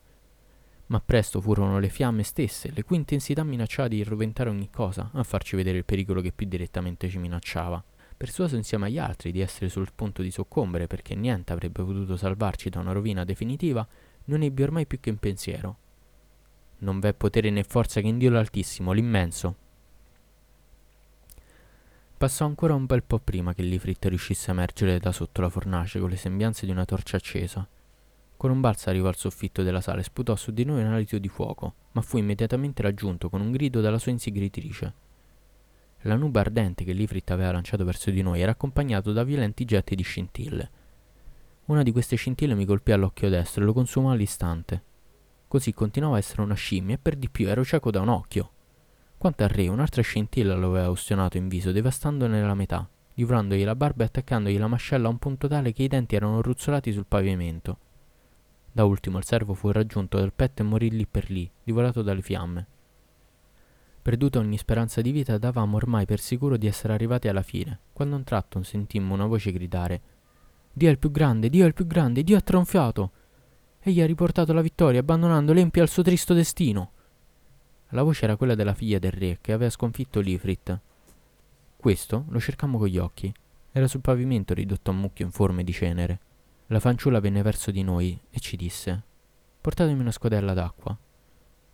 ma 0.86 1.00
presto 1.00 1.40
furono 1.40 1.78
le 1.78 1.88
fiamme 1.88 2.22
stesse, 2.22 2.70
le 2.72 2.82
cui 2.82 2.96
intensità 2.96 3.42
minacciava 3.42 3.88
di 3.88 4.02
roventare 4.02 4.50
ogni 4.50 4.68
cosa, 4.70 5.10
a 5.12 5.22
farci 5.22 5.56
vedere 5.56 5.78
il 5.78 5.84
pericolo 5.84 6.20
che 6.20 6.32
più 6.32 6.46
direttamente 6.46 7.08
ci 7.08 7.18
minacciava. 7.18 7.82
Persuaso 8.16 8.56
insieme 8.56 8.86
agli 8.86 8.98
altri 8.98 9.32
di 9.32 9.40
essere 9.40 9.68
sul 9.68 9.88
punto 9.94 10.22
di 10.22 10.30
soccombere 10.30 10.86
perché 10.86 11.14
niente 11.14 11.52
avrebbe 11.52 11.82
potuto 11.82 12.16
salvarci 12.16 12.68
da 12.68 12.80
una 12.80 12.92
rovina 12.92 13.24
definitiva, 13.24 13.86
non 14.26 14.42
ebbi 14.42 14.62
ormai 14.62 14.86
più 14.86 15.00
che 15.00 15.10
un 15.10 15.16
pensiero. 15.16 15.78
Non 16.78 17.00
v'è 17.00 17.14
potere 17.14 17.50
né 17.50 17.62
forza 17.62 18.00
che 18.00 18.06
in 18.06 18.18
Dio 18.18 18.30
l'Altissimo, 18.30 18.92
l'immenso. 18.92 19.56
Passò 22.16 22.44
ancora 22.46 22.74
un 22.74 22.86
bel 22.86 23.02
po' 23.02 23.18
prima 23.18 23.52
che 23.52 23.62
l'Ifrit 23.62 24.02
riuscisse 24.06 24.50
a 24.50 24.54
emergere 24.54 24.98
da 24.98 25.12
sotto 25.12 25.40
la 25.40 25.50
fornace 25.50 25.98
con 25.98 26.08
le 26.08 26.16
sembianze 26.16 26.64
di 26.64 26.72
una 26.72 26.84
torcia 26.84 27.16
accesa 27.16 27.66
Con 28.36 28.50
un 28.50 28.60
balzo 28.60 28.88
arrivò 28.88 29.08
al 29.08 29.16
soffitto 29.16 29.62
della 29.62 29.80
sala 29.80 30.00
e 30.00 30.04
sputò 30.04 30.34
su 30.36 30.52
di 30.52 30.64
noi 30.64 30.82
un 30.82 30.92
alito 30.92 31.18
di 31.18 31.28
fuoco, 31.28 31.74
ma 31.92 32.00
fu 32.00 32.16
immediatamente 32.16 32.82
raggiunto 32.82 33.28
con 33.28 33.40
un 33.40 33.50
grido 33.50 33.80
dalla 33.80 33.98
sua 33.98 34.12
insegritrice. 34.12 34.94
La 36.02 36.16
nube 36.16 36.40
ardente 36.40 36.84
che 36.84 36.92
l'Ifrit 36.92 37.30
aveva 37.30 37.52
lanciato 37.52 37.84
verso 37.84 38.10
di 38.10 38.22
noi 38.22 38.40
era 38.40 38.52
accompagnato 38.52 39.12
da 39.12 39.24
violenti 39.24 39.64
getti 39.64 39.94
di 39.94 40.02
scintille. 40.02 40.70
Una 41.66 41.82
di 41.82 41.92
queste 41.92 42.16
scintille 42.16 42.54
mi 42.54 42.64
colpì 42.64 42.92
all'occhio 42.92 43.28
destro 43.28 43.62
e 43.62 43.66
lo 43.66 43.72
consumò 43.72 44.12
all'istante. 44.12 44.82
Così 45.48 45.72
continuava 45.72 46.16
a 46.16 46.18
essere 46.18 46.42
una 46.42 46.54
scimmia 46.54 46.94
e 46.94 46.98
per 46.98 47.16
di 47.16 47.28
più 47.28 47.48
ero 47.48 47.64
cieco 47.64 47.90
da 47.90 48.00
un 48.00 48.08
occhio. 48.08 48.50
Quanto 49.16 49.42
al 49.42 49.48
re, 49.48 49.68
un'altra 49.68 50.02
scintilla 50.02 50.54
lo 50.54 50.68
aveva 50.68 50.90
ustionato 50.90 51.36
in 51.36 51.48
viso, 51.48 51.72
devastandone 51.72 52.42
la 52.42 52.54
metà, 52.54 52.88
livrandogli 53.14 53.64
la 53.64 53.74
barba 53.74 54.02
e 54.02 54.06
attaccandogli 54.06 54.58
la 54.58 54.66
mascella 54.66 55.06
a 55.06 55.10
un 55.10 55.18
punto 55.18 55.48
tale 55.48 55.72
che 55.72 55.84
i 55.84 55.88
denti 55.88 56.14
erano 56.16 56.42
ruzzolati 56.42 56.92
sul 56.92 57.06
pavimento. 57.06 57.78
Da 58.72 58.84
ultimo 58.84 59.18
il 59.18 59.24
servo 59.24 59.54
fu 59.54 59.70
raggiunto 59.70 60.18
dal 60.18 60.32
petto 60.32 60.62
e 60.62 60.64
morì 60.64 60.90
lì 60.90 61.06
per 61.06 61.30
lì, 61.30 61.50
divorato 61.62 62.02
dalle 62.02 62.22
fiamme. 62.22 62.66
Perduta 64.02 64.38
ogni 64.38 64.58
speranza 64.58 65.00
di 65.00 65.12
vita, 65.12 65.38
davamo 65.38 65.76
ormai 65.76 66.04
per 66.04 66.20
sicuro 66.20 66.56
di 66.56 66.66
essere 66.66 66.92
arrivati 66.92 67.28
alla 67.28 67.42
fine, 67.42 67.78
quando 67.92 68.16
a 68.16 68.18
un 68.18 68.24
tratto 68.24 68.62
sentimmo 68.62 69.14
una 69.14 69.26
voce 69.26 69.52
gridare 69.52 70.00
Dio 70.76 70.88
è 70.88 70.90
il 70.90 70.98
più 70.98 71.12
grande, 71.12 71.48
Dio 71.48 71.62
è 71.62 71.68
il 71.68 71.72
più 71.72 71.86
grande, 71.86 72.24
Dio 72.24 72.36
ha 72.36 72.40
trionfato! 72.40 73.12
Egli 73.86 74.00
ha 74.00 74.06
riportato 74.06 74.54
la 74.54 74.62
vittoria, 74.62 75.00
abbandonando 75.00 75.52
l'empio 75.52 75.82
al 75.82 75.90
suo 75.90 76.02
tristo 76.02 76.32
destino. 76.32 76.92
La 77.90 78.02
voce 78.02 78.24
era 78.24 78.36
quella 78.36 78.54
della 78.54 78.72
figlia 78.72 78.98
del 78.98 79.12
re, 79.12 79.36
che 79.42 79.52
aveva 79.52 79.68
sconfitto 79.68 80.20
l'Ifrit. 80.20 80.80
Questo 81.76 82.24
lo 82.30 82.40
cercammo 82.40 82.78
con 82.78 82.88
gli 82.88 82.96
occhi. 82.96 83.30
Era 83.72 83.86
sul 83.86 84.00
pavimento 84.00 84.54
ridotto 84.54 84.90
a 84.90 84.94
mucchio 84.94 85.26
in 85.26 85.30
forme 85.30 85.64
di 85.64 85.72
cenere. 85.72 86.18
La 86.68 86.80
fanciulla 86.80 87.20
venne 87.20 87.42
verso 87.42 87.70
di 87.70 87.82
noi 87.82 88.18
e 88.30 88.40
ci 88.40 88.56
disse 88.56 89.02
Portatemi 89.60 90.00
una 90.00 90.12
scodella 90.12 90.54
d'acqua. 90.54 90.96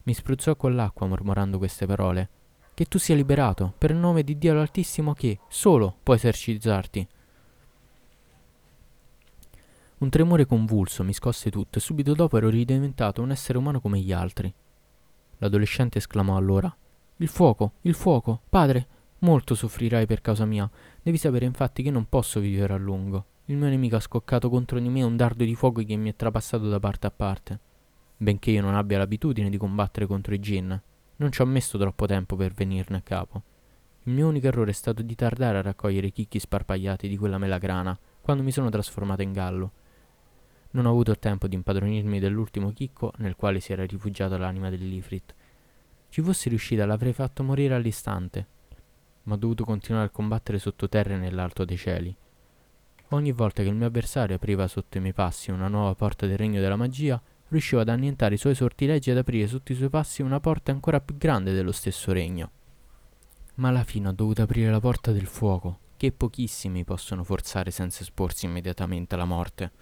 Mi 0.03 0.13
spruzzò 0.13 0.57
con 0.57 0.75
l'acqua 0.75 1.07
mormorando 1.07 1.59
queste 1.59 1.87
parole. 1.87 2.29
Che 2.75 2.87
tu 2.87 2.99
sia 2.99 3.15
liberato, 3.15 3.73
per 3.79 3.93
il 3.93 3.99
nome 3.99 4.25
di 4.25 4.37
Dio 4.37 4.53
l'Altissimo 4.53 5.13
che, 5.15 5.39
solo, 5.49 5.95
può 6.03 6.15
esercitarti. 6.15 7.07
Un 10.01 10.11
tremore 10.11 10.45
convulso 10.45 11.03
mi 11.05 11.15
scosse 11.15 11.51
tutto 11.51 11.79
e 11.79 11.81
subito 11.81 12.15
dopo 12.15 12.37
ero 12.37 12.49
ridiventato 12.49 13.23
un 13.23 13.31
essere 13.31 13.59
umano 13.59 13.81
come 13.81 14.01
gli 14.01 14.13
altri. 14.13 14.53
L'adolescente 15.39 15.99
esclamò 15.99 16.37
allora 16.37 16.75
Il 17.17 17.29
fuoco, 17.29 17.73
il 17.83 17.95
fuoco, 17.95 18.43
padre, 18.49 18.87
molto 19.21 19.55
soffrirai 19.55 20.07
per 20.07 20.21
causa 20.21 20.45
mia. 20.45 20.71
Devi 21.03 21.17
sapere 21.17 21.47
infatti 21.47 21.83
che 21.83 21.91
non 21.91 22.09
posso 22.09 22.41
vivere 22.41 22.73
a 22.73 22.79
lungo. 22.79 23.25
Il 23.47 23.57
mio 23.57 23.69
nemico 23.69 23.97
ha 23.97 24.01
scoccato 24.01 24.49
contro 24.49 24.79
di 24.79 24.89
me 24.89 25.03
un 25.03 25.17
dardo 25.17 25.45
di 25.45 25.55
fuoco 25.55 25.83
che 25.83 25.97
mi 25.97 26.11
è 26.11 26.17
trapassato 26.17 26.69
da 26.69 26.79
parte 26.79 27.07
a 27.07 27.11
parte 27.11 27.61
benché 28.23 28.51
io 28.51 28.61
non 28.61 28.75
abbia 28.75 28.99
l'abitudine 28.99 29.49
di 29.49 29.57
combattere 29.57 30.07
contro 30.07 30.35
i 30.35 30.41
gin. 30.41 30.81
Non 31.17 31.33
ci 31.33 31.41
ho 31.41 31.47
messo 31.47 31.79
troppo 31.79 32.05
tempo 32.05 32.37
per 32.37 32.53
venirne 32.53 32.99
a 32.99 33.03
capo. 33.03 33.43
Il 34.05 34.13
mio 34.13 34.29
unico 34.29 34.47
errore 34.47 34.71
è 34.71 34.75
stato 34.75 35.01
di 35.01 35.15
tardare 35.15 35.59
a 35.59 35.63
raccogliere 35.63 36.09
i 36.09 36.13
chicchi 36.13 36.39
sparpagliati 36.39 37.09
di 37.09 37.17
quella 37.17 37.39
melagrana 37.39 37.99
quando 38.21 38.43
mi 38.43 38.51
sono 38.51 38.69
trasformato 38.69 39.23
in 39.23 39.33
gallo. 39.33 39.73
Non 40.73 40.87
ho 40.87 40.91
avuto 40.91 41.19
tempo 41.19 41.49
di 41.49 41.57
impadronirmi 41.57 42.21
dell'ultimo 42.21 42.73
chicco 42.73 43.13
nel 43.17 43.35
quale 43.35 43.59
si 43.59 43.73
era 43.73 43.85
rifugiata 43.85 44.39
l'anima 44.39 44.71
dell'Ifrit. 44.71 45.35
Ci 46.09 46.23
fossi 46.23 46.49
riuscita 46.49 46.87
l'avrei 46.87 47.13
fatto 47.13 47.43
morire 47.43 47.75
all'istante, 47.75 48.47
ma 49.25 49.35
ho 49.35 49.37
dovuto 49.37 49.65
continuare 49.65 50.07
a 50.07 50.11
combattere 50.11 50.59
sottoterra 50.59 51.15
e 51.15 51.19
nell'alto 51.19 51.65
dei 51.65 51.77
cieli. 51.77 52.15
Ogni 53.09 53.33
volta 53.33 53.63
che 53.63 53.69
il 53.69 53.75
mio 53.75 53.89
avversario 53.89 54.37
apriva 54.37 54.69
sotto 54.69 54.99
i 54.99 55.01
miei 55.01 55.13
passi 55.13 55.51
una 55.51 55.67
nuova 55.67 55.95
porta 55.97 56.27
del 56.27 56.39
regno 56.39 56.61
della 56.61 56.77
magia, 56.77 57.21
riusciva 57.49 57.81
ad 57.81 57.89
annientare 57.89 58.35
i 58.35 58.39
suoi 58.39 58.55
sortilegi 58.55 59.11
ed 59.11 59.19
aprire 59.19 59.49
sotto 59.49 59.73
i 59.73 59.75
suoi 59.75 59.89
passi 59.89 60.23
una 60.23 60.39
porta 60.39 60.71
ancora 60.71 61.01
più 61.01 61.17
grande 61.17 61.53
dello 61.53 61.73
stesso 61.73 62.13
regno. 62.13 62.51
Ma 63.57 63.69
alla 63.69 63.83
fine 63.83 64.09
ho 64.09 64.13
dovuto 64.13 64.43
aprire 64.43 64.71
la 64.71 64.79
porta 64.79 65.11
del 65.11 65.27
fuoco, 65.27 65.79
che 65.97 66.13
pochissimi 66.13 66.85
possono 66.85 67.25
forzare 67.25 67.73
senza 67.73 68.03
esporsi 68.03 68.47
immediatamente 68.47 69.17
alla 69.17 69.25
morte. 69.25 69.73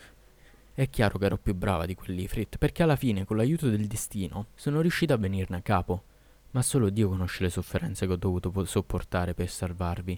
È 0.78 0.88
chiaro 0.90 1.18
che 1.18 1.24
ero 1.24 1.38
più 1.38 1.56
brava 1.56 1.86
di 1.86 1.96
quell'Ifrit, 1.96 2.56
perché 2.56 2.84
alla 2.84 2.94
fine, 2.94 3.24
con 3.24 3.36
l'aiuto 3.36 3.68
del 3.68 3.88
destino, 3.88 4.46
sono 4.54 4.80
riuscita 4.80 5.14
a 5.14 5.16
venirne 5.16 5.56
a 5.56 5.60
capo. 5.60 6.04
Ma 6.52 6.62
solo 6.62 6.88
Dio 6.88 7.08
conosce 7.08 7.42
le 7.42 7.50
sofferenze 7.50 8.06
che 8.06 8.12
ho 8.12 8.16
dovuto 8.16 8.64
sopportare 8.64 9.34
per 9.34 9.50
salvarvi. 9.50 10.16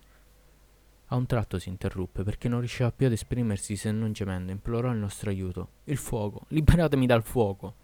A 1.06 1.16
un 1.16 1.24
tratto 1.24 1.58
si 1.58 1.70
interruppe 1.70 2.24
perché 2.24 2.48
non 2.48 2.58
riusciva 2.58 2.92
più 2.92 3.06
ad 3.06 3.12
esprimersi 3.12 3.74
se 3.74 3.90
non 3.90 4.12
gemendo 4.12 4.52
implorò 4.52 4.90
il 4.92 4.98
nostro 4.98 5.30
aiuto. 5.30 5.68
Il 5.84 5.96
fuoco, 5.96 6.44
liberatemi 6.48 7.06
dal 7.06 7.22
fuoco. 7.22 7.74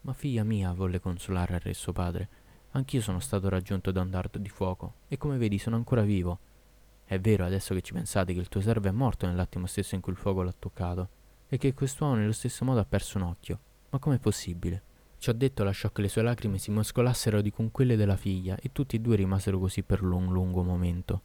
Ma 0.00 0.14
figlia 0.14 0.42
mia, 0.42 0.72
volle 0.72 1.00
consolare 1.00 1.56
il 1.56 1.60
re 1.60 1.74
suo 1.74 1.92
padre. 1.92 2.28
Anch'io 2.70 3.02
sono 3.02 3.20
stato 3.20 3.50
raggiunto 3.50 3.90
da 3.90 4.00
un 4.00 4.08
dardo 4.08 4.38
di 4.38 4.48
fuoco 4.48 4.94
e 5.06 5.18
come 5.18 5.36
vedi 5.36 5.58
sono 5.58 5.76
ancora 5.76 6.00
vivo. 6.00 6.38
È 7.04 7.20
vero 7.20 7.44
adesso 7.44 7.74
che 7.74 7.82
ci 7.82 7.92
pensate 7.92 8.32
che 8.32 8.40
il 8.40 8.48
tuo 8.48 8.62
servo 8.62 8.88
è 8.88 8.90
morto 8.90 9.26
nell'attimo 9.26 9.66
stesso 9.66 9.96
in 9.96 10.00
cui 10.00 10.12
il 10.12 10.18
fuoco 10.18 10.42
l'ha 10.42 10.54
toccato 10.58 11.18
e 11.50 11.58
che 11.58 11.74
quest'uomo 11.74 12.14
nello 12.14 12.32
stesso 12.32 12.64
modo 12.64 12.80
ha 12.80 12.86
perso 12.86 13.18
un 13.18 13.24
occhio. 13.24 13.58
Ma 13.90 13.98
com'è 13.98 14.18
possibile? 14.18 14.82
Ciò 15.18 15.32
detto 15.32 15.64
lasciò 15.64 15.90
che 15.90 16.00
le 16.00 16.08
sue 16.08 16.22
lacrime 16.22 16.56
si 16.56 16.70
mescolassero 16.70 17.42
di 17.42 17.50
con 17.50 17.70
quelle 17.70 17.96
della 17.96 18.16
figlia 18.16 18.56
e 18.56 18.70
tutti 18.72 18.96
e 18.96 19.00
due 19.00 19.16
rimasero 19.16 19.58
così 19.58 19.82
per 19.82 20.02
un 20.02 20.32
lungo 20.32 20.62
momento 20.62 21.22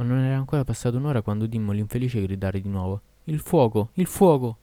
ma 0.00 0.06
non 0.06 0.18
era 0.18 0.36
ancora 0.36 0.64
passata 0.64 0.96
un'ora 0.96 1.20
quando 1.20 1.44
udimmo 1.44 1.72
l'infelice 1.72 2.22
gridare 2.22 2.60
di 2.60 2.70
nuovo 2.70 3.02
Il 3.24 3.38
fuoco, 3.38 3.90
il 3.94 4.06
fuoco. 4.06 4.56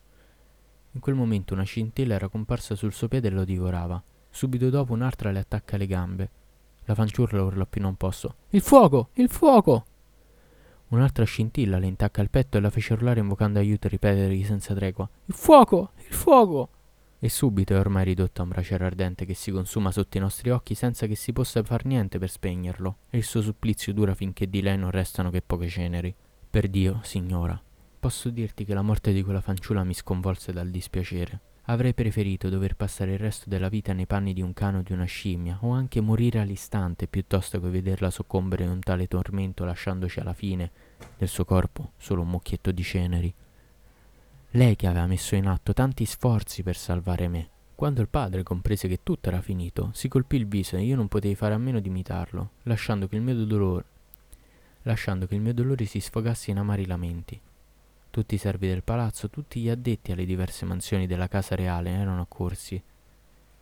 In 0.93 0.99
quel 0.99 1.13
momento 1.13 1.53
una 1.53 1.63
scintilla 1.63 2.15
era 2.15 2.27
comparsa 2.27 2.73
sul 2.73 2.91
suo 2.91 3.07
piede 3.07 3.27
e 3.27 3.31
lo 3.31 3.45
divorava. 3.45 4.01
Subito 4.31 4.71
dopo 4.71 4.93
un'altra 4.93 5.29
le 5.29 5.39
attacca 5.39 5.75
alle 5.75 5.86
gambe. 5.86 6.31
La 6.86 6.95
fanciulla 6.95 7.43
urlò 7.43 7.67
più 7.67 7.81
non 7.81 7.95
posso. 7.95 8.38
Il 8.49 8.62
fuoco, 8.62 9.10
il 9.13 9.29
fuoco. 9.29 9.86
Un'altra 10.89 11.26
scintilla 11.26 11.80
le 11.80 11.88
intacca 11.88 12.21
il 12.21 12.30
petto 12.30 12.58
e 12.58 12.62
la 12.62 12.69
fece 12.69 12.93
urlare 12.93 13.19
invocando 13.19 13.60
aiuto 13.60 13.88
e 13.88 13.89
ripetergli 13.89 14.43
senza 14.43 14.73
tregua. 14.73 15.10
Il 15.26 15.34
fuoco, 15.34 15.91
il 16.08 16.13
fuoco 16.13 16.69
e 17.19 17.30
subito 17.30 17.73
è 17.73 17.80
ormai 17.80 18.04
ridotto 18.04 18.41
a 18.41 18.43
un 18.43 18.50
braciere 18.50 18.86
ardente 18.86 19.26
che 19.26 19.34
si 19.34 19.52
consuma 19.52 19.91
sotto 19.91 20.17
i 20.17 20.19
nostri 20.19 20.52
occhi 20.52 20.76
senza 20.76 21.08
che 21.08 21.15
si 21.15 21.34
possa 21.34 21.63
far 21.63 21.86
niente 21.86 22.19
per 22.19 22.30
spegnerlo, 22.30 22.97
e 23.10 23.17
il 23.17 23.23
suo 23.23 23.41
supplizio 23.41 23.93
dura 23.93 24.13
finché 24.13 24.47
di 24.50 24.62
lei 24.62 24.78
non 24.78 24.91
restano 24.91 25.30
che 25.30 25.41
poche 25.41 25.67
ceneri. 25.67 26.13
Per 26.50 26.67
Dio, 26.69 27.00
signora, 27.04 27.60
posso 28.00 28.30
dirti 28.30 28.65
che 28.65 28.73
la 28.73 28.82
morte 28.82 29.13
di 29.13 29.23
quella 29.23 29.41
fanciulla 29.41 29.84
mi 29.84 29.93
sconvolse 29.93 30.54
dal 30.54 30.69
dispiacere. 30.69 31.41
Avrei 31.69 31.93
preferito 31.93 32.47
dover 32.47 32.77
passare 32.77 33.13
il 33.13 33.19
resto 33.19 33.49
della 33.49 33.67
vita 33.67 33.91
nei 33.91 34.06
panni 34.06 34.32
di 34.32 34.41
un 34.41 34.53
cane 34.53 34.77
o 34.77 34.82
di 34.82 34.93
una 34.93 35.03
scimmia, 35.03 35.58
o 35.62 35.71
anche 35.71 35.99
morire 35.99 36.39
all'istante 36.39 37.08
piuttosto 37.08 37.60
che 37.60 37.67
vederla 37.67 38.10
soccombere 38.10 38.63
in 38.63 38.69
un 38.69 38.80
tale 38.80 39.08
tormento 39.08 39.65
lasciandoci 39.65 40.21
alla 40.21 40.32
fine 40.32 40.71
del 41.17 41.27
suo 41.27 41.43
corpo 41.43 41.91
solo 41.97 42.21
un 42.21 42.30
mucchietto 42.30 42.71
di 42.71 42.84
ceneri. 42.84 43.34
Lei 44.51 44.77
che 44.77 44.88
aveva 44.88 45.08
messo 45.08 45.36
in 45.36 45.45
atto 45.45 45.73
tanti 45.73 46.06
sforzi 46.06 46.63
per 46.63 46.77
salvare 46.77 47.27
me. 47.27 47.49
Quando 47.75 47.99
il 47.99 48.08
padre 48.08 48.43
comprese 48.43 48.88
che 48.88 49.01
tutto 49.03 49.27
era 49.27 49.41
finito, 49.41 49.91
si 49.93 50.08
colpì 50.08 50.38
il 50.38 50.47
viso 50.47 50.77
e 50.77 50.84
io 50.84 50.95
non 50.95 51.10
potei 51.10 51.36
fare 51.36 51.53
a 51.53 51.58
meno 51.58 51.82
di 51.82 51.89
imitarlo, 51.89 52.51
lasciando 52.63 53.10
che 53.10 53.17
il 53.17 53.21
mio 53.21 53.36
dolore, 53.45 53.84
lasciando 54.84 55.27
che 55.27 55.36
il 55.36 55.41
mio 55.41 55.53
dolore 55.53 55.84
si 55.84 55.99
sfogasse 55.99 56.49
in 56.49 56.60
amari 56.60 56.86
lamenti. 56.86 57.39
Tutti 58.10 58.36
i 58.36 58.38
servi 58.38 58.67
del 58.67 58.84
palazzo, 58.84 59.30
tutti 59.30 59.62
gli 59.62 59.70
addetti 59.70 60.12
alle 60.12 60.26
diverse 60.26 60.65
mansioni 60.65 61.08
della 61.08 61.28
casa 61.28 61.56
reale 61.56 61.91
erano 61.91 62.22
accorsi. 62.22 62.82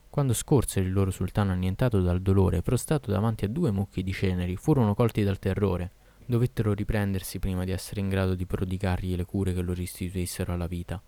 Quando 0.09 0.33
scorsero 0.33 0.85
il 0.85 0.93
loro 0.93 1.11
sultano 1.11 1.51
annientato 1.51 2.01
dal 2.01 2.21
dolore, 2.21 2.61
prostrato 2.61 3.11
davanti 3.11 3.45
a 3.45 3.49
due 3.49 3.71
mucchi 3.71 4.03
di 4.03 4.13
ceneri, 4.13 4.55
furono 4.55 4.93
colti 4.93 5.23
dal 5.23 5.39
terrore 5.39 5.91
dovettero 6.25 6.73
riprendersi 6.73 7.39
prima 7.39 7.63
di 7.63 7.71
essere 7.71 7.99
in 7.99 8.09
grado 8.09 8.33
di 8.35 8.45
prodigargli 8.45 9.15
le 9.15 9.25
cure 9.25 9.53
che 9.53 9.61
lo 9.61 9.73
restituissero 9.73 10.53
alla 10.53 10.67
vita. 10.67 11.01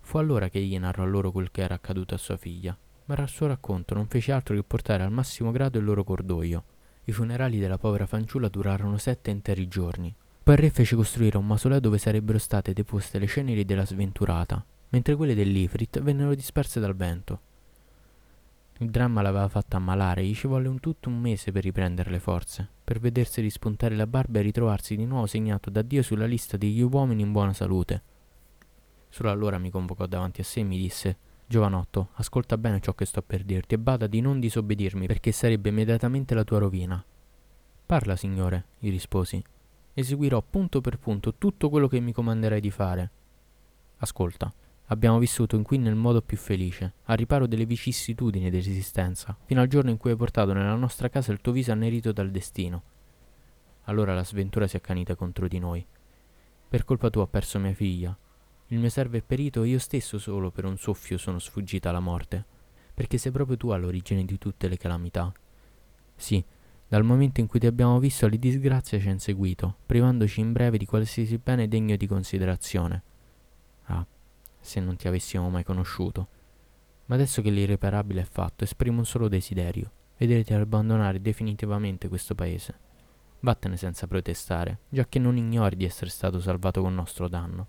Fu 0.00 0.16
allora 0.16 0.48
che 0.48 0.58
egli 0.58 0.78
narrò 0.78 1.04
loro 1.04 1.30
quel 1.30 1.50
che 1.50 1.60
era 1.62 1.74
accaduto 1.74 2.14
a 2.14 2.18
sua 2.18 2.36
figlia, 2.36 2.76
ma 3.04 3.14
il 3.16 3.28
suo 3.28 3.46
racconto 3.46 3.94
non 3.94 4.06
fece 4.06 4.32
altro 4.32 4.54
che 4.54 4.62
portare 4.62 5.02
al 5.02 5.12
massimo 5.12 5.50
grado 5.50 5.78
il 5.78 5.84
loro 5.84 6.02
cordoglio. 6.02 6.64
I 7.04 7.12
funerali 7.12 7.58
della 7.58 7.78
povera 7.78 8.06
fanciulla 8.06 8.48
durarono 8.48 8.96
sette 8.96 9.30
interi 9.30 9.68
giorni. 9.68 10.14
Poi 10.48 10.56
il 10.56 10.62
re 10.62 10.70
fece 10.70 10.96
costruire 10.96 11.36
un 11.36 11.46
mausoleo 11.46 11.78
dove 11.78 11.98
sarebbero 11.98 12.38
state 12.38 12.72
deposte 12.72 13.18
le 13.18 13.26
ceneri 13.26 13.66
della 13.66 13.84
sventurata, 13.84 14.64
mentre 14.88 15.14
quelle 15.14 15.34
dell'Ifrit 15.34 16.00
vennero 16.00 16.34
disperse 16.34 16.80
dal 16.80 16.96
vento. 16.96 17.40
Il 18.78 18.88
dramma 18.88 19.20
l'aveva 19.20 19.48
fatta 19.48 19.76
ammalare 19.76 20.22
e 20.22 20.24
gli 20.24 20.34
ci 20.34 20.46
volle 20.46 20.68
un 20.68 20.80
tutto 20.80 21.10
un 21.10 21.20
mese 21.20 21.52
per 21.52 21.64
riprendere 21.64 22.08
le 22.08 22.18
forze, 22.18 22.66
per 22.82 22.98
vedersi 22.98 23.42
rispuntare 23.42 23.94
la 23.94 24.06
barba 24.06 24.38
e 24.38 24.42
ritrovarsi 24.42 24.96
di 24.96 25.04
nuovo 25.04 25.26
segnato 25.26 25.68
da 25.68 25.82
Dio 25.82 26.00
sulla 26.00 26.24
lista 26.24 26.56
degli 26.56 26.80
uomini 26.80 27.20
in 27.20 27.32
buona 27.32 27.52
salute. 27.52 28.02
Solo 29.10 29.30
allora 29.30 29.58
mi 29.58 29.68
convocò 29.68 30.06
davanti 30.06 30.40
a 30.40 30.44
sé 30.44 30.60
e 30.60 30.64
mi 30.64 30.78
disse 30.78 31.18
Giovanotto, 31.46 32.08
ascolta 32.14 32.56
bene 32.56 32.80
ciò 32.80 32.94
che 32.94 33.04
sto 33.04 33.20
per 33.20 33.44
dirti 33.44 33.74
e 33.74 33.78
bada 33.78 34.06
di 34.06 34.22
non 34.22 34.40
disobbedirmi 34.40 35.06
perché 35.06 35.30
sarebbe 35.30 35.68
immediatamente 35.68 36.34
la 36.34 36.44
tua 36.44 36.56
rovina. 36.56 37.04
Parla, 37.84 38.16
signore, 38.16 38.64
gli 38.78 38.88
risposi. 38.88 39.44
Eseguirò 39.98 40.40
punto 40.42 40.80
per 40.80 40.96
punto 40.96 41.34
tutto 41.34 41.68
quello 41.68 41.88
che 41.88 41.98
mi 41.98 42.12
comanderai 42.12 42.60
di 42.60 42.70
fare. 42.70 43.10
Ascolta, 43.96 44.52
Abbiamo 44.90 45.18
vissuto 45.18 45.60
qui 45.60 45.76
nel 45.76 45.96
modo 45.96 46.22
più 46.22 46.38
felice, 46.38 46.94
a 47.06 47.14
riparo 47.14 47.46
delle 47.46 47.66
vicissitudini 47.66 48.48
dell'esistenza, 48.48 49.36
fino 49.44 49.60
al 49.60 49.66
giorno 49.66 49.90
in 49.90 49.98
cui 49.98 50.12
hai 50.12 50.16
portato 50.16 50.54
nella 50.54 50.76
nostra 50.76 51.10
casa 51.10 51.30
il 51.30 51.42
tuo 51.42 51.52
viso 51.52 51.72
annerito 51.72 52.10
dal 52.10 52.30
destino. 52.30 52.82
Allora 53.82 54.14
la 54.14 54.24
sventura 54.24 54.66
si 54.66 54.76
è 54.76 54.78
accanita 54.78 55.14
contro 55.14 55.46
di 55.46 55.58
noi. 55.58 55.84
Per 56.68 56.84
colpa 56.84 57.10
tua 57.10 57.24
ho 57.24 57.26
perso 57.26 57.58
mia 57.58 57.74
figlia. 57.74 58.16
Il 58.68 58.78
mio 58.78 58.88
servo 58.88 59.18
è 59.18 59.22
perito 59.22 59.62
e 59.62 59.68
io 59.68 59.78
stesso 59.78 60.18
solo 60.18 60.50
per 60.50 60.64
un 60.64 60.78
soffio 60.78 61.18
sono 61.18 61.38
sfuggita 61.38 61.90
alla 61.90 62.00
morte, 62.00 62.42
perché 62.94 63.18
sei 63.18 63.32
proprio 63.32 63.58
tu 63.58 63.68
all'origine 63.70 64.24
di 64.24 64.38
tutte 64.38 64.68
le 64.68 64.78
calamità. 64.78 65.30
Sì, 66.16 66.42
dal 66.88 67.04
momento 67.04 67.40
in 67.40 67.46
cui 67.46 67.60
ti 67.60 67.66
abbiamo 67.66 67.98
visto 67.98 68.26
le 68.26 68.38
disgrazie 68.38 68.98
ci 68.98 69.08
ha 69.08 69.12
inseguito, 69.12 69.76
privandoci 69.84 70.40
in 70.40 70.52
breve 70.52 70.78
di 70.78 70.86
qualsiasi 70.86 71.36
bene 71.36 71.68
degno 71.68 71.94
di 71.96 72.06
considerazione. 72.06 73.02
Ah, 73.84 74.06
se 74.58 74.80
non 74.80 74.96
ti 74.96 75.06
avessimo 75.06 75.50
mai 75.50 75.64
conosciuto. 75.64 76.28
Ma 77.06 77.14
adesso 77.14 77.42
che 77.42 77.50
l'irreparabile 77.50 78.22
è 78.22 78.24
fatto, 78.24 78.64
esprimo 78.64 78.98
un 78.98 79.06
solo 79.06 79.28
desiderio, 79.28 79.90
vederti 80.16 80.54
abbandonare 80.54 81.20
definitivamente 81.20 82.08
questo 82.08 82.34
paese. 82.34 82.86
Vattene 83.40 83.76
senza 83.76 84.06
protestare, 84.06 84.80
già 84.88 85.06
che 85.06 85.18
non 85.18 85.36
ignori 85.36 85.76
di 85.76 85.84
essere 85.84 86.10
stato 86.10 86.40
salvato 86.40 86.80
con 86.80 86.94
nostro 86.94 87.28
danno. 87.28 87.66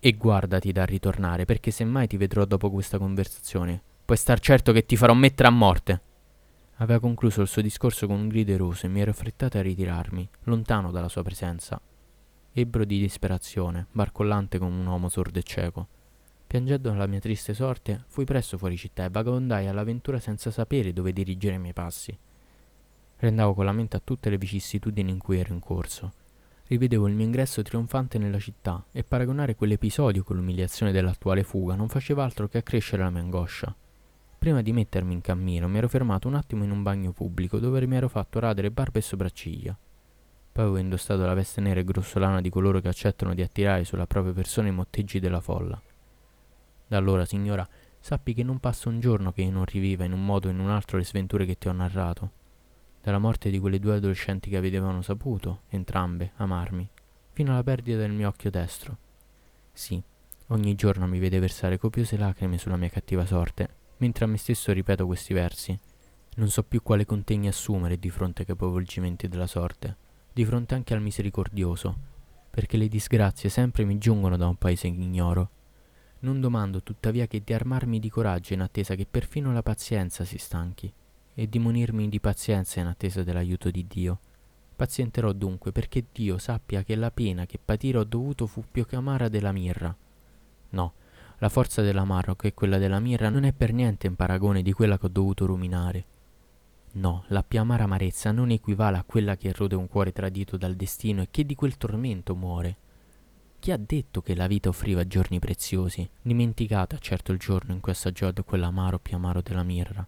E 0.00 0.12
guardati 0.12 0.70
da 0.70 0.84
ritornare, 0.84 1.46
perché 1.46 1.70
se 1.70 1.84
mai 1.84 2.06
ti 2.06 2.18
vedrò 2.18 2.44
dopo 2.44 2.70
questa 2.70 2.98
conversazione, 2.98 3.82
puoi 4.04 4.18
star 4.18 4.38
certo 4.38 4.72
che 4.72 4.84
ti 4.84 4.96
farò 4.96 5.14
mettere 5.14 5.48
a 5.48 5.50
morte. 5.50 6.00
Aveva 6.78 6.98
concluso 6.98 7.40
il 7.40 7.46
suo 7.46 7.62
discorso 7.62 8.08
con 8.08 8.18
un 8.18 8.26
grido 8.26 8.50
eroso 8.50 8.86
e 8.86 8.88
mi 8.88 9.00
ero 9.00 9.12
affrettato 9.12 9.58
a 9.58 9.62
ritirarmi, 9.62 10.28
lontano 10.44 10.90
dalla 10.90 11.08
sua 11.08 11.22
presenza. 11.22 11.80
Ebbro 12.52 12.84
di 12.84 12.98
disperazione, 12.98 13.86
barcollante 13.92 14.58
come 14.58 14.76
un 14.80 14.86
uomo 14.86 15.08
sordo 15.08 15.38
e 15.38 15.44
cieco. 15.44 15.86
Piangendo 16.48 16.92
la 16.92 17.06
mia 17.06 17.20
triste 17.20 17.54
sorte, 17.54 18.04
fui 18.08 18.24
presto 18.24 18.58
fuori 18.58 18.76
città 18.76 19.04
e 19.04 19.08
vagabondai 19.08 19.68
all'avventura 19.68 20.18
senza 20.18 20.50
sapere 20.50 20.92
dove 20.92 21.12
dirigere 21.12 21.54
i 21.54 21.60
miei 21.60 21.72
passi. 21.72 22.16
Rendavo 23.18 23.54
con 23.54 23.64
la 23.64 23.72
mente 23.72 23.96
a 23.96 24.02
tutte 24.02 24.28
le 24.28 24.36
vicissitudini 24.38 25.12
in 25.12 25.18
cui 25.18 25.38
ero 25.38 25.52
in 25.52 25.60
corso. 25.60 26.12
Rivedevo 26.66 27.06
il 27.06 27.14
mio 27.14 27.24
ingresso 27.24 27.62
trionfante 27.62 28.18
nella 28.18 28.40
città 28.40 28.84
e 28.90 29.04
paragonare 29.04 29.54
quell'episodio 29.54 30.24
con 30.24 30.36
l'umiliazione 30.36 30.90
dell'attuale 30.90 31.44
fuga 31.44 31.76
non 31.76 31.88
faceva 31.88 32.24
altro 32.24 32.48
che 32.48 32.58
accrescere 32.58 33.04
la 33.04 33.10
mia 33.10 33.20
angoscia. 33.20 33.74
Prima 34.44 34.60
di 34.60 34.74
mettermi 34.74 35.14
in 35.14 35.22
cammino 35.22 35.68
mi 35.68 35.78
ero 35.78 35.88
fermato 35.88 36.28
un 36.28 36.34
attimo 36.34 36.64
in 36.64 36.70
un 36.70 36.82
bagno 36.82 37.12
pubblico 37.12 37.58
dove 37.58 37.86
mi 37.86 37.96
ero 37.96 38.10
fatto 38.10 38.40
radere 38.40 38.70
barba 38.70 38.98
e 38.98 39.00
sopracciglia. 39.00 39.74
Poi 40.52 40.62
avevo 40.62 40.76
indossato 40.76 41.24
la 41.24 41.32
veste 41.32 41.62
nera 41.62 41.80
e 41.80 41.84
grossolana 41.84 42.42
di 42.42 42.50
coloro 42.50 42.82
che 42.82 42.88
accettano 42.88 43.32
di 43.32 43.40
attirare 43.40 43.84
sulla 43.84 44.06
propria 44.06 44.34
persona 44.34 44.68
i 44.68 44.72
motteggi 44.72 45.18
della 45.18 45.40
folla. 45.40 45.80
Da 46.86 46.98
allora, 46.98 47.24
signora, 47.24 47.66
sappi 47.98 48.34
che 48.34 48.42
non 48.42 48.58
passa 48.60 48.90
un 48.90 49.00
giorno 49.00 49.32
che 49.32 49.40
io 49.40 49.50
non 49.50 49.64
riviva 49.64 50.04
in 50.04 50.12
un 50.12 50.22
modo 50.22 50.48
o 50.48 50.50
in 50.50 50.58
un 50.58 50.68
altro 50.68 50.98
le 50.98 51.04
sventure 51.04 51.46
che 51.46 51.56
ti 51.56 51.68
ho 51.68 51.72
narrato. 51.72 52.30
Dalla 53.00 53.18
morte 53.18 53.48
di 53.48 53.58
quelle 53.58 53.78
due 53.78 53.94
adolescenti 53.94 54.50
che 54.50 54.58
avevano 54.58 55.00
saputo, 55.00 55.62
entrambe, 55.70 56.32
amarmi, 56.36 56.86
fino 57.32 57.52
alla 57.52 57.62
perdita 57.62 57.96
del 57.96 58.12
mio 58.12 58.28
occhio 58.28 58.50
destro. 58.50 58.98
Sì, 59.72 60.02
ogni 60.48 60.74
giorno 60.74 61.06
mi 61.06 61.18
vede 61.18 61.38
versare 61.38 61.78
copiose 61.78 62.18
lacrime 62.18 62.58
sulla 62.58 62.76
mia 62.76 62.90
cattiva 62.90 63.24
sorte 63.24 63.82
Mentre 63.98 64.24
a 64.24 64.28
me 64.28 64.36
stesso 64.36 64.72
ripeto 64.72 65.06
questi 65.06 65.32
versi, 65.32 65.78
non 66.36 66.50
so 66.50 66.64
più 66.64 66.82
quale 66.82 67.04
contegno 67.04 67.48
assumere 67.48 67.98
di 67.98 68.10
fronte 68.10 68.42
ai 68.42 68.46
capovolgimenti 68.48 69.28
della 69.28 69.46
sorte, 69.46 69.96
di 70.32 70.44
fronte 70.44 70.74
anche 70.74 70.94
al 70.94 71.00
misericordioso, 71.00 71.96
perché 72.50 72.76
le 72.76 72.88
disgrazie 72.88 73.48
sempre 73.48 73.84
mi 73.84 73.98
giungono 73.98 74.36
da 74.36 74.48
un 74.48 74.56
paese 74.56 74.90
che 74.90 75.00
ignoro. 75.00 75.50
Non 76.20 76.40
domando 76.40 76.82
tuttavia 76.82 77.26
che 77.26 77.42
di 77.44 77.52
armarmi 77.52 78.00
di 78.00 78.08
coraggio 78.08 78.52
in 78.52 78.62
attesa 78.62 78.94
che 78.94 79.06
perfino 79.08 79.52
la 79.52 79.62
pazienza 79.62 80.24
si 80.24 80.38
stanchi, 80.38 80.92
e 81.34 81.48
di 81.48 81.58
munirmi 81.58 82.08
di 82.08 82.20
pazienza 82.20 82.80
in 82.80 82.86
attesa 82.86 83.22
dell'aiuto 83.22 83.70
di 83.70 83.86
Dio. 83.86 84.18
Pazienterò 84.74 85.32
dunque 85.32 85.70
perché 85.70 86.06
Dio 86.12 86.38
sappia 86.38 86.82
che 86.82 86.96
la 86.96 87.10
pena 87.10 87.46
che 87.46 87.60
patire 87.64 87.98
ho 87.98 88.04
dovuto 88.04 88.46
fu 88.46 88.64
più 88.68 88.84
che 88.86 88.96
amara 88.96 89.28
della 89.28 89.52
mirra. 89.52 89.96
No, 90.70 90.92
la 91.44 91.50
forza 91.50 91.82
dell'amaro, 91.82 92.36
che 92.36 92.48
è 92.48 92.54
quella 92.54 92.78
della 92.78 93.00
mirra, 93.00 93.28
non 93.28 93.44
è 93.44 93.52
per 93.52 93.74
niente 93.74 94.06
in 94.06 94.16
paragone 94.16 94.62
di 94.62 94.72
quella 94.72 94.96
che 94.96 95.04
ho 95.04 95.10
dovuto 95.10 95.44
ruminare. 95.44 96.04
No, 96.92 97.24
la 97.26 97.42
più 97.42 97.60
amara 97.60 97.84
amarezza 97.84 98.32
non 98.32 98.50
equivale 98.50 98.96
a 98.96 99.04
quella 99.04 99.36
che 99.36 99.48
erode 99.48 99.74
un 99.74 99.86
cuore 99.86 100.10
tradito 100.10 100.56
dal 100.56 100.74
destino 100.74 101.20
e 101.20 101.28
che 101.30 101.44
di 101.44 101.54
quel 101.54 101.76
tormento 101.76 102.34
muore. 102.34 102.76
Chi 103.58 103.72
ha 103.72 103.76
detto 103.76 104.22
che 104.22 104.34
la 104.34 104.46
vita 104.46 104.70
offriva 104.70 105.06
giorni 105.06 105.38
preziosi, 105.38 106.08
dimenticata 106.22 106.96
certo 106.96 107.30
il 107.30 107.38
giorno 107.38 107.74
in 107.74 107.80
cui 107.80 107.92
assaggiò 107.92 108.32
quell'amaro 108.32 108.98
più 108.98 109.14
amaro 109.14 109.42
della 109.42 109.64
mirra? 109.64 110.06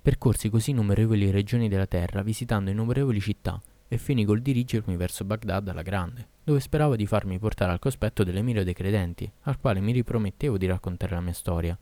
Percorsi 0.00 0.48
così 0.48 0.70
innumerevoli 0.70 1.30
regioni 1.30 1.68
della 1.68 1.86
terra, 1.86 2.22
visitando 2.22 2.70
innumerevoli 2.70 3.20
città, 3.20 3.60
e 3.88 3.98
finì 3.98 4.24
col 4.24 4.40
dirigermi 4.40 4.96
verso 4.96 5.24
Baghdad 5.24 5.68
alla 5.68 5.82
grande, 5.82 6.28
dove 6.42 6.60
speravo 6.60 6.96
di 6.96 7.06
farmi 7.06 7.38
portare 7.38 7.72
al 7.72 7.78
cospetto 7.78 8.24
dell'Emiro 8.24 8.64
dei 8.64 8.74
Credenti, 8.74 9.30
al 9.42 9.58
quale 9.58 9.80
mi 9.80 9.92
ripromettevo 9.92 10.58
di 10.58 10.66
raccontare 10.66 11.14
la 11.14 11.20
mia 11.20 11.32
storia. 11.32 11.78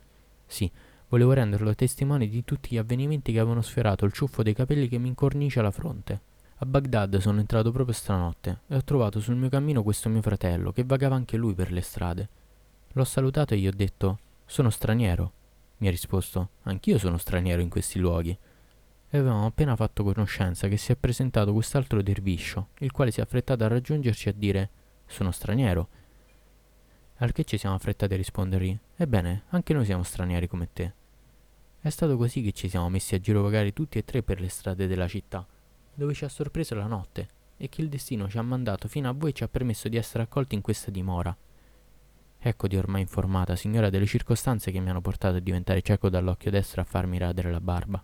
Sì, 0.46 0.70
volevo 1.09 1.32
renderlo 1.32 1.74
testimone 1.74 2.28
di 2.28 2.44
tutti 2.44 2.74
gli 2.74 2.78
avvenimenti 2.78 3.32
che 3.32 3.38
avevano 3.38 3.62
sfiorato 3.62 4.05
il 4.05 4.12
ciuffo 4.12 4.42
dei 4.42 4.55
capelli 4.55 4.88
che 4.88 4.98
mi 4.98 5.09
incornicia 5.09 5.62
la 5.62 5.70
fronte. 5.70 6.20
A 6.57 6.66
Baghdad 6.66 7.18
sono 7.18 7.40
entrato 7.40 7.72
proprio 7.72 7.94
stanotte 7.94 8.61
e 8.68 8.76
ho 8.76 8.84
trovato 8.84 9.18
sul 9.18 9.34
mio 9.34 9.48
cammino 9.48 9.82
questo 9.82 10.09
mio 10.09 10.22
fratello 10.22 10.70
che 10.70 10.84
vagava 10.84 11.16
anche 11.16 11.36
lui 11.36 11.55
per 11.55 11.72
le 11.72 11.80
strade. 11.80 12.28
L'ho 12.92 13.05
salutato 13.05 13.55
e 13.55 13.59
gli 13.59 13.66
ho 13.66 13.72
detto: 13.74 14.18
Sono 14.46 14.70
straniero. 14.70 15.32
Mi 15.78 15.88
ha 15.88 15.90
risposto: 15.90 16.50
Anch'io 16.62 16.98
sono 16.98 17.16
straniero 17.16 17.61
in 17.61 17.68
questi 17.68 17.98
luoghi 17.98 18.38
e 19.14 19.18
avevamo 19.18 19.44
appena 19.44 19.76
fatto 19.76 20.04
conoscenza 20.04 20.68
che 20.68 20.78
si 20.78 20.90
è 20.90 20.96
presentato 20.96 21.52
quest'altro 21.52 22.00
derviscio, 22.00 22.68
il 22.78 22.92
quale 22.92 23.10
si 23.10 23.20
è 23.20 23.22
affrettato 23.22 23.62
a 23.62 23.68
raggiungerci 23.68 24.28
e 24.28 24.30
a 24.30 24.34
dire 24.34 24.70
sono 25.04 25.30
straniero. 25.30 25.88
Al 27.16 27.32
che 27.32 27.44
ci 27.44 27.58
siamo 27.58 27.74
affrettati 27.74 28.14
a 28.14 28.16
rispondergli 28.16 28.76
ebbene, 28.96 29.42
anche 29.50 29.74
noi 29.74 29.84
siamo 29.84 30.02
stranieri 30.02 30.48
come 30.48 30.70
te. 30.72 30.94
È 31.78 31.90
stato 31.90 32.16
così 32.16 32.40
che 32.40 32.52
ci 32.52 32.70
siamo 32.70 32.88
messi 32.88 33.14
a 33.14 33.20
girovagare 33.20 33.74
tutti 33.74 33.98
e 33.98 34.04
tre 34.06 34.22
per 34.22 34.40
le 34.40 34.48
strade 34.48 34.86
della 34.86 35.06
città, 35.06 35.46
dove 35.92 36.14
ci 36.14 36.24
ha 36.24 36.30
sorpreso 36.30 36.74
la 36.74 36.86
notte 36.86 37.28
e 37.58 37.68
che 37.68 37.82
il 37.82 37.90
destino 37.90 38.30
ci 38.30 38.38
ha 38.38 38.42
mandato 38.42 38.88
fino 38.88 39.10
a 39.10 39.12
voi 39.12 39.28
e 39.28 39.32
ci 39.34 39.44
ha 39.44 39.48
permesso 39.48 39.90
di 39.90 39.98
essere 39.98 40.22
accolti 40.22 40.54
in 40.54 40.62
questa 40.62 40.90
dimora. 40.90 41.36
Eccoti 42.38 42.76
ormai 42.76 43.02
informata, 43.02 43.56
signora, 43.56 43.90
delle 43.90 44.06
circostanze 44.06 44.70
che 44.70 44.80
mi 44.80 44.88
hanno 44.88 45.02
portato 45.02 45.36
a 45.36 45.40
diventare 45.40 45.82
cieco 45.82 46.08
dall'occhio 46.08 46.50
destro 46.50 46.80
e 46.80 46.84
a 46.84 46.86
farmi 46.86 47.18
radere 47.18 47.50
la 47.50 47.60
barba. 47.60 48.02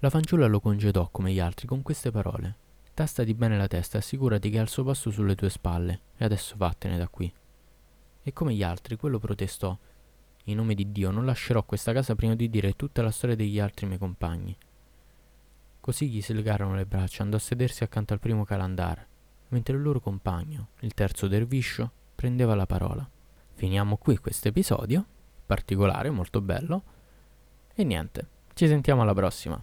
La 0.00 0.10
fanciulla 0.10 0.46
lo 0.46 0.60
congedò 0.60 1.08
come 1.10 1.32
gli 1.32 1.40
altri 1.40 1.66
con 1.66 1.82
queste 1.82 2.12
parole. 2.12 2.56
Tastati 2.94 3.34
bene 3.34 3.56
la 3.56 3.66
testa 3.66 3.96
e 3.96 4.00
assicurati 4.00 4.48
che 4.48 4.60
ha 4.60 4.62
il 4.62 4.68
suo 4.68 4.84
posto 4.84 5.10
sulle 5.10 5.34
tue 5.34 5.50
spalle, 5.50 6.00
e 6.16 6.24
adesso 6.24 6.54
vattene 6.56 6.96
da 6.96 7.08
qui. 7.08 7.32
E 8.22 8.32
come 8.32 8.54
gli 8.54 8.62
altri, 8.62 8.96
quello 8.96 9.18
protestò. 9.18 9.76
In 10.44 10.56
nome 10.56 10.74
di 10.74 10.92
Dio 10.92 11.10
non 11.10 11.24
lascerò 11.24 11.64
questa 11.64 11.92
casa 11.92 12.14
prima 12.14 12.36
di 12.36 12.48
dire 12.48 12.74
tutta 12.74 13.02
la 13.02 13.10
storia 13.10 13.34
degli 13.34 13.58
altri 13.58 13.86
miei 13.86 13.98
compagni. 13.98 14.56
Così 15.80 16.08
gli 16.08 16.20
si 16.20 16.32
legarono 16.32 16.76
le 16.76 16.86
braccia, 16.86 17.24
andò 17.24 17.36
a 17.36 17.40
sedersi 17.40 17.82
accanto 17.82 18.12
al 18.12 18.20
primo 18.20 18.44
calandar, 18.44 19.04
mentre 19.48 19.74
il 19.74 19.82
loro 19.82 19.98
compagno, 19.98 20.68
il 20.80 20.94
terzo 20.94 21.26
derviscio, 21.26 21.90
prendeva 22.14 22.54
la 22.54 22.66
parola. 22.66 23.08
Finiamo 23.54 23.96
qui 23.96 24.16
questo 24.18 24.46
episodio, 24.46 25.04
particolare, 25.44 26.10
molto 26.10 26.40
bello, 26.40 26.82
e 27.74 27.82
niente, 27.82 28.28
ci 28.54 28.68
sentiamo 28.68 29.02
alla 29.02 29.14
prossima. 29.14 29.60